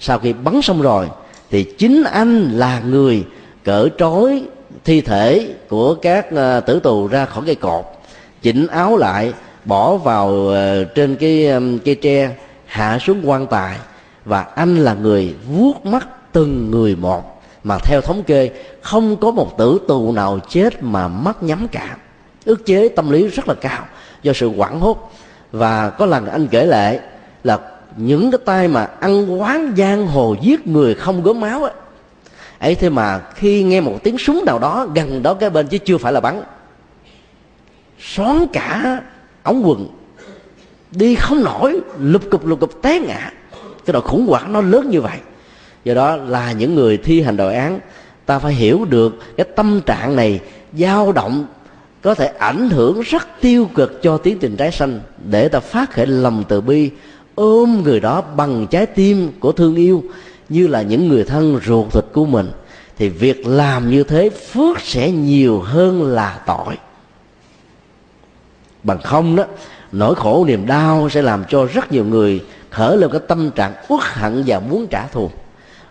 Sau 0.00 0.18
khi 0.18 0.32
bắn 0.32 0.62
xong 0.62 0.82
rồi 0.82 1.08
thì 1.50 1.64
chính 1.64 2.04
anh 2.12 2.50
là 2.50 2.80
người 2.80 3.24
cỡ 3.64 3.88
trói 3.98 4.42
thi 4.84 5.00
thể 5.00 5.54
của 5.68 5.94
các 5.94 6.26
ờ, 6.34 6.60
tử 6.60 6.80
tù 6.80 7.06
ra 7.06 7.24
khỏi 7.24 7.42
cây 7.46 7.54
cột. 7.54 7.84
Chỉnh 8.42 8.66
áo 8.66 8.96
lại 8.96 9.32
bỏ 9.64 9.96
vào 9.96 10.48
ờ, 10.48 10.84
trên 10.84 11.16
cái 11.16 11.48
cây 11.84 11.94
tre 11.94 12.30
hạ 12.70 12.98
xuống 12.98 13.22
quan 13.24 13.46
tài 13.46 13.76
và 14.24 14.42
anh 14.42 14.76
là 14.76 14.94
người 14.94 15.34
vuốt 15.48 15.86
mắt 15.86 16.08
từng 16.32 16.70
người 16.70 16.96
một. 16.96 17.42
Mà 17.64 17.78
theo 17.78 18.00
thống 18.00 18.22
kê 18.22 18.50
không 18.82 19.16
có 19.16 19.30
một 19.30 19.58
tử 19.58 19.80
tù 19.88 20.12
nào 20.12 20.38
chết 20.48 20.82
mà 20.82 21.08
mắt 21.08 21.42
nhắm 21.42 21.68
cả 21.68 21.96
ức 22.44 22.66
chế 22.66 22.88
tâm 22.88 23.10
lý 23.10 23.28
rất 23.28 23.48
là 23.48 23.54
cao 23.54 23.84
do 24.22 24.32
sự 24.32 24.48
quảng 24.48 24.80
hốt. 24.80 25.12
Và 25.52 25.90
có 25.90 26.06
lần 26.06 26.26
anh 26.26 26.46
kể 26.46 26.66
lại 26.66 27.00
là 27.44 27.58
những 27.96 28.30
cái 28.30 28.40
tay 28.44 28.68
mà 28.68 28.88
ăn 29.00 29.40
quán 29.40 29.74
giang 29.76 30.06
hồ 30.06 30.36
giết 30.40 30.66
người 30.66 30.94
không 30.94 31.22
gớm 31.22 31.40
máu 31.40 31.62
ấy, 31.62 31.72
ấy 32.58 32.74
thế 32.74 32.90
mà 32.90 33.20
khi 33.34 33.62
nghe 33.62 33.80
một 33.80 33.98
tiếng 34.02 34.18
súng 34.18 34.44
nào 34.46 34.58
đó 34.58 34.86
gần 34.94 35.22
đó 35.22 35.34
cái 35.34 35.50
bên 35.50 35.66
chứ 35.66 35.78
chưa 35.78 35.98
phải 35.98 36.12
là 36.12 36.20
bắn. 36.20 36.42
Xón 37.98 38.46
cả 38.52 39.00
ống 39.42 39.62
quần 39.68 39.88
đi 40.92 41.14
không 41.14 41.44
nổi 41.44 41.80
lục 42.00 42.22
cục 42.30 42.46
lục 42.46 42.60
cục 42.60 42.82
té 42.82 43.00
ngã. 43.00 43.32
Cái 43.86 43.92
độ 43.92 44.00
khủng 44.00 44.26
hoảng 44.26 44.52
nó 44.52 44.60
lớn 44.60 44.90
như 44.90 45.00
vậy. 45.00 45.18
Do 45.84 45.94
đó 45.94 46.16
là 46.16 46.52
những 46.52 46.74
người 46.74 46.96
thi 46.96 47.22
hành 47.22 47.36
đội 47.36 47.54
án, 47.54 47.80
ta 48.26 48.38
phải 48.38 48.54
hiểu 48.54 48.84
được 48.84 49.18
cái 49.36 49.46
tâm 49.56 49.80
trạng 49.86 50.16
này 50.16 50.40
dao 50.72 51.12
động, 51.12 51.46
có 52.02 52.14
thể 52.14 52.26
ảnh 52.26 52.70
hưởng 52.70 53.00
rất 53.00 53.28
tiêu 53.40 53.68
cực 53.74 54.02
cho 54.02 54.16
tiến 54.16 54.38
trình 54.38 54.56
trái 54.56 54.72
sanh 54.72 55.00
để 55.24 55.48
ta 55.48 55.60
phát 55.60 55.92
khởi 55.92 56.06
lòng 56.06 56.44
từ 56.48 56.60
bi, 56.60 56.90
ôm 57.34 57.82
người 57.82 58.00
đó 58.00 58.22
bằng 58.36 58.66
trái 58.66 58.86
tim 58.86 59.32
của 59.40 59.52
thương 59.52 59.76
yêu 59.76 60.04
như 60.48 60.66
là 60.66 60.82
những 60.82 61.08
người 61.08 61.24
thân 61.24 61.60
ruột 61.66 61.92
thịt 61.92 62.04
của 62.12 62.26
mình. 62.26 62.50
Thì 62.98 63.08
việc 63.08 63.46
làm 63.46 63.90
như 63.90 64.04
thế 64.04 64.30
phước 64.30 64.80
sẽ 64.80 65.10
nhiều 65.10 65.60
hơn 65.60 66.02
là 66.02 66.40
tội. 66.46 66.78
Bằng 68.82 68.98
không 69.02 69.36
đó 69.36 69.44
nỗi 69.92 70.14
khổ 70.14 70.44
niềm 70.48 70.66
đau 70.66 71.08
sẽ 71.10 71.22
làm 71.22 71.44
cho 71.48 71.66
rất 71.74 71.92
nhiều 71.92 72.04
người 72.04 72.40
khởi 72.70 72.96
lên 72.96 73.10
cái 73.10 73.20
tâm 73.28 73.50
trạng 73.50 73.74
uất 73.88 74.00
hận 74.02 74.42
và 74.46 74.60
muốn 74.60 74.86
trả 74.86 75.06
thù. 75.06 75.30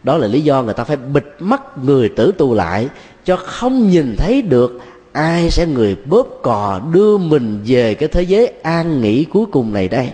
Đó 0.03 0.17
là 0.17 0.27
lý 0.27 0.41
do 0.41 0.63
người 0.63 0.73
ta 0.73 0.83
phải 0.83 0.97
bịt 0.97 1.25
mắt 1.39 1.61
người 1.83 2.09
tử 2.09 2.31
tù 2.37 2.53
lại 2.53 2.87
cho 3.25 3.35
không 3.35 3.89
nhìn 3.89 4.15
thấy 4.17 4.41
được 4.41 4.81
ai 5.11 5.49
sẽ 5.49 5.65
người 5.65 5.97
bóp 6.05 6.27
cò 6.43 6.81
đưa 6.93 7.17
mình 7.17 7.61
về 7.65 7.93
cái 7.93 8.09
thế 8.09 8.21
giới 8.21 8.47
an 8.63 9.01
nghỉ 9.01 9.23
cuối 9.23 9.45
cùng 9.51 9.73
này 9.73 9.87
đây. 9.87 10.09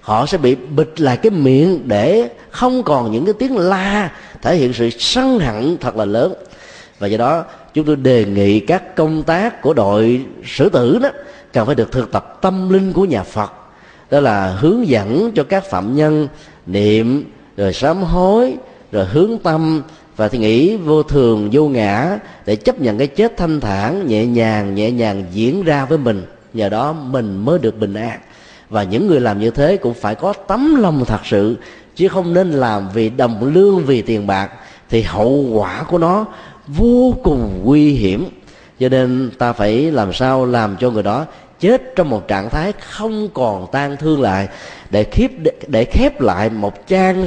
Họ 0.00 0.26
sẽ 0.26 0.38
bị 0.38 0.54
bịt 0.54 1.00
lại 1.00 1.16
cái 1.16 1.30
miệng 1.30 1.88
để 1.88 2.28
không 2.50 2.82
còn 2.82 3.12
những 3.12 3.24
cái 3.24 3.34
tiếng 3.38 3.56
la 3.56 4.10
thể 4.42 4.56
hiện 4.56 4.72
sự 4.72 4.90
sân 4.90 5.38
hận 5.38 5.76
thật 5.80 5.96
là 5.96 6.04
lớn. 6.04 6.34
Và 6.98 7.06
do 7.06 7.18
đó, 7.18 7.44
chúng 7.74 7.84
tôi 7.84 7.96
đề 7.96 8.24
nghị 8.24 8.60
các 8.60 8.96
công 8.96 9.22
tác 9.22 9.62
của 9.62 9.74
đội 9.74 10.24
sử 10.44 10.68
tử 10.68 10.98
đó 11.02 11.08
cần 11.56 11.66
phải 11.66 11.74
được 11.74 11.92
thực 11.92 12.12
tập 12.12 12.38
tâm 12.40 12.68
linh 12.68 12.92
của 12.92 13.04
nhà 13.04 13.22
phật. 13.22 13.52
Đó 14.10 14.20
là 14.20 14.56
hướng 14.60 14.88
dẫn 14.88 15.32
cho 15.34 15.44
các 15.44 15.64
phạm 15.70 15.96
nhân 15.96 16.28
niệm, 16.66 17.24
rồi 17.56 17.72
sám 17.72 18.02
hối, 18.02 18.54
rồi 18.92 19.04
hướng 19.04 19.38
tâm, 19.38 19.82
và 20.16 20.28
thì 20.28 20.38
nghĩ 20.38 20.76
vô 20.76 21.02
thường, 21.02 21.48
vô 21.52 21.68
ngã 21.68 22.18
để 22.46 22.56
chấp 22.56 22.80
nhận 22.80 22.98
cái 22.98 23.06
chết 23.06 23.36
thanh 23.36 23.60
thản, 23.60 24.06
nhẹ 24.06 24.26
nhàng 24.26 24.74
nhẹ 24.74 24.90
nhàng 24.90 25.24
diễn 25.32 25.62
ra 25.62 25.84
với 25.84 25.98
mình. 25.98 26.22
Nhờ 26.52 26.68
đó 26.68 26.92
mình 26.92 27.44
mới 27.44 27.58
được 27.58 27.78
bình 27.78 27.94
an. 27.94 28.18
Và 28.70 28.82
những 28.82 29.06
người 29.06 29.20
làm 29.20 29.40
như 29.40 29.50
thế 29.50 29.76
cũng 29.76 29.94
phải 29.94 30.14
có 30.14 30.32
tấm 30.32 30.74
lòng 30.74 31.04
thật 31.04 31.20
sự, 31.24 31.56
chứ 31.94 32.08
không 32.08 32.34
nên 32.34 32.52
làm 32.52 32.88
vì 32.94 33.10
đồng 33.10 33.54
lương, 33.54 33.84
vì 33.84 34.02
tiền 34.02 34.26
bạc, 34.26 34.50
thì 34.90 35.02
hậu 35.02 35.46
quả 35.52 35.82
của 35.82 35.98
nó 35.98 36.24
vô 36.66 37.14
cùng 37.24 37.60
nguy 37.64 37.92
hiểm. 37.92 38.24
Cho 38.80 38.88
nên 38.88 39.30
ta 39.38 39.52
phải 39.52 39.90
làm 39.90 40.12
sao 40.12 40.46
làm 40.46 40.76
cho 40.76 40.90
người 40.90 41.02
đó 41.02 41.26
chết 41.60 41.96
trong 41.96 42.10
một 42.10 42.28
trạng 42.28 42.50
thái 42.50 42.72
không 42.72 43.28
còn 43.34 43.66
tan 43.72 43.96
thương 43.96 44.20
lại, 44.20 44.48
để 44.90 45.04
khép 45.04 45.30
để 45.66 45.84
khép 45.84 46.20
lại 46.20 46.50
một 46.50 46.86
trang 46.86 47.26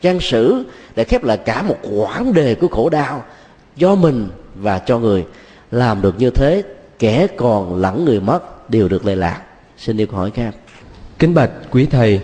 trang 0.00 0.20
sử, 0.20 0.64
để 0.96 1.04
khép 1.04 1.24
lại 1.24 1.36
cả 1.36 1.62
một 1.62 1.76
quãng 1.92 2.32
đề 2.32 2.54
của 2.54 2.68
khổ 2.68 2.88
đau 2.88 3.24
do 3.76 3.94
mình 3.94 4.28
và 4.54 4.78
cho 4.78 4.98
người. 4.98 5.26
Làm 5.70 6.02
được 6.02 6.14
như 6.18 6.30
thế, 6.30 6.62
kẻ 6.98 7.26
còn 7.36 7.76
lẫn 7.76 8.04
người 8.04 8.20
mất 8.20 8.70
đều 8.70 8.88
được 8.88 9.06
lệ 9.06 9.14
lạc. 9.14 9.42
Xin 9.76 9.96
yêu 9.96 10.06
hỏi 10.12 10.30
khác. 10.30 10.54
Kính 11.18 11.34
bạch 11.34 11.50
quý 11.70 11.86
thầy, 11.86 12.20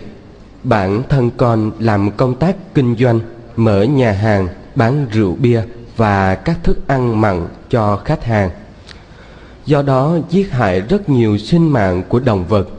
bản 0.63 1.03
thân 1.09 1.31
con 1.37 1.71
làm 1.79 2.11
công 2.11 2.35
tác 2.35 2.55
kinh 2.73 2.95
doanh, 2.99 3.19
mở 3.55 3.83
nhà 3.83 4.11
hàng, 4.11 4.47
bán 4.75 5.07
rượu 5.11 5.35
bia 5.39 5.61
và 5.97 6.35
các 6.35 6.57
thức 6.63 6.87
ăn 6.87 7.21
mặn 7.21 7.47
cho 7.69 8.01
khách 8.05 8.23
hàng 8.23 8.49
do 9.65 9.81
đó 9.81 10.17
giết 10.29 10.51
hại 10.51 10.81
rất 10.81 11.09
nhiều 11.09 11.37
sinh 11.37 11.69
mạng 11.69 12.03
của 12.09 12.19
động 12.19 12.45
vật. 12.47 12.69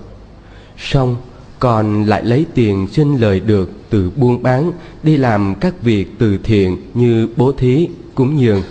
Song 0.79 1.17
còn 1.59 2.05
lại 2.05 2.25
lấy 2.25 2.47
tiền 2.55 2.87
sinh 2.93 3.17
lời 3.17 3.41
được 3.41 3.71
từ 3.91 4.11
buôn 4.17 4.43
bán 4.43 4.73
đi 5.03 5.17
làm 5.17 5.55
các 5.61 5.83
việc 5.83 6.07
từ 6.19 6.39
thiện 6.45 6.77
như 6.95 7.29
bố 7.37 7.53
thí 7.53 7.89
cúng 8.15 8.41
dường. 8.41 8.63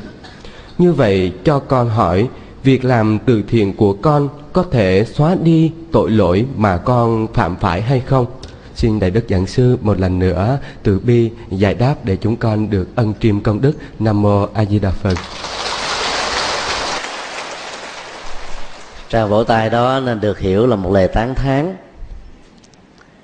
Như 0.77 0.93
vậy 0.93 1.31
cho 1.43 1.59
con 1.59 1.89
hỏi, 1.89 2.27
việc 2.63 2.85
làm 2.85 3.19
từ 3.25 3.43
thiện 3.47 3.73
của 3.73 3.93
con 3.93 4.29
có 4.53 4.63
thể 4.71 5.05
xóa 5.13 5.35
đi 5.43 5.71
tội 5.91 6.11
lỗi 6.11 6.45
mà 6.57 6.77
con 6.77 7.27
phạm 7.33 7.55
phải 7.55 7.81
hay 7.81 7.99
không? 7.99 8.25
Xin 8.75 8.99
đại 8.99 9.11
đức 9.11 9.25
giảng 9.29 9.47
sư 9.47 9.77
một 9.81 9.99
lần 9.99 10.19
nữa 10.19 10.59
từ 10.83 10.99
bi 10.99 11.29
giải 11.49 11.73
đáp 11.73 11.95
để 12.03 12.17
chúng 12.21 12.35
con 12.35 12.69
được 12.69 12.95
ân 12.95 13.13
triêm 13.21 13.39
công 13.39 13.61
đức. 13.61 13.73
Nam 13.99 14.21
mô 14.21 14.47
a 14.53 14.65
di 14.65 14.79
đà 14.79 14.91
phật. 14.91 15.17
Tràng 19.09 19.29
vỗ 19.29 19.43
tay 19.43 19.69
đó 19.69 19.99
nên 19.99 20.19
được 20.19 20.39
hiểu 20.39 20.67
là 20.67 20.75
một 20.75 20.91
lời 20.91 21.07
tán 21.07 21.35
thán. 21.35 21.75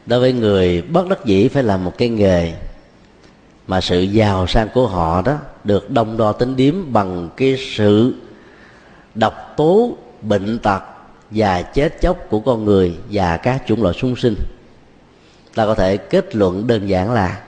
Đối 0.05 0.19
với 0.19 0.34
người 0.34 0.82
bất 0.82 1.09
đắc 1.09 1.25
dĩ 1.25 1.47
phải 1.47 1.63
làm 1.63 1.86
một 1.86 1.97
cái 1.97 2.09
nghề 2.09 2.53
mà 3.67 3.82
sự 3.82 4.01
giàu 4.01 4.47
sang 4.47 4.69
của 4.73 4.88
họ 4.88 5.21
đó 5.21 5.38
được 5.63 5.91
đông 5.91 6.17
đo 6.17 6.32
tính 6.32 6.55
điếm 6.55 6.93
bằng 6.93 7.29
cái 7.38 7.57
sự 7.75 8.15
độc 9.15 9.53
tố, 9.57 9.97
bệnh 10.21 10.59
tật 10.59 10.82
và 11.32 11.61
chết 11.61 12.01
chóc 12.01 12.17
của 12.29 12.39
con 12.39 12.65
người 12.65 12.95
và 13.11 13.38
các 13.38 13.63
chủng 13.67 13.84
loại 13.84 13.95
súng 14.01 14.15
sinh. 14.15 14.36
Ta 15.55 15.65
có 15.65 15.75
thể 15.75 15.97
kết 15.97 16.36
luận 16.36 16.67
đơn 16.67 16.89
giản 16.89 17.11
là 17.11 17.41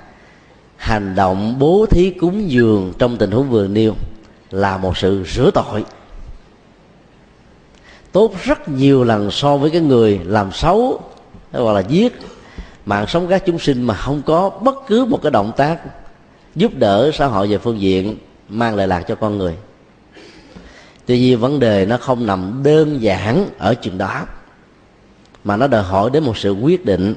hành 0.78 1.16
động 1.16 1.60
bố 1.60 1.86
thí 1.90 2.10
cúng 2.10 2.52
dường 2.52 2.94
trong 3.00 3.18
tình 3.18 3.32
huống 3.32 3.50
vừa 3.50 3.68
nêu 3.68 3.94
là 4.52 4.78
một 4.78 4.98
sự 4.98 5.24
rửa 5.28 5.52
tội 5.54 5.86
tốt 8.14 8.34
rất 8.44 8.70
nhiều 8.70 9.04
lần 9.04 9.32
so 9.32 9.58
với 9.58 9.70
cái 9.70 9.82
người 9.82 10.20
làm 10.26 10.52
xấu 10.52 11.02
hoặc 11.52 11.74
là 11.74 11.80
giết. 11.80 12.14
Mạng 12.86 13.06
sống 13.08 13.28
các 13.28 13.44
chúng 13.46 13.60
sinh 13.60 13.84
mà 13.84 13.94
không 13.94 14.22
có 14.26 14.50
bất 14.50 14.76
cứ 14.88 15.06
một 15.06 15.20
cái 15.24 15.32
động 15.32 15.52
tác 15.58 15.80
giúp 16.56 16.72
đỡ 16.76 17.12
xã 17.14 17.26
hội 17.26 17.48
về 17.48 17.58
phương 17.58 17.82
diện 17.82 18.18
mang 18.50 18.76
lại 18.76 18.88
lạc 18.88 19.02
cho 19.08 19.16
con 19.16 19.38
người. 19.38 19.56
Tuy 21.06 21.20
nhiên 21.20 21.40
vấn 21.40 21.60
đề 21.60 21.86
nó 21.86 21.98
không 21.98 22.28
nằm 22.28 22.62
đơn 22.64 23.02
giản 23.02 23.50
ở 23.58 23.74
chừng 23.74 23.98
đó, 23.98 24.26
mà 25.44 25.58
nó 25.58 25.68
đòi 25.68 25.84
hỏi 25.84 26.10
đến 26.14 26.24
một 26.24 26.38
sự 26.38 26.52
quyết 26.52 26.86
định. 26.86 27.16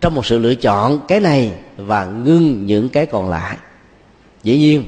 Trong 0.00 0.14
một 0.14 0.26
sự 0.26 0.38
lựa 0.38 0.54
chọn, 0.54 1.00
cái 1.08 1.20
này 1.20 1.52
và 1.76 2.04
ngưng 2.04 2.66
những 2.66 2.88
cái 2.88 3.06
còn 3.06 3.30
lại. 3.30 3.56
Dĩ 4.42 4.58
nhiên, 4.58 4.84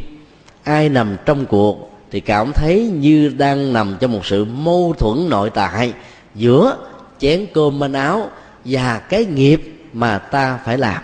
ai 0.62 0.88
nằm 0.88 1.16
trong 1.24 1.46
cuộc 1.46 1.97
thì 2.10 2.20
cảm 2.20 2.52
thấy 2.52 2.90
như 2.94 3.32
đang 3.38 3.72
nằm 3.72 3.96
trong 4.00 4.12
một 4.12 4.26
sự 4.26 4.44
mâu 4.44 4.94
thuẫn 4.98 5.28
nội 5.28 5.50
tại 5.50 5.92
giữa 6.34 6.76
chén 7.18 7.46
cơm 7.54 7.78
manh 7.78 7.92
áo 7.92 8.30
và 8.64 8.98
cái 8.98 9.24
nghiệp 9.24 9.78
mà 9.92 10.18
ta 10.18 10.58
phải 10.64 10.78
làm. 10.78 11.02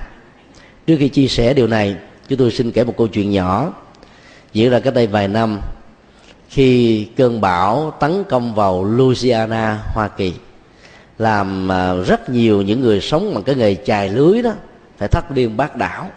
Trước 0.86 0.96
khi 0.98 1.08
chia 1.08 1.26
sẻ 1.26 1.54
điều 1.54 1.66
này 1.66 1.96
chúng 2.28 2.38
tôi 2.38 2.50
xin 2.50 2.72
kể 2.72 2.84
một 2.84 2.94
câu 2.96 3.06
chuyện 3.06 3.30
nhỏ. 3.30 3.72
Diễn 4.52 4.70
ra 4.70 4.80
cách 4.80 4.94
đây 4.94 5.06
vài 5.06 5.28
năm 5.28 5.60
khi 6.48 7.04
cơn 7.16 7.40
bão 7.40 7.92
tấn 8.00 8.24
công 8.24 8.54
vào 8.54 8.84
Louisiana, 8.84 9.78
Hoa 9.94 10.08
Kỳ 10.08 10.32
làm 11.18 11.72
à, 11.72 11.94
rất 11.94 12.30
nhiều 12.30 12.62
những 12.62 12.80
người 12.80 13.00
sống 13.00 13.34
bằng 13.34 13.42
cái 13.42 13.54
nghề 13.54 13.74
chài 13.74 14.08
lưới 14.08 14.42
đó 14.42 14.52
phải 14.98 15.08
thất 15.08 15.30
điên 15.30 15.56
bát 15.56 15.76
đảo. 15.76 16.10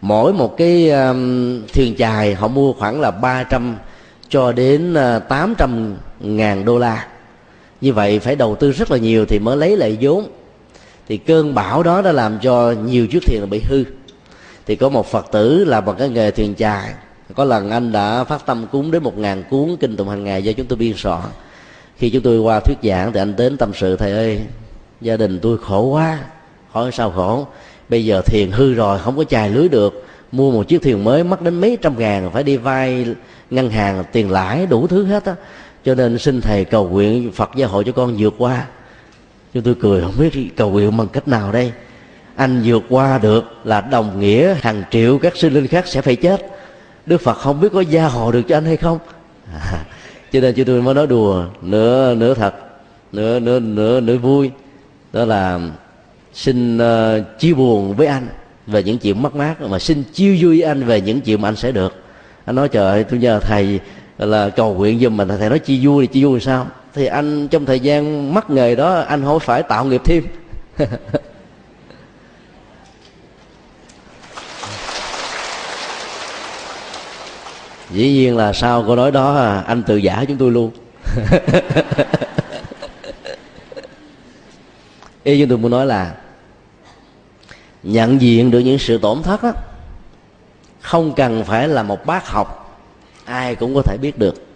Mỗi 0.00 0.32
một 0.32 0.56
cái 0.56 0.90
um, 0.90 1.62
thuyền 1.66 1.94
chài 1.98 2.34
họ 2.34 2.48
mua 2.48 2.72
khoảng 2.72 3.00
là 3.00 3.10
300 3.10 3.76
cho 4.28 4.52
đến 4.52 4.94
à, 4.94 5.18
800 5.18 5.96
ngàn 6.20 6.64
đô 6.64 6.78
la. 6.78 7.06
Như 7.80 7.92
vậy 7.92 8.18
phải 8.18 8.36
đầu 8.36 8.56
tư 8.56 8.72
rất 8.72 8.90
là 8.90 8.98
nhiều 8.98 9.26
thì 9.26 9.38
mới 9.38 9.56
lấy 9.56 9.76
lại 9.76 9.98
vốn. 10.00 10.28
Thì 11.08 11.16
cơn 11.16 11.54
bão 11.54 11.82
đó 11.82 12.02
đã 12.02 12.12
làm 12.12 12.38
cho 12.42 12.72
nhiều 12.72 13.06
chiếc 13.06 13.22
thuyền 13.26 13.50
bị 13.50 13.62
hư. 13.68 13.84
Thì 14.66 14.76
có 14.76 14.88
một 14.88 15.06
phật 15.06 15.26
tử 15.32 15.64
làm 15.64 15.84
bằng 15.84 15.96
cái 15.98 16.08
nghề 16.08 16.30
thuyền 16.30 16.54
chài. 16.54 16.94
Có 17.34 17.44
lần 17.44 17.70
anh 17.70 17.92
đã 17.92 18.24
phát 18.24 18.46
tâm 18.46 18.66
cúng 18.72 18.90
đến 18.90 19.02
một 19.02 19.18
ngàn 19.18 19.44
cuốn 19.50 19.76
kinh 19.80 19.96
tụng 19.96 20.08
hàng 20.08 20.24
ngày 20.24 20.42
do 20.42 20.52
chúng 20.52 20.66
tôi 20.66 20.76
biên 20.76 20.92
soạn. 20.96 21.22
Khi 21.96 22.10
chúng 22.10 22.22
tôi 22.22 22.38
qua 22.38 22.60
thuyết 22.60 22.78
giảng 22.82 23.12
thì 23.12 23.20
anh 23.20 23.36
đến 23.36 23.56
tâm 23.56 23.70
sự, 23.74 23.96
thầy 23.96 24.12
ơi, 24.12 24.40
gia 25.00 25.16
đình 25.16 25.38
tôi 25.42 25.58
khổ 25.58 25.82
quá, 25.82 26.18
hỏi 26.70 26.92
sao 26.92 27.10
khổ? 27.10 27.46
Bây 27.88 28.04
giờ 28.04 28.22
thuyền 28.26 28.52
hư 28.52 28.74
rồi, 28.74 28.98
không 28.98 29.16
có 29.16 29.24
chài 29.24 29.50
lưới 29.50 29.68
được 29.68 30.06
mua 30.32 30.50
một 30.52 30.68
chiếc 30.68 30.82
thuyền 30.82 31.04
mới 31.04 31.24
mất 31.24 31.42
đến 31.42 31.60
mấy 31.60 31.78
trăm 31.82 31.98
ngàn 31.98 32.30
phải 32.32 32.42
đi 32.42 32.56
vay 32.56 33.06
ngân 33.50 33.70
hàng 33.70 34.04
tiền 34.12 34.30
lãi 34.30 34.66
đủ 34.66 34.86
thứ 34.86 35.04
hết 35.04 35.24
á. 35.24 35.34
Cho 35.84 35.94
nên 35.94 36.18
xin 36.18 36.40
thầy 36.40 36.64
cầu 36.64 36.88
nguyện 36.88 37.32
phật 37.32 37.50
gia 37.56 37.66
hội 37.66 37.84
cho 37.84 37.92
con 37.92 38.16
vượt 38.18 38.34
qua. 38.38 38.66
Chúng 39.54 39.62
tôi 39.62 39.74
cười 39.80 40.02
không 40.02 40.14
biết 40.18 40.56
cầu 40.56 40.70
nguyện 40.70 40.96
bằng 40.96 41.08
cách 41.08 41.28
nào 41.28 41.52
đây. 41.52 41.72
Anh 42.36 42.62
vượt 42.64 42.82
qua 42.88 43.18
được 43.18 43.44
là 43.64 43.80
đồng 43.80 44.20
nghĩa 44.20 44.54
hàng 44.54 44.82
triệu 44.90 45.18
các 45.18 45.36
sinh 45.36 45.52
linh 45.52 45.66
khác 45.66 45.86
sẽ 45.86 46.02
phải 46.02 46.16
chết. 46.16 46.46
Đức 47.06 47.20
phật 47.20 47.34
không 47.34 47.60
biết 47.60 47.68
có 47.72 47.80
gia 47.80 48.06
hộ 48.06 48.32
được 48.32 48.42
cho 48.48 48.56
anh 48.56 48.64
hay 48.64 48.76
không. 48.76 48.98
À, 49.52 49.84
cho 50.32 50.40
nên 50.40 50.54
chúng 50.54 50.66
tôi 50.66 50.82
mới 50.82 50.94
nói 50.94 51.06
đùa 51.06 51.44
nửa 51.62 52.14
nửa 52.14 52.34
thật 52.34 52.54
nửa 53.12 53.38
nửa 53.38 53.60
nửa 53.60 54.00
nửa 54.00 54.16
vui. 54.16 54.50
Đó 55.12 55.24
là 55.24 55.60
xin 56.34 56.78
uh, 56.78 57.38
chia 57.38 57.54
buồn 57.54 57.94
với 57.94 58.06
anh 58.06 58.28
về 58.66 58.82
những 58.82 58.98
chuyện 58.98 59.22
mất 59.22 59.34
mát, 59.34 59.60
mà 59.60 59.78
xin 59.78 60.04
chiêu 60.12 60.36
vui 60.40 60.60
anh 60.60 60.84
về 60.84 61.00
những 61.00 61.20
chuyện 61.20 61.42
mà 61.42 61.48
anh 61.48 61.56
sẽ 61.56 61.72
được. 61.72 61.94
Anh 62.44 62.56
nói, 62.56 62.68
trời 62.68 62.90
ơi, 62.90 63.04
tôi 63.04 63.18
nhờ 63.18 63.40
thầy 63.40 63.80
là 64.18 64.48
cầu 64.48 64.74
nguyện 64.74 65.00
giùm 65.00 65.16
mình. 65.16 65.28
Thầy 65.28 65.48
nói, 65.48 65.58
chi 65.58 65.86
vui 65.86 66.06
thì 66.06 66.12
chi 66.12 66.24
vui 66.24 66.40
sao? 66.40 66.66
Thì 66.94 67.06
anh 67.06 67.48
trong 67.48 67.66
thời 67.66 67.80
gian 67.80 68.34
mắc 68.34 68.50
nghề 68.50 68.74
đó, 68.74 69.00
anh 69.00 69.24
không 69.24 69.40
phải 69.40 69.62
tạo 69.62 69.84
nghiệp 69.84 70.00
thêm. 70.04 70.24
Dĩ 77.90 78.10
nhiên 78.12 78.36
là 78.36 78.52
sau 78.52 78.82
câu 78.82 78.96
nói 78.96 79.10
đó, 79.10 79.60
anh 79.66 79.82
tự 79.82 79.96
giả 79.96 80.24
chúng 80.28 80.36
tôi 80.36 80.50
luôn. 80.50 80.70
Ý 85.24 85.40
chúng 85.40 85.48
tôi 85.48 85.58
muốn 85.58 85.70
nói 85.70 85.86
là 85.86 86.14
nhận 87.86 88.20
diện 88.20 88.50
được 88.50 88.58
những 88.58 88.78
sự 88.78 88.98
tổn 88.98 89.22
thất 89.22 89.42
đó, 89.42 89.52
không 90.80 91.12
cần 91.14 91.44
phải 91.44 91.68
là 91.68 91.82
một 91.82 92.06
bác 92.06 92.28
học 92.28 92.78
ai 93.24 93.54
cũng 93.54 93.74
có 93.74 93.82
thể 93.82 93.96
biết 94.00 94.18
được. 94.18 94.46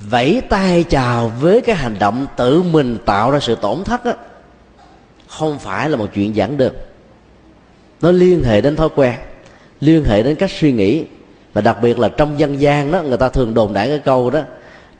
Vẫy 0.00 0.42
tay 0.48 0.84
chào 0.88 1.32
với 1.40 1.60
cái 1.60 1.76
hành 1.76 1.96
động 1.98 2.26
tự 2.36 2.62
mình 2.62 2.98
tạo 3.04 3.30
ra 3.30 3.40
sự 3.40 3.54
tổn 3.54 3.84
thất 3.84 4.04
đó, 4.04 4.12
không 5.28 5.58
phải 5.58 5.90
là 5.90 5.96
một 5.96 6.06
chuyện 6.14 6.36
giản 6.36 6.56
đơn. 6.56 6.74
Nó 8.00 8.10
liên 8.10 8.42
hệ 8.44 8.60
đến 8.60 8.76
thói 8.76 8.88
quen 8.94 9.14
liên 9.80 10.04
hệ 10.04 10.22
đến 10.22 10.36
cách 10.36 10.50
suy 10.50 10.72
nghĩ 10.72 11.04
và 11.52 11.60
đặc 11.60 11.78
biệt 11.82 11.98
là 11.98 12.08
trong 12.08 12.38
dân 12.38 12.60
gian 12.60 12.92
đó 12.92 13.02
người 13.02 13.16
ta 13.16 13.28
thường 13.28 13.54
đồn 13.54 13.72
đại 13.72 13.88
cái 13.88 13.98
câu 13.98 14.30
đó 14.30 14.40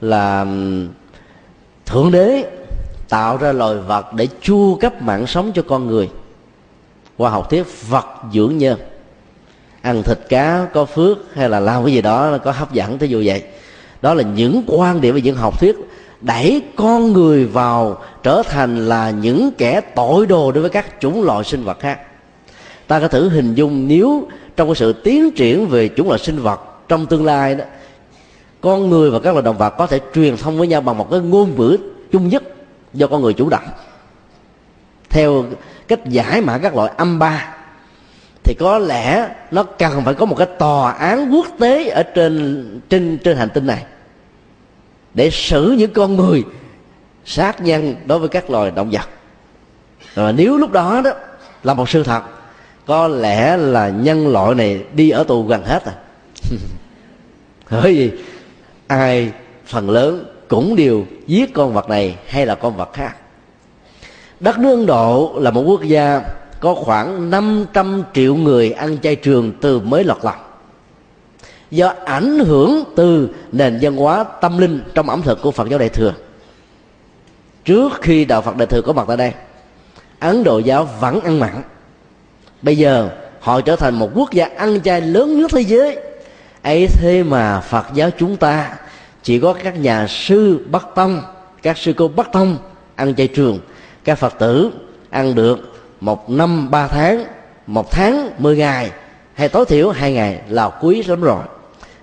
là 0.01 0.47
thượng 1.87 2.11
đế 2.11 2.45
tạo 3.09 3.37
ra 3.37 3.53
loài 3.53 3.77
vật 3.77 4.13
để 4.13 4.29
chu 4.43 4.79
cấp 4.81 5.03
mạng 5.03 5.27
sống 5.27 5.53
cho 5.55 5.63
con 5.63 5.87
người 5.87 6.11
qua 7.17 7.31
học 7.31 7.51
thuyết 7.51 7.89
vật 7.89 8.07
dưỡng 8.33 8.59
nhân. 8.59 8.79
Ăn 9.83 10.03
thịt 10.03 10.19
cá 10.29 10.67
có 10.75 10.85
phước 10.85 11.19
hay 11.35 11.49
là 11.49 11.61
làm 11.61 11.85
cái 11.85 11.95
gì 11.95 12.03
đó 12.03 12.39
có 12.39 12.53
hấp 12.53 12.73
dẫn 12.73 12.99
tới 12.99 13.09
dụ 13.09 13.23
vậy. 13.27 13.43
Đó 14.03 14.15
là 14.15 14.23
những 14.23 14.63
quan 14.67 15.01
điểm 15.01 15.15
về 15.15 15.21
những 15.21 15.37
học 15.37 15.61
thuyết 15.61 15.77
đẩy 16.21 16.63
con 16.77 17.13
người 17.13 17.45
vào 17.45 17.99
trở 18.23 18.43
thành 18.49 18.89
là 18.89 19.11
những 19.11 19.51
kẻ 19.59 19.81
tội 19.81 20.27
đồ 20.27 20.53
đối 20.53 20.61
với 20.61 20.71
các 20.71 21.01
chủng 21.01 21.23
loại 21.23 21.45
sinh 21.45 21.65
vật 21.65 21.81
khác. 21.81 22.01
Ta 22.87 23.01
có 23.01 23.09
thử 23.09 23.29
hình 23.29 23.55
dung 23.55 23.89
nếu 23.89 24.29
trong 24.57 24.69
cái 24.69 24.75
sự 24.75 24.93
tiến 24.93 25.31
triển 25.31 25.67
về 25.67 25.91
chủng 25.97 26.09
loại 26.09 26.19
sinh 26.19 26.39
vật 26.39 26.61
trong 26.89 27.07
tương 27.07 27.25
lai 27.25 27.55
đó, 27.55 27.65
con 28.61 28.91
người 28.91 29.11
và 29.11 29.19
các 29.19 29.33
loài 29.33 29.43
động 29.43 29.59
vật 29.59 29.71
có 29.71 29.87
thể 29.87 30.01
truyền 30.15 30.37
thông 30.37 30.59
với 30.59 30.69
nhau 30.69 30.81
bằng 30.81 30.99
một 30.99 31.11
cái 31.11 31.21
ngôn 31.21 31.57
ngữ 31.57 31.77
chung 32.13 32.29
nhất 32.29 32.43
do 32.95 33.07
con 33.07 33.23
người 33.23 33.33
chủ 33.33 33.49
động. 33.49 33.65
Theo 35.11 35.45
cách 35.89 36.01
giải 36.07 36.41
mã 36.41 36.59
các 36.59 36.77
loại 36.77 36.93
âm 36.97 37.19
ba, 37.19 37.55
thì 38.45 38.55
có 38.59 38.79
lẽ 38.79 39.29
nó 39.51 39.63
cần 39.63 40.05
phải 40.05 40.15
có 40.15 40.27
một 40.27 40.35
cái 40.39 40.47
tòa 40.59 40.93
án 40.93 41.31
quốc 41.35 41.47
tế 41.59 41.89
ở 41.89 42.03
trên 42.03 42.81
trên 42.89 43.19
trên 43.25 43.37
hành 43.37 43.49
tinh 43.55 43.67
này 43.67 43.85
để 45.15 45.31
xử 45.31 45.75
những 45.79 45.93
con 45.93 46.17
người 46.17 46.45
sát 47.25 47.61
nhân 47.61 47.95
đối 48.07 48.19
với 48.19 48.29
các 48.29 48.51
loài 48.51 48.71
động 48.71 48.91
vật. 48.91 49.09
Rồi 50.15 50.33
nếu 50.33 50.57
lúc 50.57 50.73
đó 50.73 51.01
đó 51.05 51.11
là 51.63 51.75
một 51.75 51.89
sự 51.89 52.03
thật, 52.03 52.23
có 52.87 53.09
lẽ 53.09 53.57
là 53.57 53.89
nhân 53.89 54.29
loại 54.29 54.55
này 54.55 54.85
đi 54.95 55.11
ở 55.11 55.25
tù 55.25 55.43
gần 55.43 55.65
hết 55.65 55.85
à. 55.85 55.93
Bởi 57.71 57.95
vì 57.95 58.13
ai 58.87 59.33
phần 59.67 59.91
lớn 59.91 60.25
cũng 60.49 60.77
đều 60.77 61.07
giết 61.27 61.55
con 61.55 61.73
vật 61.73 61.89
này 61.89 62.17
hay 62.27 62.47
là 62.47 62.55
con 62.55 62.77
vật 62.77 62.93
khác 62.93 63.17
đất 64.41 64.59
nước 64.59 64.71
ấn 64.71 64.87
độ 64.87 65.33
là 65.37 65.51
một 65.51 65.63
quốc 65.63 65.83
gia 65.83 66.23
có 66.61 66.75
khoảng 66.75 67.31
500 67.31 68.03
triệu 68.15 68.35
người 68.35 68.71
ăn 68.71 68.99
chay 68.99 69.17
trường 69.17 69.53
từ 69.61 69.81
mới 69.81 70.05
lọt 70.05 70.19
lòng. 70.23 70.39
Do 71.71 71.93
ảnh 72.05 72.39
hưởng 72.39 72.85
từ 72.97 73.29
nền 73.53 73.79
văn 73.81 73.97
hóa 73.97 74.25
tâm 74.25 74.59
linh 74.59 74.81
trong 74.95 75.11
ẩm 75.11 75.23
thực 75.23 75.43
của 75.43 75.51
phật 75.51 75.69
giáo 75.69 75.79
đại 75.79 75.89
thừa. 75.89 76.13
Trước 77.65 77.93
khi 78.01 78.25
đạo 78.25 78.43
phật 78.43 78.57
đại 78.57 78.67
thừa 78.67 78.83
có 78.83 78.93
mặt 78.93 79.05
tại 79.09 79.17
đây, 79.17 79.33
ấn 80.21 80.45
độ 80.45 80.59
giáo 80.59 80.89
vẫn 81.01 81.21
ăn 81.21 81.41
mặn. 81.41 81.63
Bây 82.63 82.77
giờ 82.77 83.09
họ 83.41 83.61
trở 83.61 83.77
thành 83.77 83.95
một 83.95 84.11
quốc 84.15 84.33
gia 84.33 84.49
ăn 84.57 84.81
chay 84.81 85.01
lớn 85.01 85.41
nhất 85.41 85.51
thế 85.55 85.61
giới. 85.61 85.99
Ấy 86.63 86.87
thế 86.87 87.23
mà 87.23 87.61
phật 87.61 87.87
giáo 87.95 88.11
chúng 88.19 88.37
ta 88.37 88.75
chỉ 89.23 89.41
có 89.41 89.53
các 89.53 89.79
nhà 89.79 90.07
sư 90.07 90.67
bắc 90.71 90.87
tông, 90.95 91.23
các 91.63 91.79
sư 91.79 91.93
cô 91.97 92.09
bắc 92.09 92.33
tông 92.33 92.59
ăn 92.97 93.15
chay 93.15 93.29
trường 93.29 93.61
các 94.07 94.19
phật 94.19 94.39
tử 94.39 94.71
ăn 95.11 95.35
được 95.35 95.75
một 96.01 96.31
năm 96.31 96.71
ba 96.71 96.89
tháng, 96.89 97.25
một 97.67 97.91
tháng 97.91 98.31
mười 98.39 98.57
ngày, 98.57 98.91
hay 99.35 99.49
tối 99.49 99.65
thiểu 99.65 99.91
hai 99.91 100.13
ngày 100.13 100.41
là 100.49 100.69
quý 100.69 101.03
lắm 101.03 101.21
rồi. 101.21 101.45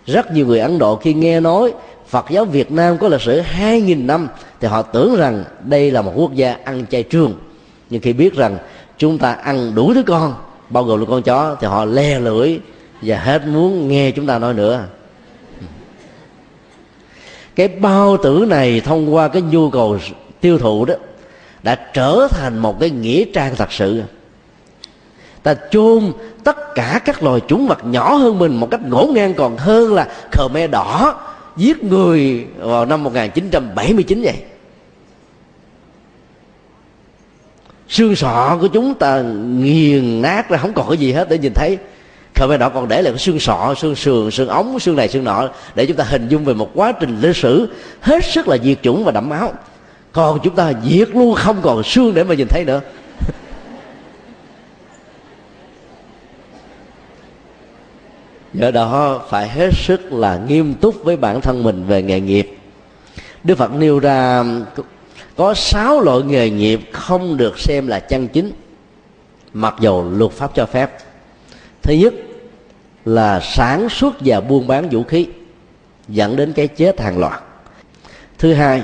Rất 0.06 0.32
nhiều 0.32 0.48
người 0.48 0.60
ấn 0.60 0.80
độ 0.80 0.96
khi 0.96 1.14
nghe 1.14 1.40
nói 1.40 1.74
phật 2.08 2.26
giáo 2.30 2.46
việt 2.46 2.72
nam 2.72 2.98
có 2.98 3.08
lịch 3.08 3.22
sử 3.22 3.40
hai 3.40 3.82
nghìn 3.82 4.08
năm 4.08 4.28
thì 4.60 4.68
họ 4.68 4.82
tưởng 4.82 5.16
rằng 5.16 5.44
đây 5.64 5.92
là 5.92 6.02
một 6.02 6.14
quốc 6.16 6.34
gia 6.34 6.58
ăn 6.64 6.86
chay 6.90 7.04
trường. 7.04 7.34
Nhưng 7.90 8.02
khi 8.02 8.14
biết 8.14 8.36
rằng 8.36 8.58
chúng 8.98 9.18
ta 9.18 9.32
ăn 9.34 9.76
đủ 9.76 9.94
thứ 9.94 10.04
con, 10.04 10.36
bao 10.70 10.84
gồm 10.84 11.00
là 11.00 11.06
con 11.10 11.24
chó, 11.24 11.56
thì 11.62 11.68
họ 11.68 11.86
le 11.86 12.20
lưỡi 12.20 12.60
và 13.02 13.18
hết 13.18 13.48
muốn 13.48 13.88
nghe 13.88 14.12
chúng 14.12 14.28
ta 14.28 14.40
nói 14.40 14.54
nữa. 14.54 14.84
Cái 17.56 17.68
bao 17.68 18.18
tử 18.18 18.46
này 18.50 18.82
thông 18.82 19.14
qua 19.14 19.28
cái 19.28 19.42
nhu 19.42 19.70
cầu 19.70 19.98
tiêu 20.42 20.58
thụ 20.58 20.86
đó 20.86 20.94
đã 21.64 21.76
trở 21.76 22.28
thành 22.32 22.58
một 22.58 22.80
cái 22.80 22.90
nghĩa 22.90 23.26
trang 23.34 23.56
thật 23.56 23.72
sự. 23.72 24.04
Ta 25.44 25.56
chôn 25.72 26.14
tất 26.44 26.76
cả 26.76 27.02
các 27.06 27.24
loài 27.24 27.42
chúng 27.48 27.68
vật 27.68 27.86
nhỏ 27.86 28.14
hơn 28.16 28.40
mình 28.40 28.56
một 28.56 28.68
cách 28.72 28.82
ngổ 28.88 29.12
ngang, 29.14 29.34
còn 29.34 29.58
hơn 29.58 29.94
là 29.94 30.08
Khmer 30.32 30.72
đỏ 30.72 31.20
giết 31.58 31.84
người 31.84 32.48
vào 32.58 32.86
năm 32.86 33.04
1979 33.04 34.22
vậy. 34.22 34.36
Xương 37.90 38.16
sọ 38.16 38.58
của 38.62 38.68
chúng 38.68 38.94
ta 38.94 39.22
nghiền 39.58 40.22
nát 40.22 40.50
ra, 40.50 40.58
không 40.58 40.74
còn 40.74 40.90
cái 40.90 40.98
gì 40.98 41.12
hết, 41.12 41.30
để 41.30 41.38
nhìn 41.38 41.54
thấy. 41.54 41.78
Khmer 42.36 42.60
đỏ 42.60 42.70
còn 42.70 42.88
để 42.88 43.02
lại 43.02 43.14
cái 43.14 43.20
xương 43.20 43.40
sọ, 43.40 43.74
xương 43.78 43.96
sườn, 43.96 44.32
xương 44.32 44.48
ống, 44.48 44.80
xương 44.80 44.96
này, 44.96 45.08
xương 45.08 45.24
nọ, 45.24 45.50
để 45.76 45.86
chúng 45.86 45.98
ta 45.98 46.04
hình 46.04 46.28
dung 46.28 46.46
về 46.46 46.54
một 46.54 46.72
quá 46.74 46.92
trình 46.92 47.22
lịch 47.22 47.36
sử 47.36 47.70
hết 48.02 48.26
sức 48.26 48.48
là 48.48 48.58
diệt 48.64 48.78
chủng 48.82 49.04
và 49.04 49.12
đẫm 49.12 49.30
máu 49.30 49.54
còn 50.14 50.40
chúng 50.44 50.56
ta 50.56 50.74
diệt 50.84 51.10
luôn, 51.10 51.36
không 51.36 51.62
còn 51.62 51.84
xương 51.84 52.14
để 52.14 52.24
mà 52.24 52.36
nhìn 52.36 52.48
thấy 52.48 52.66
nữa. 52.66 52.82
Do 58.54 58.72
đó 58.72 59.22
phải 59.30 59.50
hết 59.50 59.70
sức 59.74 60.12
là 60.12 60.40
nghiêm 60.48 60.74
túc 60.74 60.96
với 61.04 61.18
bản 61.18 61.42
thân 61.42 61.64
mình 61.64 61.86
về 61.88 62.02
nghề 62.02 62.20
nghiệp. 62.20 62.58
Đức 63.44 63.58
phật 63.58 63.74
nêu 63.74 64.00
ra, 64.00 64.44
có 65.36 65.54
sáu 65.54 66.02
loại 66.02 66.22
nghề 66.22 66.50
nghiệp 66.50 66.80
không 66.92 67.38
được 67.38 67.60
xem 67.60 67.88
là 67.88 68.00
chân 68.00 68.28
chính, 68.28 68.52
mặc 69.54 69.76
dầu 69.80 70.10
luật 70.12 70.32
pháp 70.32 70.52
cho 70.56 70.66
phép. 70.66 70.92
Thứ 71.82 71.94
nhất 71.94 72.14
là 73.06 73.40
sản 73.40 73.90
xuất 73.90 74.14
và 74.20 74.42
buôn 74.42 74.68
bán 74.68 74.90
vũ 74.90 75.04
khí, 75.04 75.28
dẫn 76.08 76.36
đến 76.36 76.54
cái 76.54 76.68
chết 76.68 77.02
hàng 77.02 77.20
loạt. 77.20 77.42
Thứ 78.38 78.54
hai 78.54 78.84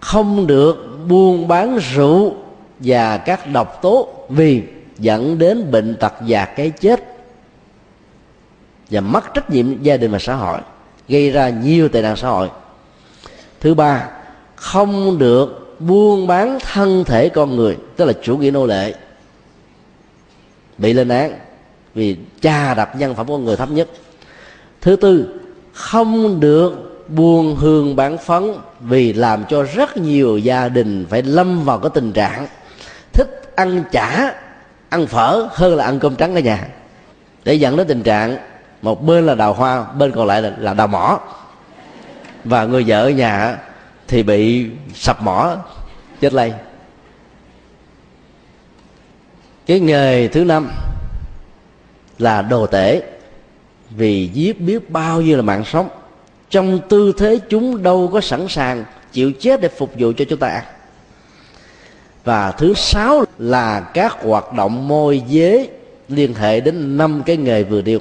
không 0.00 0.46
được 0.46 0.98
buôn 1.08 1.48
bán 1.48 1.78
rượu 1.94 2.34
và 2.78 3.16
các 3.16 3.52
độc 3.52 3.82
tố 3.82 4.08
vì 4.28 4.62
dẫn 4.98 5.38
đến 5.38 5.70
bệnh 5.70 5.96
tật 6.00 6.12
và 6.26 6.44
cái 6.44 6.70
chết 6.70 7.16
và 8.90 9.00
mất 9.00 9.34
trách 9.34 9.50
nhiệm 9.50 9.82
gia 9.82 9.96
đình 9.96 10.10
và 10.10 10.18
xã 10.18 10.34
hội, 10.34 10.58
gây 11.08 11.30
ra 11.30 11.48
nhiều 11.48 11.88
tệ 11.88 12.02
nạn 12.02 12.16
xã 12.16 12.28
hội. 12.28 12.50
Thứ 13.60 13.74
ba, 13.74 14.08
không 14.56 15.18
được 15.18 15.76
buôn 15.78 16.26
bán 16.26 16.58
thân 16.60 17.04
thể 17.04 17.28
con 17.28 17.56
người, 17.56 17.76
tức 17.96 18.04
là 18.04 18.12
chủ 18.22 18.36
nghĩa 18.36 18.50
nô 18.50 18.66
lệ. 18.66 18.94
Bị 20.78 20.92
lên 20.92 21.08
án 21.08 21.32
vì 21.94 22.16
cha 22.40 22.74
đập 22.74 22.96
nhân 22.96 23.14
phẩm 23.14 23.26
con 23.28 23.44
người 23.44 23.56
thấp 23.56 23.70
nhất. 23.70 23.88
Thứ 24.80 24.96
tư, 24.96 25.40
không 25.72 26.40
được 26.40 26.85
buông 27.08 27.56
hương 27.56 27.96
bán 27.96 28.18
phấn 28.18 28.52
vì 28.80 29.12
làm 29.12 29.44
cho 29.48 29.62
rất 29.62 29.96
nhiều 29.96 30.38
gia 30.38 30.68
đình 30.68 31.06
phải 31.10 31.22
lâm 31.22 31.64
vào 31.64 31.78
cái 31.78 31.90
tình 31.94 32.12
trạng 32.12 32.46
thích 33.12 33.52
ăn 33.56 33.84
chả 33.92 34.34
ăn 34.88 35.06
phở 35.06 35.48
hơn 35.50 35.76
là 35.76 35.84
ăn 35.84 35.98
cơm 35.98 36.16
trắng 36.16 36.34
ở 36.34 36.40
nhà. 36.40 36.68
Để 37.44 37.54
dẫn 37.54 37.76
đến 37.76 37.86
tình 37.86 38.02
trạng 38.02 38.36
một 38.82 39.06
bên 39.06 39.26
là 39.26 39.34
đào 39.34 39.52
hoa 39.52 39.84
bên 39.92 40.12
còn 40.12 40.26
lại 40.26 40.42
là, 40.42 40.52
là 40.58 40.74
đào 40.74 40.86
mỏ. 40.86 41.20
Và 42.44 42.64
người 42.64 42.84
vợ 42.86 43.02
ở 43.02 43.10
nhà 43.10 43.58
thì 44.08 44.22
bị 44.22 44.70
sập 44.94 45.22
mỏ 45.22 45.56
chết 46.20 46.32
lây. 46.32 46.52
Cái 49.66 49.80
nghề 49.80 50.28
thứ 50.28 50.44
năm 50.44 50.70
là 52.18 52.42
đồ 52.42 52.66
tể. 52.66 53.02
Vì 53.90 54.30
giết 54.32 54.60
biết 54.60 54.90
bao 54.90 55.20
nhiêu 55.20 55.36
là 55.36 55.42
mạng 55.42 55.64
sống 55.64 55.88
trong 56.56 56.80
tư 56.88 57.12
thế 57.16 57.38
chúng 57.48 57.82
đâu 57.82 58.10
có 58.12 58.20
sẵn 58.20 58.48
sàng 58.48 58.84
chịu 59.12 59.32
chết 59.32 59.60
để 59.60 59.68
phục 59.68 59.92
vụ 59.98 60.12
cho 60.16 60.24
chúng 60.28 60.38
ta. 60.38 60.48
Ăn 60.48 60.64
và 62.24 62.50
thứ 62.50 62.74
sáu 62.74 63.24
là 63.38 63.80
các 63.80 64.12
hoạt 64.22 64.52
động 64.52 64.88
môi 64.88 65.22
giới 65.28 65.70
liên 66.08 66.34
hệ 66.34 66.60
đến 66.60 66.96
năm 66.96 67.22
cái 67.26 67.36
nghề 67.36 67.62
vừa 67.62 67.80
điêu 67.80 67.98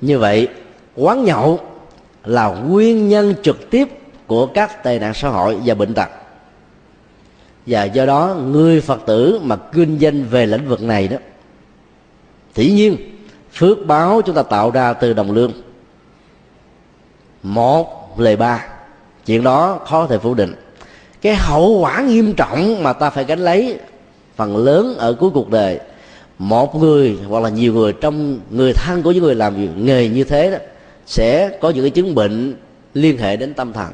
như 0.00 0.18
vậy, 0.18 0.48
quán 0.96 1.24
nhậu 1.24 1.60
là 2.24 2.48
nguyên 2.48 3.08
nhân 3.08 3.34
trực 3.42 3.70
tiếp 3.70 3.88
của 4.26 4.46
các 4.46 4.82
tệ 4.84 4.98
nạn 4.98 5.14
xã 5.14 5.28
hội 5.28 5.58
và 5.64 5.74
bệnh 5.74 5.94
tật. 5.94 6.08
Và 7.66 7.84
do 7.84 8.06
đó, 8.06 8.36
người 8.46 8.80
phật 8.80 9.00
tử 9.06 9.40
mà 9.42 9.56
kinh 9.56 9.98
doanh 9.98 10.24
về 10.24 10.46
lĩnh 10.46 10.68
vực 10.68 10.82
này 10.82 11.08
đó, 11.08 11.16
dĩ 12.54 12.72
nhiên 12.72 12.96
phước 13.52 13.86
báo 13.86 14.22
chúng 14.26 14.34
ta 14.34 14.42
tạo 14.42 14.70
ra 14.70 14.92
từ 14.92 15.12
đồng 15.12 15.30
lương 15.30 15.52
một 17.46 18.18
lời 18.20 18.36
ba. 18.36 18.64
Chuyện 19.26 19.42
đó 19.42 19.80
khó 19.86 20.06
thể 20.06 20.18
phủ 20.18 20.34
định. 20.34 20.54
Cái 21.22 21.34
hậu 21.34 21.78
quả 21.78 22.00
nghiêm 22.00 22.34
trọng 22.34 22.82
mà 22.82 22.92
ta 22.92 23.10
phải 23.10 23.24
gánh 23.24 23.38
lấy 23.38 23.78
phần 24.36 24.56
lớn 24.56 24.94
ở 24.98 25.12
cuối 25.12 25.30
cuộc 25.34 25.50
đời. 25.50 25.80
Một 26.38 26.74
người 26.74 27.18
hoặc 27.28 27.42
là 27.42 27.48
nhiều 27.48 27.72
người 27.72 27.92
trong 27.92 28.40
người 28.50 28.72
thân 28.72 29.02
của 29.02 29.12
những 29.12 29.22
người 29.22 29.34
làm 29.34 29.84
nghề 29.86 30.08
như 30.08 30.24
thế 30.24 30.50
đó 30.50 30.58
sẽ 31.06 31.58
có 31.60 31.70
những 31.70 31.84
cái 31.84 31.90
chứng 31.90 32.14
bệnh 32.14 32.54
liên 32.94 33.18
hệ 33.18 33.36
đến 33.36 33.54
tâm 33.54 33.72
thần. 33.72 33.92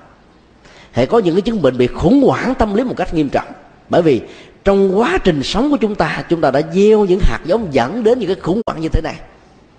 Hệ 0.92 1.06
có 1.06 1.18
những 1.18 1.34
cái 1.34 1.42
chứng 1.42 1.62
bệnh 1.62 1.78
bị 1.78 1.86
khủng 1.86 2.22
hoảng 2.22 2.54
tâm 2.58 2.74
lý 2.74 2.84
một 2.84 2.94
cách 2.96 3.14
nghiêm 3.14 3.28
trọng. 3.28 3.52
Bởi 3.88 4.02
vì 4.02 4.20
trong 4.64 4.98
quá 4.98 5.18
trình 5.24 5.42
sống 5.42 5.70
của 5.70 5.76
chúng 5.76 5.94
ta 5.94 6.24
chúng 6.28 6.40
ta 6.40 6.50
đã 6.50 6.62
gieo 6.74 7.04
những 7.04 7.20
hạt 7.22 7.40
giống 7.44 7.74
dẫn 7.74 8.04
đến 8.04 8.18
những 8.18 8.28
cái 8.28 8.40
khủng 8.42 8.60
hoảng 8.66 8.80
như 8.80 8.88
thế 8.88 9.00
này 9.04 9.14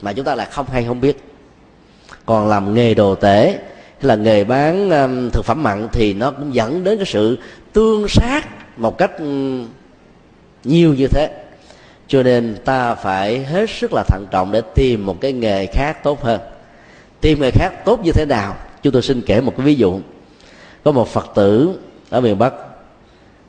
mà 0.01 0.13
chúng 0.13 0.25
ta 0.25 0.35
lại 0.35 0.47
không 0.51 0.65
hay 0.71 0.83
không 0.83 1.01
biết 1.01 1.32
còn 2.25 2.47
làm 2.47 2.73
nghề 2.73 2.93
đồ 2.93 3.15
tể, 3.15 3.59
hay 3.99 4.07
là 4.07 4.15
nghề 4.15 4.43
bán 4.43 4.89
um, 4.89 5.29
thực 5.29 5.45
phẩm 5.45 5.63
mặn 5.63 5.87
thì 5.91 6.13
nó 6.13 6.31
cũng 6.31 6.55
dẫn 6.55 6.83
đến 6.83 6.97
cái 6.97 7.05
sự 7.05 7.37
tương 7.73 8.07
sát 8.07 8.41
một 8.77 8.97
cách 8.97 9.11
um, 9.19 9.67
nhiều 10.63 10.93
như 10.93 11.07
thế. 11.07 11.29
Cho 12.07 12.23
nên 12.23 12.55
ta 12.65 12.95
phải 12.95 13.45
hết 13.45 13.69
sức 13.69 13.93
là 13.93 14.03
thận 14.07 14.25
trọng 14.31 14.51
để 14.51 14.61
tìm 14.75 15.05
một 15.05 15.21
cái 15.21 15.33
nghề 15.33 15.65
khác 15.65 16.03
tốt 16.03 16.23
hơn. 16.23 16.41
Tìm 17.21 17.41
nghề 17.41 17.51
khác 17.51 17.69
tốt 17.85 17.99
như 18.03 18.11
thế 18.11 18.25
nào? 18.25 18.55
Chúng 18.83 18.93
tôi 18.93 19.01
xin 19.01 19.21
kể 19.21 19.41
một 19.41 19.53
cái 19.57 19.65
ví 19.65 19.75
dụ. 19.75 19.99
Có 20.83 20.91
một 20.91 21.07
phật 21.07 21.29
tử 21.35 21.79
ở 22.09 22.21
miền 22.21 22.39
bắc 22.39 22.53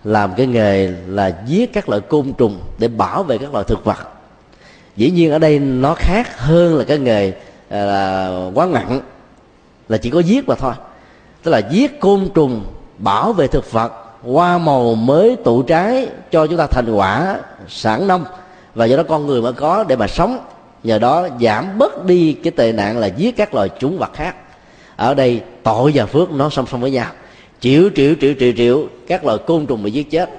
làm 0.04 0.34
cái 0.36 0.46
nghề 0.46 0.92
là 1.06 1.42
giết 1.46 1.72
các 1.72 1.88
loại 1.88 2.00
côn 2.00 2.32
trùng 2.38 2.60
để 2.78 2.88
bảo 2.88 3.22
vệ 3.22 3.38
các 3.38 3.52
loại 3.52 3.64
thực 3.68 3.84
vật. 3.84 3.98
Dĩ 4.96 5.10
nhiên 5.10 5.30
ở 5.30 5.38
đây 5.38 5.58
nó 5.58 5.94
khác 5.94 6.38
hơn 6.38 6.78
là 6.78 6.84
cái 6.84 6.98
nghề 6.98 7.32
Ờ, 7.68 7.86
là 7.86 8.50
quá 8.54 8.66
nặng, 8.66 9.00
là 9.88 9.98
chỉ 9.98 10.10
có 10.10 10.20
giết 10.20 10.48
mà 10.48 10.54
thôi. 10.54 10.72
Tức 11.42 11.50
là 11.50 11.58
giết 11.70 12.00
côn 12.00 12.28
trùng 12.34 12.64
bảo 12.98 13.32
vệ 13.32 13.46
thực 13.46 13.72
vật 13.72 13.92
hoa 14.22 14.58
màu 14.58 14.94
mới 14.94 15.36
tụ 15.36 15.62
trái 15.62 16.08
cho 16.30 16.46
chúng 16.46 16.56
ta 16.56 16.66
thành 16.66 16.94
quả 16.94 17.38
sản 17.68 18.06
nông. 18.06 18.24
Và 18.74 18.84
do 18.84 18.96
đó 18.96 19.02
con 19.08 19.26
người 19.26 19.42
mới 19.42 19.52
có 19.52 19.84
để 19.88 19.96
mà 19.96 20.06
sống 20.06 20.38
nhờ 20.82 20.98
đó 20.98 21.28
giảm 21.40 21.78
bớt 21.78 22.04
đi 22.04 22.32
cái 22.32 22.50
tệ 22.50 22.72
nạn 22.72 22.98
là 22.98 23.06
giết 23.06 23.36
các 23.36 23.54
loài 23.54 23.68
chúng 23.78 23.98
vật 23.98 24.10
khác. 24.14 24.36
Ở 24.96 25.14
đây 25.14 25.40
tội 25.62 25.92
và 25.94 26.06
phước 26.06 26.32
nó 26.32 26.50
song 26.50 26.66
song 26.66 26.80
với 26.80 26.90
nhau. 26.90 27.10
Triệu 27.60 27.90
triệu 27.94 28.14
triệu 28.20 28.34
triệu 28.40 28.52
triệu 28.56 28.86
các 29.06 29.24
loài 29.24 29.38
côn 29.46 29.66
trùng 29.66 29.82
bị 29.82 29.90
giết 29.90 30.10
chết. 30.10 30.30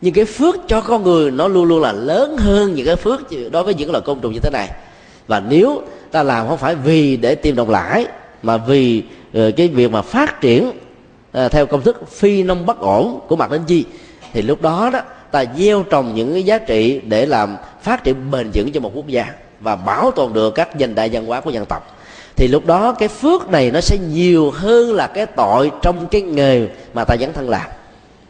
Nhưng 0.00 0.14
cái 0.14 0.24
phước 0.24 0.56
cho 0.68 0.80
con 0.80 1.02
người 1.02 1.30
nó 1.30 1.48
luôn 1.48 1.64
luôn 1.64 1.82
là 1.82 1.92
lớn 1.92 2.36
hơn 2.38 2.74
những 2.74 2.86
cái 2.86 2.96
phước 2.96 3.20
đối 3.52 3.64
với 3.64 3.74
những 3.74 3.90
loài 3.90 4.02
côn 4.06 4.20
trùng 4.20 4.32
như 4.32 4.40
thế 4.42 4.50
này. 4.52 4.68
Và 5.26 5.40
nếu 5.40 5.82
ta 6.10 6.22
làm 6.22 6.48
không 6.48 6.58
phải 6.58 6.74
vì 6.74 7.16
để 7.16 7.34
tìm 7.34 7.56
đồng 7.56 7.70
lãi, 7.70 8.06
mà 8.42 8.56
vì 8.56 9.02
ờ, 9.34 9.50
cái 9.56 9.68
việc 9.68 9.90
mà 9.90 10.02
phát 10.02 10.40
triển 10.40 10.72
ờ, 11.32 11.48
theo 11.48 11.66
công 11.66 11.82
thức 11.82 12.10
phi 12.10 12.42
nông 12.42 12.66
bất 12.66 12.78
ổn 12.80 13.20
của 13.28 13.36
mặt 13.36 13.50
đến 13.50 13.62
chi. 13.66 13.84
Thì 14.32 14.42
lúc 14.42 14.62
đó 14.62 14.90
đó, 14.92 15.00
ta 15.30 15.44
gieo 15.56 15.82
trồng 15.82 16.14
những 16.14 16.32
cái 16.32 16.42
giá 16.42 16.58
trị 16.58 17.00
để 17.04 17.26
làm 17.26 17.56
phát 17.82 18.04
triển 18.04 18.30
bền 18.30 18.50
vững 18.54 18.72
cho 18.72 18.80
một 18.80 18.92
quốc 18.94 19.06
gia 19.06 19.26
và 19.60 19.76
bảo 19.76 20.10
tồn 20.10 20.32
được 20.32 20.54
các 20.54 20.78
danh 20.78 20.94
đại 20.94 21.08
văn 21.12 21.26
hóa 21.26 21.40
của 21.40 21.50
dân 21.50 21.66
tộc. 21.66 21.96
Thì 22.36 22.48
lúc 22.48 22.66
đó 22.66 22.92
cái 22.92 23.08
phước 23.08 23.50
này 23.50 23.70
nó 23.70 23.80
sẽ 23.80 23.98
nhiều 23.98 24.50
hơn 24.50 24.92
là 24.92 25.06
cái 25.06 25.26
tội 25.26 25.70
trong 25.82 26.06
cái 26.06 26.22
nghề 26.22 26.68
mà 26.94 27.04
ta 27.04 27.16
dấn 27.20 27.32
thân 27.32 27.48
làm. 27.48 27.66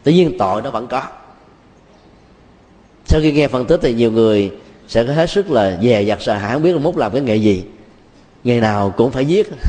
Tuy 0.03 0.13
nhiên 0.13 0.37
tội 0.37 0.61
nó 0.61 0.71
vẫn 0.71 0.87
có. 0.87 1.01
Sau 3.05 3.21
khi 3.21 3.31
nghe 3.31 3.47
phân 3.47 3.65
tích 3.65 3.79
thì 3.83 3.93
nhiều 3.93 4.11
người 4.11 4.51
sẽ 4.89 5.03
có 5.03 5.13
hết 5.13 5.29
sức 5.29 5.51
là 5.51 5.77
dè 5.81 6.01
dặt 6.01 6.21
sợ 6.21 6.33
hãi, 6.33 6.53
không 6.53 6.63
biết 6.63 6.73
là 6.73 6.79
mốt 6.79 6.97
làm 6.97 7.11
cái 7.11 7.21
nghề 7.21 7.35
gì. 7.35 7.63
Ngày 8.43 8.59
nào 8.59 8.93
cũng 8.97 9.11
phải 9.11 9.25
giết. 9.25 9.49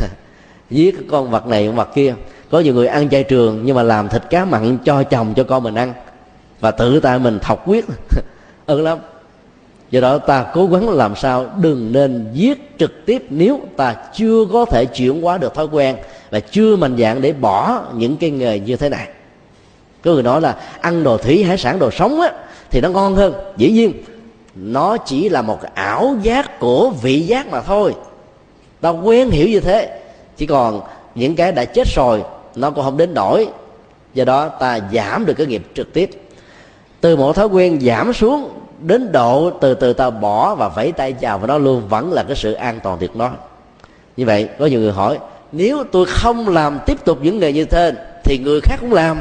Giết 0.70 0.96
con 1.10 1.30
vật 1.30 1.46
này, 1.46 1.66
con 1.66 1.76
vật 1.76 1.88
kia. 1.94 2.14
Có 2.50 2.60
nhiều 2.60 2.74
người 2.74 2.86
ăn 2.86 3.10
chay 3.10 3.24
trường, 3.24 3.60
nhưng 3.64 3.76
mà 3.76 3.82
làm 3.82 4.08
thịt 4.08 4.22
cá 4.30 4.44
mặn 4.44 4.78
cho 4.84 5.02
chồng, 5.02 5.34
cho 5.36 5.44
con 5.44 5.62
mình 5.62 5.74
ăn. 5.74 5.92
Và 6.60 6.70
tự 6.70 7.00
tay 7.00 7.18
mình 7.18 7.38
thọc 7.38 7.68
quyết 7.68 7.84
ơn 7.88 7.96
ừ 8.78 8.80
lắm. 8.80 8.98
Do 9.90 10.00
đó 10.00 10.18
ta 10.18 10.46
cố 10.54 10.66
gắng 10.66 10.88
làm 10.90 11.16
sao 11.16 11.46
đừng 11.60 11.92
nên 11.92 12.26
giết 12.32 12.78
trực 12.78 13.06
tiếp 13.06 13.26
nếu 13.30 13.60
ta 13.76 13.94
chưa 14.14 14.44
có 14.52 14.64
thể 14.64 14.84
chuyển 14.84 15.22
hóa 15.22 15.38
được 15.38 15.54
thói 15.54 15.66
quen 15.66 15.96
và 16.30 16.40
chưa 16.40 16.76
mạnh 16.76 16.96
dạng 16.98 17.22
để 17.22 17.32
bỏ 17.32 17.82
những 17.94 18.16
cái 18.16 18.30
nghề 18.30 18.60
như 18.60 18.76
thế 18.76 18.88
này. 18.88 19.08
Có 20.02 20.12
người 20.12 20.22
nói 20.22 20.40
là 20.40 20.56
ăn 20.80 21.04
đồ 21.04 21.18
thủy 21.18 21.44
hải 21.44 21.58
sản 21.58 21.78
đồ 21.78 21.90
sống 21.90 22.20
á, 22.20 22.32
thì 22.70 22.80
nó 22.80 22.88
ngon 22.88 23.14
hơn. 23.14 23.34
Dĩ 23.56 23.70
nhiên 23.70 23.92
nó 24.55 24.96
chỉ 24.96 25.28
là 25.28 25.42
một 25.42 25.59
ảo 25.74 26.16
giác 26.22 26.61
của 26.61 26.90
vị 27.03 27.20
giác 27.20 27.48
mà 27.48 27.61
thôi. 27.61 27.94
Ta 28.80 28.88
quen 28.88 29.30
hiểu 29.30 29.48
như 29.48 29.61
thế. 29.61 30.01
Chỉ 30.36 30.46
còn 30.46 30.80
những 31.14 31.34
cái 31.34 31.53
đã 31.53 31.64
chết 31.64 31.88
rồi, 31.96 32.22
nó 32.55 32.70
cũng 32.70 32.84
không 32.84 32.96
đến 32.96 33.14
nổi 33.14 33.48
do 34.14 34.24
đó 34.24 34.48
ta 34.48 34.80
giảm 34.92 35.26
được 35.26 35.34
cái 35.34 35.46
nghiệp 35.46 35.62
trực 35.74 35.92
tiếp. 35.92 36.11
Từ 37.01 37.16
một 37.16 37.36
thói 37.36 37.46
quen 37.46 37.80
giảm 37.80 38.12
xuống, 38.12 38.51
đến 38.80 39.12
độ 39.12 39.51
từ 39.51 39.74
từ 39.74 39.92
ta 39.92 40.11
bỏ 40.11 40.55
và 40.55 40.68
vẫy 40.68 40.92
tay 40.92 41.12
chào 41.12 41.38
và 41.38 41.46
nó 41.46 41.59
luôn 41.59 41.88
vẫn 41.88 42.12
là 42.12 42.22
cái 42.22 42.36
sự 42.36 42.53
an 42.53 42.80
toàn 42.82 42.98
tuyệt 42.98 43.16
đối. 43.16 43.28
Như 44.16 44.26
vậy, 44.26 44.48
có 44.59 44.66
nhiều 44.66 44.80
người 44.80 44.92
hỏi, 44.92 45.18
nếu 45.53 45.84
tôi 45.92 46.07
không 46.07 46.48
làm 46.48 46.78
tiếp 46.86 47.05
tục 47.05 47.18
những 47.22 47.38
nghề 47.38 47.53
như 47.53 47.64
thế, 47.64 47.92
thì 48.24 48.38
người 48.38 48.61
khác 48.61 48.76
cũng 48.80 48.92
làm? 48.92 49.20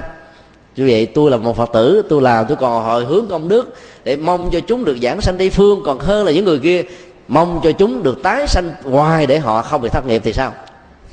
Như 0.76 0.88
vậy 0.91 1.05
tôi 1.05 1.32
là 1.32 1.38
một 1.38 1.57
phật 1.57 1.70
tử, 1.74 2.01
tôi 2.09 2.22
làm, 2.22 2.45
tôi 2.47 2.57
còn 2.57 2.84
hồi 2.84 3.05
hướng 3.05 3.28
công 3.30 3.47
đức 3.47 3.76
để 4.03 4.15
mong 4.15 4.49
cho 4.51 4.59
chúng 4.59 4.86
được 4.86 4.97
giảng 5.01 5.22
sanh 5.22 5.38
tây 5.38 5.49
phương. 5.49 5.82
Còn 5.86 5.99
hơn 5.99 6.26
là 6.26 6.32
những 6.32 6.45
người 6.45 6.59
kia, 6.59 6.84
mong 7.28 7.59
cho 7.63 7.72
chúng 7.72 8.03
được 8.03 8.24
tái 8.24 8.47
sanh 8.47 8.72
hoài 8.84 9.28
để 9.28 9.39
họ 9.39 9.61
không 9.61 9.82
bị 9.82 9.89
thất 9.89 10.05
nghiệp 10.05 10.22
thì 10.26 10.34
sao? 10.34 10.53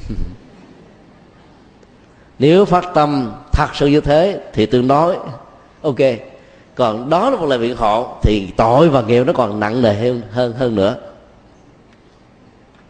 Nếu 2.39 2.65
phát 2.65 2.85
tâm 2.95 3.33
thật 3.53 3.69
sự 3.75 3.87
như 3.87 4.01
thế 4.01 4.41
thì 4.53 4.67
tương 4.67 4.89
đối. 4.89 5.17
Ok. 5.83 5.97
Còn 6.75 7.11
đó 7.11 7.31
là 7.31 7.37
một 7.37 7.47
lời 7.47 7.59
biện 7.59 7.77
hộ 7.77 8.07
thì 8.23 8.49
tội 8.57 8.89
và 8.89 9.03
nghèo 9.03 9.25
nó 9.25 9.33
còn 9.33 9.61
nặng 9.61 9.83
nề 9.83 9.95
hơn 9.95 10.23
hơn 10.31 10.53
hơn 10.53 10.75
nữa. 10.75 10.97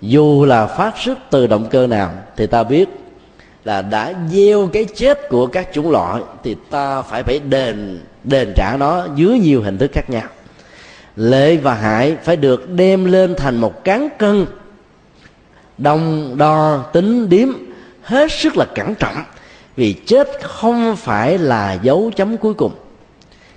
Dù 0.01 0.45
là 0.45 0.67
phát 0.67 0.95
xuất 0.99 1.19
từ 1.31 1.47
động 1.47 1.67
cơ 1.71 1.87
nào 1.87 2.11
thì 2.37 2.47
ta 2.47 2.62
biết 2.62 2.89
là 3.67 3.83
đã 3.83 4.14
gieo 4.31 4.69
cái 4.73 4.85
chết 4.85 5.29
của 5.29 5.47
các 5.47 5.69
chủng 5.73 5.91
loại 5.91 6.23
thì 6.45 6.57
ta 6.71 7.03
phải 7.03 7.23
phải 7.23 7.39
đền 7.39 8.01
đền 8.25 8.53
trả 8.57 8.77
nó 8.77 9.07
dưới 9.14 9.39
nhiều 9.39 9.62
hình 9.62 9.79
thức 9.79 9.91
khác 9.95 10.11
nhau. 10.11 10.23
Lệ 11.17 11.57
và 11.57 11.75
hại 11.75 12.17
phải 12.25 12.37
được 12.37 12.71
đem 12.71 13.05
lên 13.05 13.35
thành 13.37 13.57
một 13.57 13.85
cán 13.85 14.09
cân, 14.19 14.47
đồng 15.79 16.35
đo, 16.39 16.85
tính 16.93 17.29
điếm, 17.29 17.49
hết 18.03 18.33
sức 18.33 18.57
là 18.57 18.64
cẩn 18.75 18.95
trọng, 18.95 19.17
vì 19.77 19.93
chết 19.93 20.29
không 20.43 20.97
phải 20.97 21.39
là 21.39 21.73
dấu 21.83 22.11
chấm 22.17 22.37
cuối 22.37 22.55
cùng. 22.55 22.73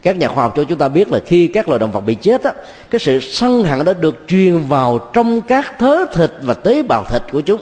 Các 0.01 0.17
nhà 0.17 0.27
khoa 0.27 0.43
học 0.43 0.53
cho 0.55 0.63
chúng 0.63 0.77
ta 0.77 0.87
biết 0.87 1.11
là 1.11 1.19
khi 1.25 1.47
các 1.47 1.67
loài 1.67 1.79
động 1.79 1.91
vật 1.91 2.01
bị 2.01 2.15
chết 2.15 2.43
á, 2.43 2.53
cái 2.89 2.99
sự 2.99 3.19
sân 3.19 3.63
hận 3.63 3.85
đã 3.85 3.93
được 3.93 4.23
truyền 4.27 4.59
vào 4.59 5.09
trong 5.13 5.41
các 5.41 5.79
thớ 5.79 6.05
thịt 6.13 6.31
và 6.41 6.53
tế 6.53 6.83
bào 6.83 7.03
thịt 7.03 7.21
của 7.31 7.41
chúng 7.41 7.61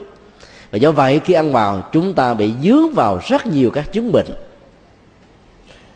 và 0.70 0.78
do 0.78 0.92
vậy 0.92 1.20
khi 1.24 1.34
ăn 1.34 1.52
vào 1.52 1.88
chúng 1.92 2.14
ta 2.14 2.34
bị 2.34 2.52
dướng 2.62 2.94
vào 2.94 3.20
rất 3.28 3.46
nhiều 3.46 3.70
các 3.70 3.92
chứng 3.92 4.12
bệnh. 4.12 4.26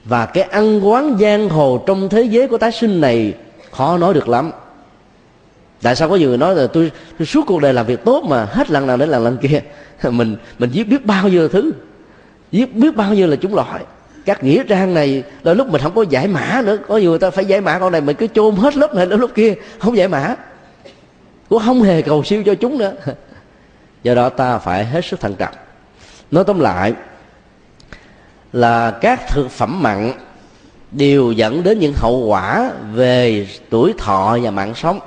Và 0.04 0.26
cái 0.26 0.42
ăn 0.42 0.88
quán 0.88 1.18
giang 1.20 1.48
hồ 1.48 1.82
trong 1.86 2.08
thế 2.08 2.22
giới 2.22 2.48
của 2.48 2.58
tái 2.58 2.72
sinh 2.72 3.00
này 3.00 3.34
khó 3.70 3.98
nói 3.98 4.14
được 4.14 4.28
lắm. 4.28 4.50
Tại 5.82 5.96
sao 5.96 6.08
có 6.08 6.16
nhiều 6.16 6.28
người 6.28 6.38
nói 6.38 6.54
là 6.54 6.66
tôi, 6.66 6.92
tôi 7.18 7.26
suốt 7.26 7.46
cuộc 7.46 7.60
đời 7.62 7.74
làm 7.74 7.86
việc 7.86 8.04
tốt 8.04 8.24
mà 8.28 8.44
hết 8.44 8.70
lần 8.70 8.86
nào 8.86 8.96
đến 8.96 9.08
lần 9.08 9.24
lần 9.24 9.36
kia. 9.36 9.62
Mình 10.10 10.36
mình 10.58 10.70
giết 10.70 10.88
biết 10.88 11.06
bao 11.06 11.28
nhiêu 11.28 11.48
thứ. 11.48 11.72
Giết 12.52 12.74
biết 12.74 12.96
bao 12.96 13.14
nhiêu 13.14 13.26
là 13.26 13.36
chúng 13.36 13.54
loại. 13.54 13.84
Các 14.24 14.44
nghĩa 14.44 14.62
trang 14.68 14.94
này 14.94 15.22
là 15.42 15.54
lúc 15.54 15.68
mình 15.68 15.80
không 15.80 15.94
có 15.94 16.04
giải 16.10 16.28
mã 16.28 16.62
nữa. 16.64 16.76
Có 16.88 16.96
nhiều 16.96 17.10
người 17.10 17.18
ta 17.18 17.30
phải 17.30 17.44
giải 17.44 17.60
mã 17.60 17.78
con 17.78 17.92
này 17.92 18.00
mình 18.00 18.16
cứ 18.16 18.26
chôn 18.26 18.56
hết 18.56 18.76
lớp 18.76 18.94
này 18.94 19.06
đến 19.06 19.20
lớp 19.20 19.28
kia 19.34 19.54
không 19.78 19.96
giải 19.96 20.08
mã. 20.08 20.34
Cũng 21.48 21.62
không 21.64 21.82
hề 21.82 22.02
cầu 22.02 22.24
siêu 22.24 22.42
cho 22.46 22.54
chúng 22.54 22.78
nữa. 22.78 22.92
do 24.02 24.14
đó 24.14 24.28
ta 24.28 24.58
phải 24.58 24.84
hết 24.84 25.04
sức 25.04 25.20
thận 25.20 25.34
trọng. 25.34 25.54
Nói 26.30 26.44
tóm 26.44 26.60
lại, 26.60 26.92
là 28.52 28.90
các 28.90 29.28
thực 29.28 29.50
phẩm 29.50 29.82
mặn 29.82 30.12
đều 30.90 31.32
dẫn 31.32 31.62
đến 31.62 31.78
những 31.78 31.94
hậu 31.96 32.26
quả 32.26 32.72
về 32.92 33.46
tuổi 33.70 33.94
thọ 33.98 34.38
và 34.42 34.50
mạng 34.50 34.74
sống. 34.74 35.00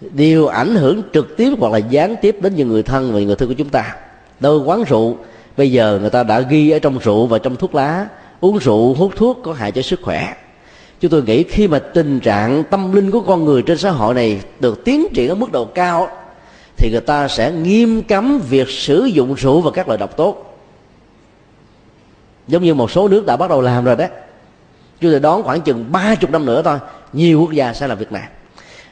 Đều 0.00 0.46
ảnh 0.46 0.74
hưởng 0.74 1.02
trực 1.12 1.36
tiếp 1.36 1.52
hoặc 1.60 1.72
là 1.72 1.78
gián 1.78 2.16
tiếp 2.22 2.36
đến 2.40 2.54
những 2.54 2.68
người 2.68 2.82
thân 2.82 3.12
và 3.12 3.20
người 3.20 3.36
thân 3.36 3.48
của 3.48 3.54
chúng 3.54 3.68
ta. 3.68 3.96
Đôi 4.40 4.58
quán 4.58 4.84
rượu, 4.84 5.16
bây 5.56 5.72
giờ 5.72 5.98
người 6.00 6.10
ta 6.10 6.22
đã 6.22 6.40
ghi 6.40 6.70
ở 6.70 6.78
trong 6.78 6.98
rượu 6.98 7.26
và 7.26 7.38
trong 7.38 7.56
thuốc 7.56 7.74
lá. 7.74 8.06
Uống 8.40 8.58
rượu, 8.58 8.94
hút 8.94 9.12
thuốc 9.16 9.40
có 9.44 9.52
hại 9.52 9.72
cho 9.72 9.82
sức 9.82 10.00
khỏe. 10.02 10.34
Chúng 11.00 11.10
tôi 11.10 11.22
nghĩ 11.22 11.42
khi 11.42 11.68
mà 11.68 11.78
tình 11.78 12.20
trạng 12.20 12.64
tâm 12.64 12.92
linh 12.92 13.10
của 13.10 13.20
con 13.20 13.44
người 13.44 13.62
trên 13.62 13.78
xã 13.78 13.90
hội 13.90 14.14
này 14.14 14.40
được 14.60 14.84
tiến 14.84 15.06
triển 15.14 15.28
ở 15.28 15.34
mức 15.34 15.52
độ 15.52 15.64
cao 15.64 16.08
thì 16.78 16.90
người 16.90 17.00
ta 17.00 17.28
sẽ 17.28 17.52
nghiêm 17.52 18.02
cấm 18.02 18.40
việc 18.48 18.68
sử 18.68 19.04
dụng 19.04 19.34
rượu 19.34 19.60
và 19.60 19.70
các 19.70 19.88
loại 19.88 19.98
độc 19.98 20.16
tốt 20.16 20.44
giống 22.48 22.62
như 22.62 22.74
một 22.74 22.90
số 22.90 23.08
nước 23.08 23.26
đã 23.26 23.36
bắt 23.36 23.50
đầu 23.50 23.60
làm 23.60 23.84
rồi 23.84 23.96
đấy. 23.96 24.08
Chúng 25.00 25.12
ta 25.12 25.18
đón 25.18 25.42
khoảng 25.42 25.60
chừng 25.60 25.92
ba 25.92 26.14
chục 26.14 26.30
năm 26.30 26.46
nữa 26.46 26.62
thôi 26.64 26.78
nhiều 27.12 27.40
quốc 27.40 27.52
gia 27.52 27.72
sẽ 27.72 27.86
làm 27.86 27.98
việc 27.98 28.12
này. 28.12 28.28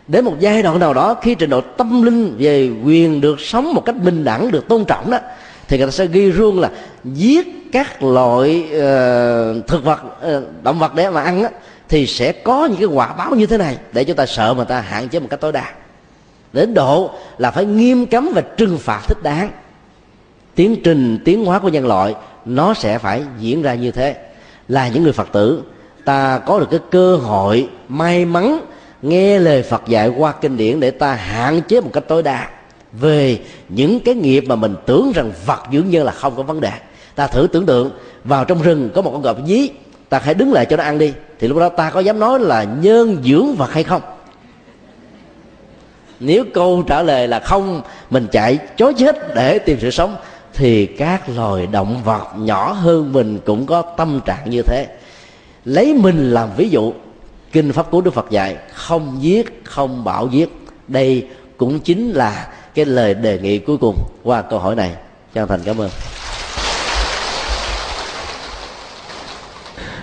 Đến 0.08 0.24
một 0.24 0.34
giai 0.38 0.62
đoạn 0.62 0.78
nào 0.78 0.94
đó 0.94 1.14
khi 1.22 1.34
trình 1.34 1.50
độ 1.50 1.60
tâm 1.60 2.02
linh 2.02 2.36
về 2.38 2.70
quyền 2.84 3.20
được 3.20 3.40
sống 3.40 3.74
một 3.74 3.84
cách 3.84 3.96
bình 4.02 4.24
đẳng 4.24 4.50
được 4.50 4.68
tôn 4.68 4.84
trọng 4.84 5.10
đó 5.10 5.18
thì 5.68 5.78
người 5.78 5.86
ta 5.86 5.90
sẽ 5.90 6.06
ghi 6.06 6.32
ruông 6.32 6.60
là 6.60 6.70
giết 7.04 7.72
các 7.72 8.02
loại 8.02 8.64
uh, 8.64 9.66
thực 9.66 9.84
vật 9.84 10.00
uh, 10.04 10.42
động 10.62 10.78
vật 10.78 10.94
để 10.94 11.10
mà 11.10 11.22
ăn 11.22 11.42
á, 11.42 11.50
thì 11.88 12.06
sẽ 12.06 12.32
có 12.32 12.66
những 12.66 12.78
cái 12.78 12.86
quả 12.86 13.12
báo 13.12 13.34
như 13.34 13.46
thế 13.46 13.58
này 13.58 13.78
để 13.92 14.04
chúng 14.04 14.16
ta 14.16 14.26
sợ 14.26 14.54
mà 14.54 14.64
ta 14.64 14.80
hạn 14.80 15.08
chế 15.08 15.18
một 15.18 15.26
cách 15.30 15.40
tối 15.40 15.52
đa. 15.52 15.72
Đến 16.52 16.74
độ 16.74 17.10
là 17.38 17.50
phải 17.50 17.64
nghiêm 17.64 18.06
cấm 18.06 18.30
và 18.34 18.40
trừng 18.40 18.78
phạt 18.78 19.00
thích 19.08 19.22
đáng. 19.22 19.50
Tiến 20.54 20.76
trình, 20.84 21.18
tiến 21.24 21.44
hóa 21.44 21.58
của 21.58 21.68
nhân 21.68 21.86
loại, 21.86 22.14
nó 22.44 22.74
sẽ 22.74 22.98
phải 22.98 23.22
diễn 23.40 23.62
ra 23.62 23.74
như 23.74 23.90
thế. 23.90 24.16
Là 24.68 24.88
những 24.88 25.02
người 25.02 25.12
phật 25.12 25.28
tử, 25.32 25.62
ta 26.04 26.38
có 26.38 26.58
được 26.58 26.68
cái 26.70 26.80
cơ 26.90 27.16
hội 27.16 27.68
may 27.88 28.24
mắn 28.24 28.60
nghe 29.02 29.38
lời 29.38 29.62
phật 29.62 29.82
dạy 29.86 30.08
qua 30.08 30.32
kinh 30.32 30.56
điển 30.56 30.80
để 30.80 30.90
ta 30.90 31.14
hạn 31.14 31.60
chế 31.68 31.80
một 31.80 31.90
cách 31.92 32.04
tối 32.08 32.22
đa 32.22 32.48
về 32.92 33.40
những 33.68 34.00
cái 34.00 34.14
nghiệp 34.14 34.44
mà 34.46 34.56
mình 34.56 34.74
tưởng 34.86 35.12
rằng 35.14 35.32
vật 35.46 35.60
dưỡng 35.72 35.90
nhân 35.90 36.04
là 36.04 36.12
không 36.12 36.36
có 36.36 36.42
vấn 36.42 36.60
đề. 36.60 36.72
Ta 37.14 37.26
thử 37.26 37.48
tưởng 37.52 37.66
tượng, 37.66 37.90
vào 38.24 38.44
trong 38.44 38.62
rừng 38.62 38.90
có 38.94 39.02
một 39.02 39.10
con 39.12 39.22
gọt 39.22 39.36
dí, 39.46 39.68
ta 40.08 40.20
hãy 40.24 40.34
đứng 40.34 40.52
lại 40.52 40.66
cho 40.66 40.76
nó 40.76 40.82
ăn 40.82 40.98
đi. 40.98 41.12
Thì 41.38 41.48
lúc 41.48 41.58
đó 41.58 41.68
ta 41.68 41.90
có 41.90 42.00
dám 42.00 42.20
nói 42.20 42.40
là 42.40 42.64
nhân 42.64 43.22
dưỡng 43.24 43.54
vật 43.54 43.72
hay 43.72 43.84
không? 43.84 44.02
Nếu 46.20 46.44
câu 46.54 46.82
trả 46.86 47.02
lời 47.02 47.28
là 47.28 47.40
không 47.40 47.82
mình 48.10 48.26
chạy 48.32 48.58
chối 48.76 48.94
chết 48.98 49.34
để 49.34 49.58
tìm 49.58 49.78
sự 49.80 49.90
sống 49.90 50.16
thì 50.54 50.86
các 50.86 51.28
loài 51.28 51.66
động 51.66 52.02
vật 52.04 52.26
nhỏ 52.36 52.72
hơn 52.72 53.12
mình 53.12 53.38
cũng 53.46 53.66
có 53.66 53.82
tâm 53.82 54.20
trạng 54.26 54.50
như 54.50 54.62
thế. 54.62 54.86
Lấy 55.64 55.94
mình 55.94 56.30
làm 56.30 56.48
ví 56.56 56.68
dụ 56.68 56.92
kinh 57.52 57.72
pháp 57.72 57.90
cú 57.90 58.00
đức 58.00 58.14
phật 58.14 58.30
dạy 58.30 58.56
không 58.72 59.16
giết 59.20 59.64
không 59.64 60.04
bảo 60.04 60.28
giết. 60.32 60.48
Đây 60.88 61.26
cũng 61.56 61.80
chính 61.80 62.10
là 62.10 62.48
cái 62.74 62.84
lời 62.84 63.14
đề 63.14 63.38
nghị 63.38 63.58
cuối 63.58 63.76
cùng 63.76 63.96
qua 64.22 64.42
câu 64.42 64.58
hỏi 64.58 64.74
này. 64.74 64.92
Chân 65.34 65.48
thành 65.48 65.60
cảm 65.64 65.80
ơn. 65.80 65.90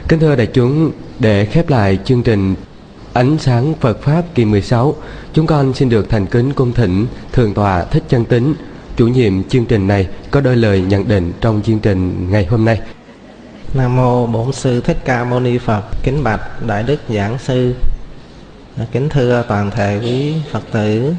Kính 0.08 0.20
thưa 0.20 0.36
đại 0.36 0.48
chúng, 0.54 0.92
để 1.20 1.46
khép 1.46 1.70
lại 1.70 2.00
chương 2.06 2.24
trình 2.24 2.56
Ánh 3.14 3.38
sáng 3.40 3.74
Phật 3.80 4.02
Pháp 4.02 4.24
kỳ 4.36 4.46
16, 4.46 4.96
chúng 5.34 5.48
con 5.48 5.74
xin 5.74 5.90
được 5.90 6.10
thành 6.10 6.26
kính 6.26 6.54
cung 6.54 6.74
thỉnh 6.74 7.08
Thượng 7.32 7.54
tọa 7.54 7.84
Thích 7.84 8.04
Chân 8.10 8.26
Tính, 8.26 8.56
chủ 8.96 9.08
nhiệm 9.08 9.44
chương 9.44 9.66
trình 9.66 9.88
này 9.88 10.08
có 10.32 10.42
đôi 10.42 10.56
lời 10.56 10.82
nhận 10.82 11.08
định 11.08 11.34
trong 11.42 11.62
chương 11.66 11.80
trình 11.80 12.32
ngày 12.32 12.46
hôm 12.46 12.66
nay. 12.66 12.82
Nam 13.74 13.96
mô 13.96 14.28
Bổn 14.28 14.54
sư 14.54 14.82
Thích 14.82 14.98
Ca 15.06 15.24
Mâu 15.24 15.40
Ni 15.40 15.58
Phật, 15.58 15.84
kính 16.04 16.24
bạch 16.24 16.42
đại 16.68 16.84
đức 16.84 17.00
giảng 17.10 17.40
sư, 17.40 17.76
ờ, 18.78 18.86
kính 18.92 19.10
thưa 19.10 19.46
toàn 19.48 19.72
thể 19.72 20.00
quý 20.04 20.34
Phật 20.52 20.64
tử. 20.72 21.14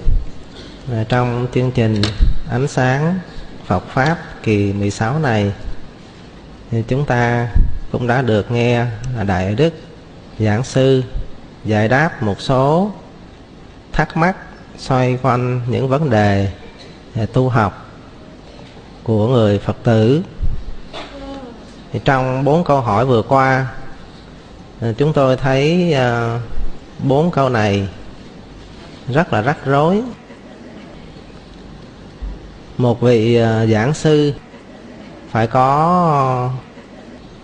Ờ, 0.90 1.04
trong 1.08 1.46
chương 1.54 1.70
trình 1.70 2.02
Ánh 2.50 2.68
sáng 2.68 3.18
Phật 3.66 3.84
Pháp 3.88 4.18
kỳ 4.42 4.72
16 4.72 5.18
này 5.18 5.52
thì 6.70 6.82
chúng 6.88 7.04
ta 7.04 7.48
cũng 7.92 8.06
đã 8.06 8.22
được 8.22 8.50
nghe 8.50 8.86
đại 9.26 9.54
đức 9.54 9.74
giảng 10.38 10.64
sư 10.64 11.02
giải 11.64 11.89
đáp 11.89 12.22
một 12.22 12.40
số 12.40 12.90
thắc 13.94 14.16
mắc 14.16 14.36
xoay 14.78 15.18
quanh 15.22 15.60
những 15.68 15.88
vấn 15.88 16.10
đề 16.10 16.52
à, 17.14 17.26
tu 17.32 17.48
học 17.48 17.86
của 19.02 19.28
người 19.28 19.58
Phật 19.58 19.76
tử. 19.82 20.22
Thì 21.92 22.00
trong 22.04 22.44
bốn 22.44 22.64
câu 22.64 22.80
hỏi 22.80 23.06
vừa 23.06 23.22
qua 23.22 23.66
à, 24.80 24.92
chúng 24.98 25.12
tôi 25.12 25.36
thấy 25.36 25.92
à, 25.92 26.40
bốn 27.02 27.30
câu 27.30 27.48
này 27.48 27.88
rất 29.08 29.32
là 29.32 29.42
rắc 29.42 29.64
rối. 29.64 30.02
Một 32.78 33.00
vị 33.00 33.38
giảng 33.70 33.94
sư 33.94 34.32
phải 35.30 35.46
có 35.46 36.50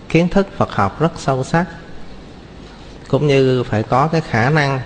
kiến 0.09 0.29
thức 0.29 0.47
Phật 0.57 0.71
học 0.71 0.99
rất 0.99 1.11
sâu 1.17 1.43
sắc, 1.43 1.65
cũng 3.07 3.27
như 3.27 3.63
phải 3.63 3.83
có 3.83 4.07
cái 4.07 4.21
khả 4.21 4.49
năng 4.49 4.79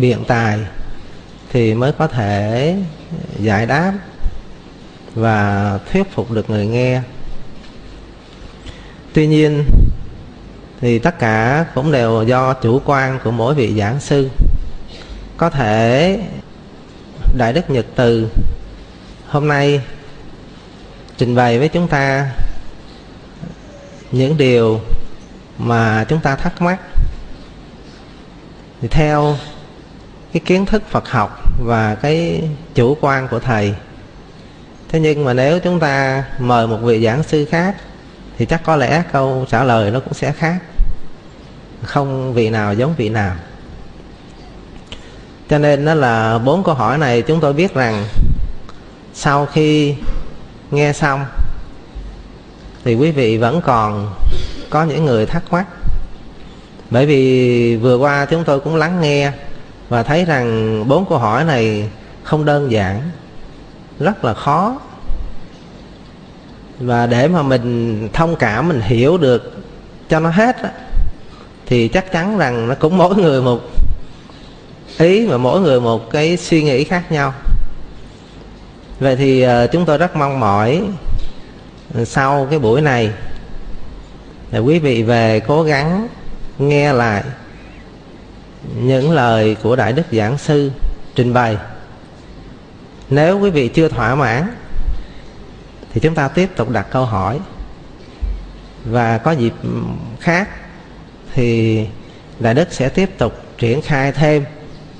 biện 0.00 0.24
tài 0.26 0.58
thì 1.52 1.74
mới 1.74 1.92
có 1.92 2.06
thể 2.06 2.76
giải 3.38 3.66
đáp 3.66 3.92
và 5.14 5.78
thuyết 5.92 6.12
phục 6.14 6.30
được 6.30 6.50
người 6.50 6.66
nghe. 6.66 7.02
Tuy 9.12 9.26
nhiên 9.26 9.64
thì 10.80 10.98
tất 10.98 11.18
cả 11.18 11.66
cũng 11.74 11.92
đều 11.92 12.22
do 12.22 12.54
chủ 12.54 12.80
quan 12.84 13.18
của 13.24 13.30
mỗi 13.30 13.54
vị 13.54 13.74
giảng 13.78 14.00
sư. 14.00 14.30
Có 15.36 15.50
thể 15.50 16.18
đại 17.36 17.52
đức 17.52 17.70
nhật 17.70 17.86
từ 17.94 18.28
hôm 19.28 19.48
nay 19.48 19.80
trình 21.16 21.34
bày 21.34 21.58
với 21.58 21.68
chúng 21.68 21.88
ta 21.88 22.30
những 24.12 24.36
điều 24.36 24.80
mà 25.58 26.04
chúng 26.08 26.20
ta 26.20 26.36
thắc 26.36 26.62
mắc. 26.62 26.78
Thì 28.80 28.88
theo 28.88 29.36
cái 30.32 30.40
kiến 30.46 30.66
thức 30.66 30.82
Phật 30.90 31.08
học 31.08 31.42
và 31.64 31.94
cái 31.94 32.42
chủ 32.74 32.96
quan 33.00 33.28
của 33.28 33.38
thầy. 33.38 33.74
Thế 34.88 35.00
nhưng 35.00 35.24
mà 35.24 35.32
nếu 35.32 35.58
chúng 35.58 35.80
ta 35.80 36.24
mời 36.38 36.66
một 36.66 36.78
vị 36.82 37.04
giảng 37.04 37.22
sư 37.22 37.44
khác, 37.50 37.76
thì 38.38 38.46
chắc 38.46 38.62
có 38.64 38.76
lẽ 38.76 39.02
câu 39.12 39.46
trả 39.50 39.64
lời 39.64 39.90
nó 39.90 40.00
cũng 40.00 40.14
sẽ 40.14 40.32
khác. 40.32 40.58
Không 41.82 42.34
vị 42.34 42.50
nào 42.50 42.74
giống 42.74 42.94
vị 42.96 43.08
nào. 43.08 43.34
Cho 45.50 45.58
nên 45.58 45.84
nó 45.84 45.94
là 45.94 46.38
bốn 46.38 46.64
câu 46.64 46.74
hỏi 46.74 46.98
này 46.98 47.22
chúng 47.22 47.40
tôi 47.40 47.52
biết 47.52 47.74
rằng 47.74 48.04
sau 49.14 49.46
khi 49.46 49.94
nghe 50.70 50.92
xong, 50.92 51.24
thì 52.84 52.94
quý 52.94 53.10
vị 53.10 53.38
vẫn 53.38 53.60
còn 53.60 54.14
có 54.70 54.84
những 54.84 55.04
người 55.04 55.26
thắc 55.26 55.52
mắc. 55.52 55.66
Bởi 56.90 57.06
vì 57.06 57.76
vừa 57.76 57.96
qua 57.96 58.24
chúng 58.24 58.44
tôi 58.44 58.60
cũng 58.60 58.76
lắng 58.76 59.00
nghe 59.00 59.32
và 59.88 60.02
thấy 60.02 60.24
rằng 60.24 60.84
bốn 60.88 61.08
câu 61.08 61.18
hỏi 61.18 61.44
này 61.44 61.88
không 62.22 62.44
đơn 62.44 62.70
giản 62.70 63.10
rất 64.00 64.24
là 64.24 64.34
khó. 64.34 64.80
Và 66.80 67.06
để 67.06 67.28
mà 67.28 67.42
mình 67.42 68.08
thông 68.12 68.36
cảm 68.36 68.68
mình 68.68 68.80
hiểu 68.80 69.18
được 69.18 69.62
cho 70.08 70.20
nó 70.20 70.30
hết 70.30 70.62
á, 70.62 70.70
thì 71.66 71.88
chắc 71.88 72.12
chắn 72.12 72.38
rằng 72.38 72.68
nó 72.68 72.74
cũng 72.74 72.98
mỗi 72.98 73.16
người 73.16 73.42
một 73.42 73.60
ý 74.98 75.26
và 75.26 75.36
mỗi 75.36 75.60
người 75.60 75.80
một 75.80 76.10
cái 76.10 76.36
suy 76.36 76.62
nghĩ 76.62 76.84
khác 76.84 77.12
nhau. 77.12 77.34
Vậy 79.00 79.16
thì 79.16 79.42
ờ, 79.42 79.66
chúng 79.66 79.84
tôi 79.84 79.98
rất 79.98 80.16
mong 80.16 80.40
mỏi 80.40 80.82
ờ, 81.94 82.04
sau 82.04 82.46
cái 82.50 82.58
buổi 82.58 82.80
này 82.80 83.12
là 84.50 84.58
quý 84.58 84.78
vị 84.78 85.02
về 85.02 85.40
cố 85.40 85.62
gắng 85.62 86.08
nghe 86.58 86.92
lại 86.92 87.22
những 88.74 89.10
lời 89.12 89.56
của 89.62 89.76
đại 89.76 89.92
đức 89.92 90.02
giảng 90.12 90.38
sư 90.38 90.70
trình 91.14 91.32
bày. 91.32 91.56
Nếu 93.10 93.38
quý 93.38 93.50
vị 93.50 93.68
chưa 93.68 93.88
thỏa 93.88 94.14
mãn, 94.14 94.54
thì 95.92 96.00
chúng 96.00 96.14
ta 96.14 96.28
tiếp 96.28 96.48
tục 96.56 96.70
đặt 96.70 96.86
câu 96.90 97.04
hỏi. 97.04 97.38
Và 98.84 99.18
có 99.18 99.30
dịp 99.30 99.52
khác, 100.20 100.48
thì 101.34 101.86
đại 102.38 102.54
đức 102.54 102.72
sẽ 102.72 102.88
tiếp 102.88 103.18
tục 103.18 103.32
triển 103.58 103.82
khai 103.82 104.12
thêm 104.12 104.44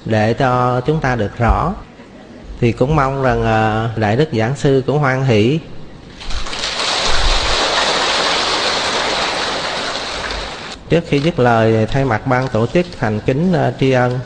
để 0.05 0.35
cho 0.35 0.81
chúng 0.81 1.01
ta 1.01 1.17
được 1.17 1.39
rõ. 1.39 1.75
Thì 2.61 2.73
cũng 2.73 2.97
mong 2.97 3.23
rằng 3.23 3.43
ờ, 3.43 3.91
đại 3.97 4.17
đức 4.17 4.29
giảng 4.33 4.57
sư 4.57 4.83
cũng 4.87 4.99
hoan 4.99 5.25
hỷ 5.25 5.61
trước 10.89 11.05
khi 11.09 11.19
dứt 11.19 11.39
lời, 11.39 11.87
thay 11.87 12.05
mặt 12.05 12.27
ban 12.27 12.49
tổ 12.49 12.67
chức 12.67 12.87
thành 12.99 13.21
kính 13.21 13.53
ờ, 13.53 13.73
tri 13.81 13.91
ân, 13.91 14.19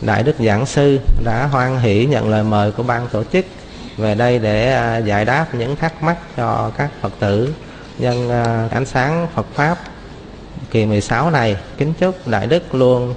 đại 0.00 0.22
đức 0.22 0.36
giảng 0.38 0.66
sư 0.66 1.00
đã 1.24 1.46
hoan 1.46 1.78
hỷ 1.78 2.06
nhận 2.06 2.28
lời 2.28 2.42
mời 2.42 2.72
của 2.72 2.82
ban 2.82 3.08
tổ 3.08 3.24
chức 3.24 3.44
về 3.96 4.14
đây 4.14 4.38
để 4.38 4.72
ờ, 4.72 4.98
giải 4.98 5.24
đáp 5.24 5.46
những 5.54 5.76
thắc 5.76 6.02
mắc 6.02 6.16
cho 6.36 6.70
các 6.76 6.90
phật 7.00 7.12
tử 7.18 7.54
nhân 7.98 8.28
ờ, 8.28 8.68
ánh 8.70 8.86
sáng 8.86 9.26
Phật 9.34 9.46
pháp. 9.54 9.78
Kỳ 10.70 10.86
16 10.86 11.30
này, 11.30 11.56
kính 11.78 11.92
chúc 11.98 12.28
đại 12.28 12.46
đức 12.46 12.74
luôn 12.74 13.14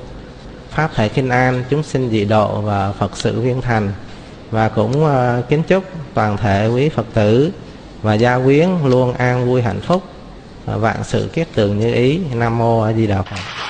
pháp 0.69 0.91
thể 0.95 1.10
kinh 1.10 1.30
an 1.30 1.64
chúng 1.69 1.84
sinh 1.84 2.10
dị 2.10 2.26
độ 2.26 2.61
và 2.61 2.91
phật 2.91 3.18
sự 3.18 3.41
viên 3.41 3.61
thành. 3.61 3.91
Và 4.52 4.69
cũng 4.69 5.07
kính 5.49 5.64
chúc 5.64 5.84
toàn 6.14 6.38
thể 6.38 6.68
quý 6.68 6.90
phật 6.90 7.06
tử 7.14 7.52
và 8.02 8.14
gia 8.14 8.40
quyến 8.40 8.69
luôn 8.86 9.14
an 9.14 9.45
vui 9.45 9.61
hạnh 9.61 9.82
phúc 9.82 10.03
vạn 10.76 11.03
sự 11.03 11.30
kiết 11.34 11.48
tường 11.56 11.80
như 11.80 11.94
ý 11.94 12.19
nam 12.34 12.57
mô 12.57 12.81
a 12.81 12.94
di 12.94 13.07
đà 13.07 13.22
phật. 13.22 13.66